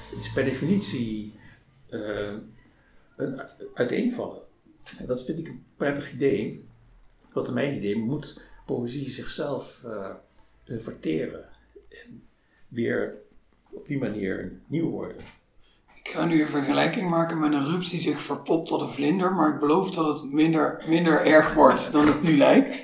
Het 0.10 0.20
is 0.20 0.32
per 0.32 0.44
definitie 0.44 1.34
uh, 1.90 2.34
een 3.16 3.42
uiteenvallen. 3.74 4.42
En 4.98 5.06
dat 5.06 5.26
vind 5.26 5.40
ik 5.40 5.48
een 5.48 5.64
prettig 5.78 6.14
idee. 6.14 6.68
Wat 7.34 7.48
in 7.48 7.54
mijn 7.54 7.76
idee 7.76 7.98
moet 7.98 8.42
poëzie 8.66 9.10
zichzelf 9.10 9.82
verteren. 10.66 11.46
En 11.90 12.24
weer 12.68 13.16
op 13.70 13.88
die 13.88 14.00
manier 14.00 14.52
nieuw 14.68 14.90
worden. 14.90 15.18
Ik 16.04 16.16
ga 16.16 16.26
nu 16.26 16.42
een 16.42 16.48
vergelijking 16.48 17.10
maken 17.10 17.40
met 17.40 17.54
een 17.54 17.66
rups 17.66 17.90
die 17.90 18.00
zich 18.00 18.22
verpopt 18.22 18.68
tot 18.68 18.82
een 18.82 18.88
vlinder, 18.88 19.34
maar 19.34 19.54
ik 19.54 19.60
beloof 19.60 19.92
dat 19.92 20.22
het 20.22 20.32
minder, 20.32 20.84
minder 20.88 21.26
erg 21.26 21.54
wordt 21.54 21.92
dan 21.92 22.08
het 22.08 22.22
nu 22.22 22.38
lijkt. 22.38 22.84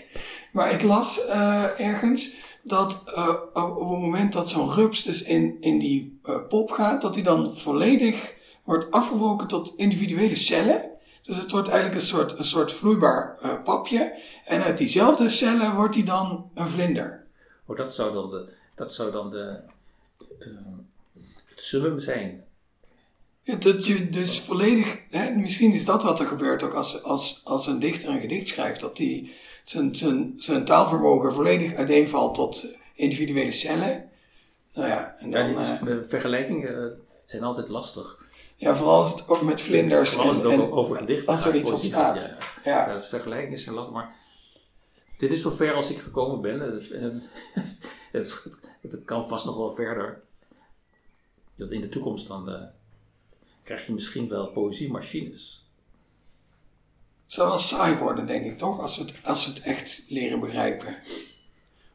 Maar 0.55 0.71
ik 0.71 0.81
las 0.81 1.25
uh, 1.27 1.79
ergens 1.79 2.33
dat 2.63 3.03
uh, 3.07 3.35
op 3.53 3.89
het 3.89 3.99
moment 3.99 4.33
dat 4.33 4.49
zo'n 4.49 4.71
rups 4.71 5.03
dus 5.03 5.23
in, 5.23 5.57
in 5.59 5.79
die 5.79 6.19
uh, 6.23 6.35
pop 6.49 6.71
gaat, 6.71 7.01
dat 7.01 7.13
die 7.13 7.23
dan 7.23 7.55
volledig 7.55 8.35
wordt 8.63 8.91
afgebroken 8.91 9.47
tot 9.47 9.73
individuele 9.77 10.35
cellen. 10.35 10.83
Dus 11.21 11.37
het 11.37 11.51
wordt 11.51 11.67
eigenlijk 11.67 12.01
een 12.01 12.07
soort, 12.07 12.39
een 12.39 12.45
soort 12.45 12.73
vloeibaar 12.73 13.37
papje. 13.63 14.19
En 14.45 14.63
uit 14.63 14.77
diezelfde 14.77 15.29
cellen 15.29 15.75
wordt 15.75 15.93
die 15.93 16.03
dan 16.03 16.49
een 16.53 16.69
vlinder. 16.69 17.25
Oh, 17.65 17.77
dat 17.77 17.93
zou 17.93 18.13
dan 18.13 18.29
de, 18.29 18.49
dat 18.75 18.93
zou 18.93 19.11
dan 19.11 19.29
de, 19.29 19.59
het 21.45 21.61
summum 21.61 21.99
zijn. 21.99 22.43
Ja, 23.41 23.55
dat 23.55 23.85
je 23.85 24.09
dus 24.09 24.39
volledig, 24.39 25.01
hè, 25.09 25.35
misschien 25.35 25.73
is 25.73 25.85
dat 25.85 26.03
wat 26.03 26.19
er 26.19 26.27
gebeurt 26.27 26.63
ook 26.63 26.73
als, 26.73 27.03
als, 27.03 27.41
als 27.43 27.67
een 27.67 27.79
dichter 27.79 28.09
een 28.09 28.21
gedicht 28.21 28.47
schrijft, 28.47 28.81
dat 28.81 28.97
die 28.97 29.33
zijn, 29.65 29.95
zijn, 29.95 30.33
zijn 30.37 30.65
taalvermogen 30.65 31.33
volledig 31.33 31.73
uiteenvalt 31.73 32.35
tot 32.35 32.75
individuele 32.93 33.51
cellen. 33.51 34.09
Nou 34.73 34.87
ja, 34.87 35.15
en 35.19 35.31
dan, 35.31 35.49
ja, 35.49 35.79
de 35.83 36.03
vergelijkingen 36.03 36.99
zijn 37.25 37.43
altijd 37.43 37.67
lastig. 37.67 38.27
Ja, 38.55 38.75
vooral 38.75 38.97
als 38.97 39.11
het 39.11 39.29
ook 39.29 39.41
met 39.41 39.61
vlinders. 39.61 40.09
Vooral 40.09 40.27
als 40.27 40.37
het 40.37 40.45
ook 40.45 40.75
over 40.75 40.95
gedichten 40.95 41.27
Als 41.27 41.45
er 41.45 41.55
iets 41.55 41.71
ontstaat. 41.71 42.21
Ja, 42.63 42.71
ja. 42.71 42.87
ja. 42.87 42.95
de 42.95 43.03
vergelijkingen 43.03 43.59
zijn 43.59 43.75
lastig, 43.75 43.93
maar 43.93 44.15
dit 45.17 45.31
is 45.31 45.41
zover 45.41 45.73
als 45.73 45.89
ik 45.89 45.97
gekomen 45.97 46.41
ben. 46.41 46.59
Het, 46.59 46.89
het, 48.11 48.69
het, 48.81 49.05
kan 49.05 49.27
vast 49.27 49.45
nog 49.45 49.55
wel 49.55 49.71
verder. 49.71 50.23
Dat 51.55 51.71
in 51.71 51.81
de 51.81 51.89
toekomst 51.89 52.27
dan 52.27 52.49
uh, 52.49 52.61
krijg 53.63 53.85
je 53.85 53.93
misschien 53.93 54.29
wel 54.29 54.51
poëziemachines 54.51 55.64
zou 57.35 57.47
wel 57.47 57.57
saai 57.57 57.97
worden, 57.97 58.27
denk 58.27 58.45
ik, 58.45 58.57
toch? 58.57 58.79
Als 58.79 58.97
we 58.97 59.03
het, 59.03 59.13
als 59.23 59.45
we 59.45 59.53
het 59.53 59.61
echt 59.61 60.05
leren 60.09 60.39
begrijpen. 60.39 60.97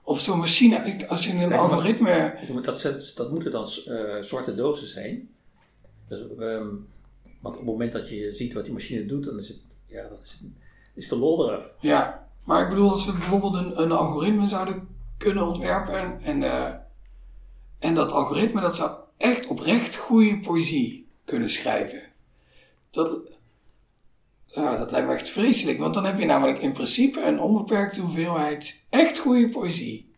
Of 0.03 0.20
zo'n 0.20 0.38
machine, 0.38 1.09
als 1.09 1.26
je 1.26 1.32
een 1.32 1.53
algoritme... 1.53 2.38
Dat, 2.62 3.12
dat 3.14 3.30
moeten 3.30 3.51
dan 3.51 3.66
uh, 3.88 4.16
soorten 4.20 4.57
dozen 4.57 4.88
zijn. 4.88 5.28
Dus, 6.09 6.20
um, 6.38 6.88
want 7.41 7.55
op 7.55 7.61
het 7.61 7.70
moment 7.70 7.93
dat 7.93 8.09
je 8.09 8.32
ziet 8.32 8.55
wat 8.55 8.64
die 8.64 8.72
machine 8.72 9.07
doet, 9.07 9.24
dan 9.24 9.38
is 9.38 9.49
het, 9.49 9.61
ja, 9.86 10.09
dat 10.09 10.22
is, 10.22 10.41
is 10.95 11.09
de 11.09 11.16
lol 11.16 11.49
eraf. 11.49 11.64
Ja, 11.80 12.28
maar 12.45 12.62
ik 12.62 12.68
bedoel, 12.68 12.91
als 12.91 13.07
we 13.07 13.12
bijvoorbeeld 13.12 13.55
een, 13.55 13.80
een 13.80 13.93
algoritme 13.93 14.49
zouden 14.49 14.88
kunnen 15.18 15.47
ontwerpen 15.47 16.20
en, 16.20 16.43
uh, 16.43 16.74
en 17.78 17.95
dat 17.95 18.12
algoritme 18.12 18.61
dat 18.61 18.76
zou 18.76 18.91
echt 19.16 19.47
oprecht 19.47 19.97
goede 19.97 20.41
poëzie 20.41 21.07
kunnen 21.24 21.49
schrijven. 21.49 22.03
Dat, 22.91 23.20
ja, 24.55 24.76
dat 24.76 24.90
lijkt 24.90 25.07
me 25.07 25.14
echt 25.14 25.28
vreselijk, 25.28 25.78
want 25.78 25.94
dan 25.94 26.05
heb 26.05 26.18
je 26.18 26.24
namelijk 26.24 26.59
in 26.59 26.72
principe 26.72 27.22
een 27.22 27.40
onbeperkte 27.40 28.01
hoeveelheid 28.01 28.86
echt 28.90 29.18
goede 29.18 29.48
poëzie. 29.48 30.09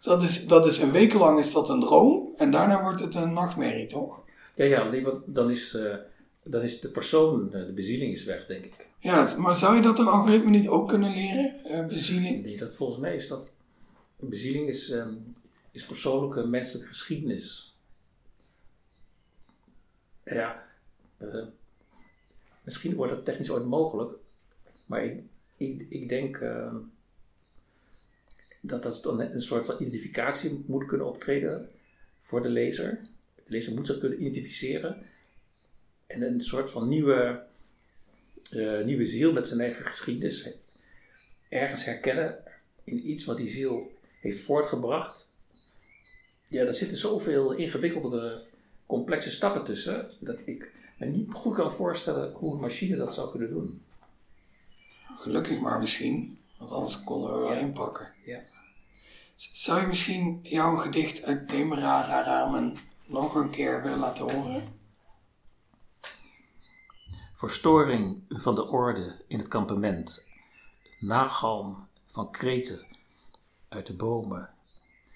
Dat 0.00 0.22
is, 0.22 0.46
dat 0.46 0.66
is 0.66 0.78
een 0.78 0.90
week 0.90 1.12
lang 1.12 1.38
is 1.38 1.52
dat 1.52 1.68
een 1.68 1.80
droom 1.80 2.28
en 2.36 2.50
daarna 2.50 2.82
wordt 2.82 3.00
het 3.00 3.14
een 3.14 3.32
nachtmerrie, 3.32 3.86
toch? 3.86 4.20
Ja, 4.54 4.64
ja, 4.64 4.90
dan 5.26 5.50
is, 5.50 5.74
uh, 5.74 5.94
dan 6.42 6.62
is 6.62 6.80
de 6.80 6.88
persoon, 6.88 7.52
eh, 7.52 7.66
de 7.66 7.72
bezieling 7.72 8.12
is 8.12 8.24
weg, 8.24 8.46
denk 8.46 8.64
ik. 8.64 8.88
Ja, 8.98 9.34
maar 9.38 9.54
zou 9.54 9.76
je 9.76 9.82
dat 9.82 9.98
een 9.98 10.06
algoritme 10.06 10.50
niet 10.50 10.68
ook 10.68 10.88
kunnen 10.88 11.12
leren, 11.12 11.54
uh, 11.66 11.86
bezieling? 11.86 12.44
Nee, 12.44 12.56
dat, 12.56 12.74
volgens 12.74 12.98
mij 12.98 13.14
is 13.14 13.28
dat, 13.28 13.52
bezieling 14.16 14.68
is, 14.68 14.90
um, 14.90 15.26
is 15.72 15.84
persoonlijke 15.84 16.46
menselijke 16.46 16.88
geschiedenis. 16.88 17.76
Ja, 20.24 20.62
Misschien 22.62 22.94
wordt 22.94 23.12
dat 23.12 23.24
technisch 23.24 23.50
ooit 23.50 23.66
mogelijk, 23.66 24.12
maar 24.86 25.04
ik, 25.04 25.20
ik, 25.56 25.86
ik 25.88 26.08
denk 26.08 26.36
uh, 26.38 26.74
dat 28.60 28.82
dat 28.82 29.02
dan 29.02 29.20
een 29.20 29.42
soort 29.42 29.66
van 29.66 29.76
identificatie 29.78 30.64
moet 30.66 30.86
kunnen 30.86 31.06
optreden 31.06 31.70
voor 32.22 32.42
de 32.42 32.48
lezer. 32.48 33.00
De 33.44 33.50
lezer 33.50 33.74
moet 33.74 33.86
zich 33.86 33.98
kunnen 33.98 34.22
identificeren 34.22 35.06
en 36.06 36.22
een 36.22 36.40
soort 36.40 36.70
van 36.70 36.88
nieuwe, 36.88 37.42
uh, 38.52 38.84
nieuwe 38.84 39.04
ziel 39.04 39.32
met 39.32 39.46
zijn 39.46 39.60
eigen 39.60 39.84
geschiedenis 39.84 40.48
ergens 41.48 41.84
herkennen 41.84 42.38
in 42.84 43.10
iets 43.10 43.24
wat 43.24 43.36
die 43.36 43.48
ziel 43.48 43.92
heeft 44.20 44.40
voortgebracht. 44.40 45.30
Ja, 46.48 46.64
daar 46.64 46.74
zitten 46.74 46.96
zoveel 46.96 47.52
ingewikkelde, 47.52 48.44
complexe 48.86 49.30
stappen 49.30 49.64
tussen 49.64 50.10
dat 50.20 50.42
ik 50.44 50.72
me 51.02 51.16
niet 51.16 51.34
goed 51.34 51.54
kan 51.54 51.72
voorstellen 51.72 52.32
hoe 52.32 52.54
een 52.54 52.60
machine 52.60 52.96
dat 52.96 53.14
zou 53.14 53.30
kunnen 53.30 53.48
doen. 53.48 53.84
Gelukkig 55.16 55.60
maar 55.60 55.78
misschien, 55.78 56.38
want 56.58 56.70
anders 56.70 57.04
konden 57.04 57.32
we 57.32 57.38
wel 57.38 57.58
inpakken. 57.58 58.12
Ja. 58.24 58.40
Zou 59.34 59.80
je 59.80 59.86
misschien 59.86 60.40
jouw 60.42 60.76
gedicht 60.76 61.22
uit 61.22 61.50
Demerara 61.50 62.22
Ramen 62.22 62.76
nog 63.06 63.34
een 63.34 63.50
keer 63.50 63.82
willen 63.82 63.98
laten 63.98 64.30
horen. 64.32 64.80
Verstoring 67.34 68.22
van 68.28 68.54
de 68.54 68.68
orde 68.68 69.24
in 69.28 69.38
het 69.38 69.48
kampement. 69.48 70.24
Nagalm 70.98 71.88
van 72.06 72.30
kreten 72.30 72.86
uit 73.68 73.86
de 73.86 73.94
bomen. 73.94 74.50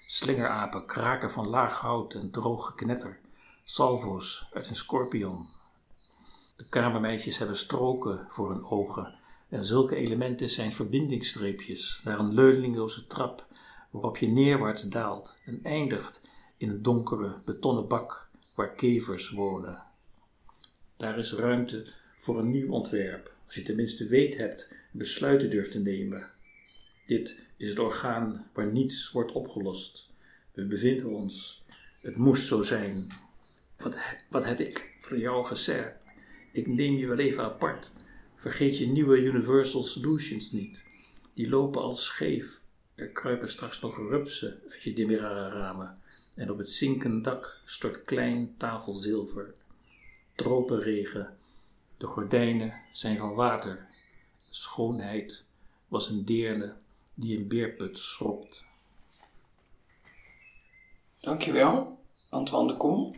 Slingerapen 0.05 0.85
kraken 0.85 1.31
van 1.31 1.47
laag 1.47 1.79
hout 1.79 2.13
en 2.13 2.31
droog 2.31 2.65
geknetter. 2.65 3.19
Salvo's 3.63 4.47
uit 4.53 4.69
een 4.69 4.75
scorpion. 4.75 5.55
De 6.57 6.65
kamermeisjes 6.69 7.37
hebben 7.37 7.57
stroken 7.57 8.25
voor 8.29 8.49
hun 8.49 8.63
ogen. 8.63 9.15
En 9.49 9.65
zulke 9.65 9.95
elementen 9.95 10.49
zijn 10.49 10.71
verbindingsstreepjes 10.71 12.01
naar 12.03 12.19
een 12.19 12.33
leuningloze 12.33 13.07
trap 13.07 13.45
waarop 13.89 14.17
je 14.17 14.27
neerwaarts 14.27 14.83
daalt 14.83 15.37
en 15.45 15.59
eindigt 15.63 16.21
in 16.57 16.69
een 16.69 16.81
donkere 16.81 17.39
betonnen 17.45 17.87
bak 17.87 18.29
waar 18.53 18.75
kevers 18.75 19.29
wonen. 19.29 19.83
Daar 20.97 21.17
is 21.17 21.33
ruimte 21.33 21.85
voor 22.17 22.39
een 22.39 22.49
nieuw 22.49 22.71
ontwerp, 22.71 23.33
als 23.45 23.55
je 23.55 23.61
tenminste 23.61 24.07
weet 24.07 24.37
hebt 24.37 24.67
en 24.69 24.97
besluiten 24.99 25.49
durft 25.49 25.71
te 25.71 25.79
nemen. 25.79 26.29
Dit 27.05 27.45
is 27.57 27.69
het 27.69 27.79
orgaan 27.79 28.49
waar 28.53 28.71
niets 28.71 29.11
wordt 29.11 29.31
opgelost. 29.31 30.09
We 30.53 30.65
bevinden 30.65 31.09
ons. 31.09 31.63
Het 32.01 32.15
moest 32.15 32.45
zo 32.45 32.63
zijn. 32.63 33.07
Wat, 33.77 33.97
wat 34.29 34.45
had 34.45 34.59
ik 34.59 34.93
voor 34.99 35.17
jou 35.17 35.45
gezegd? 35.45 35.96
Ik 36.57 36.67
neem 36.67 36.95
je 36.95 37.07
wel 37.07 37.17
even 37.17 37.43
apart. 37.43 37.91
Vergeet 38.35 38.77
je 38.77 38.87
nieuwe 38.87 39.21
Universal 39.23 39.83
Solutions 39.83 40.51
niet. 40.51 40.83
Die 41.33 41.49
lopen 41.49 41.81
al 41.81 41.95
scheef. 41.95 42.61
Er 42.95 43.09
kruipen 43.09 43.49
straks 43.49 43.81
nog 43.81 43.97
rupsen 43.97 44.61
uit 44.69 44.83
je 44.83 45.17
ramen. 45.17 45.97
En 46.33 46.51
op 46.51 46.57
het 46.57 46.69
zinkend 46.69 47.23
dak 47.23 47.61
stort 47.65 48.03
klein 48.03 48.57
tafelzilver. 48.57 49.53
Tropenregen. 50.35 51.37
De 51.97 52.05
gordijnen 52.05 52.81
zijn 52.91 53.17
van 53.17 53.33
water. 53.33 53.87
Schoonheid 54.49 55.45
was 55.87 56.09
een 56.09 56.25
deerne 56.25 56.75
die 57.13 57.37
een 57.37 57.47
beerput 57.47 57.97
schrobt. 57.97 58.65
Dankjewel, 61.19 61.99
Antoine 62.29 62.71
de 62.71 62.77
Kom. 62.77 63.15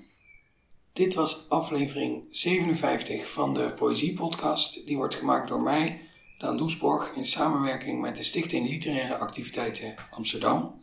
Dit 0.99 1.13
was 1.13 1.45
aflevering 1.49 2.23
57 2.29 3.31
van 3.31 3.53
de 3.53 3.73
Poëzie-podcast. 3.75 4.87
Die 4.87 4.97
wordt 4.97 5.15
gemaakt 5.15 5.47
door 5.47 5.61
mij, 5.61 6.01
Daan 6.37 6.57
Doesborg, 6.57 7.15
in 7.15 7.25
samenwerking 7.25 8.01
met 8.01 8.15
de 8.15 8.23
Stichting 8.23 8.69
Literaire 8.69 9.17
Activiteiten 9.17 9.95
Amsterdam. 10.11 10.81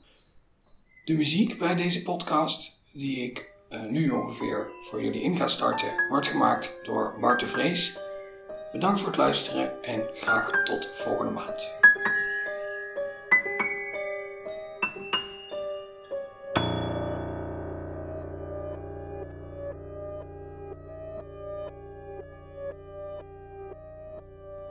De 1.04 1.14
muziek 1.14 1.58
bij 1.58 1.74
deze 1.74 2.02
podcast, 2.02 2.82
die 2.92 3.22
ik 3.22 3.52
uh, 3.70 3.84
nu 3.84 4.10
ongeveer 4.10 4.70
voor 4.80 5.02
jullie 5.02 5.22
in 5.22 5.36
ga 5.36 5.48
starten, 5.48 6.08
wordt 6.08 6.28
gemaakt 6.28 6.80
door 6.84 7.16
Bart 7.20 7.40
de 7.40 7.46
Vrees. 7.46 7.98
Bedankt 8.72 9.00
voor 9.00 9.08
het 9.08 9.18
luisteren 9.18 9.82
en 9.82 10.08
graag 10.14 10.64
tot 10.64 10.90
volgende 10.92 11.32
maand. 11.32 11.86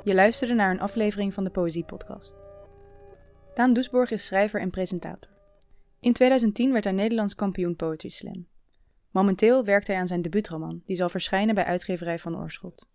Je 0.05 0.13
luisterde 0.13 0.53
naar 0.53 0.71
een 0.71 0.79
aflevering 0.79 1.33
van 1.33 1.43
de 1.43 1.49
Poëzie-podcast. 1.49 2.35
Daan 3.53 3.73
Doesborg 3.73 4.11
is 4.11 4.25
schrijver 4.25 4.61
en 4.61 4.69
presentator. 4.69 5.31
In 5.99 6.13
2010 6.13 6.71
werd 6.71 6.83
hij 6.83 6.93
Nederlands 6.93 7.35
kampioen 7.35 7.75
Poetry 7.75 8.09
Slam. 8.09 8.47
Momenteel 9.11 9.63
werkt 9.63 9.87
hij 9.87 9.97
aan 9.97 10.07
zijn 10.07 10.21
debuutroman, 10.21 10.81
die 10.85 10.95
zal 10.95 11.09
verschijnen 11.09 11.55
bij 11.55 11.63
uitgeverij 11.63 12.19
Van 12.19 12.37
Oorschot. 12.37 12.89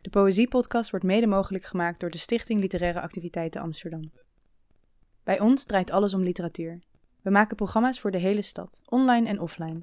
De 0.00 0.10
Poëzie-podcast 0.10 0.90
wordt 0.90 1.06
mede 1.06 1.26
mogelijk 1.26 1.64
gemaakt 1.64 2.00
door 2.00 2.10
de 2.10 2.18
Stichting 2.18 2.60
Literaire 2.60 3.00
Activiteiten 3.00 3.60
Amsterdam. 3.60 4.12
Bij 5.24 5.40
ons 5.40 5.64
draait 5.64 5.90
alles 5.90 6.14
om 6.14 6.22
literatuur. 6.22 6.82
We 7.22 7.30
maken 7.30 7.56
programma's 7.56 8.00
voor 8.00 8.10
de 8.10 8.18
hele 8.18 8.42
stad, 8.42 8.82
online 8.84 9.28
en 9.28 9.40
offline. 9.40 9.82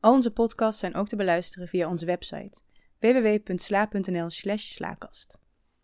Al 0.00 0.12
onze 0.12 0.30
podcasts 0.30 0.80
zijn 0.80 0.94
ook 0.94 1.08
te 1.08 1.16
beluisteren 1.16 1.68
via 1.68 1.88
onze 1.88 2.06
website 2.06 2.62
www.sla.nl/slaakast. 3.02 5.38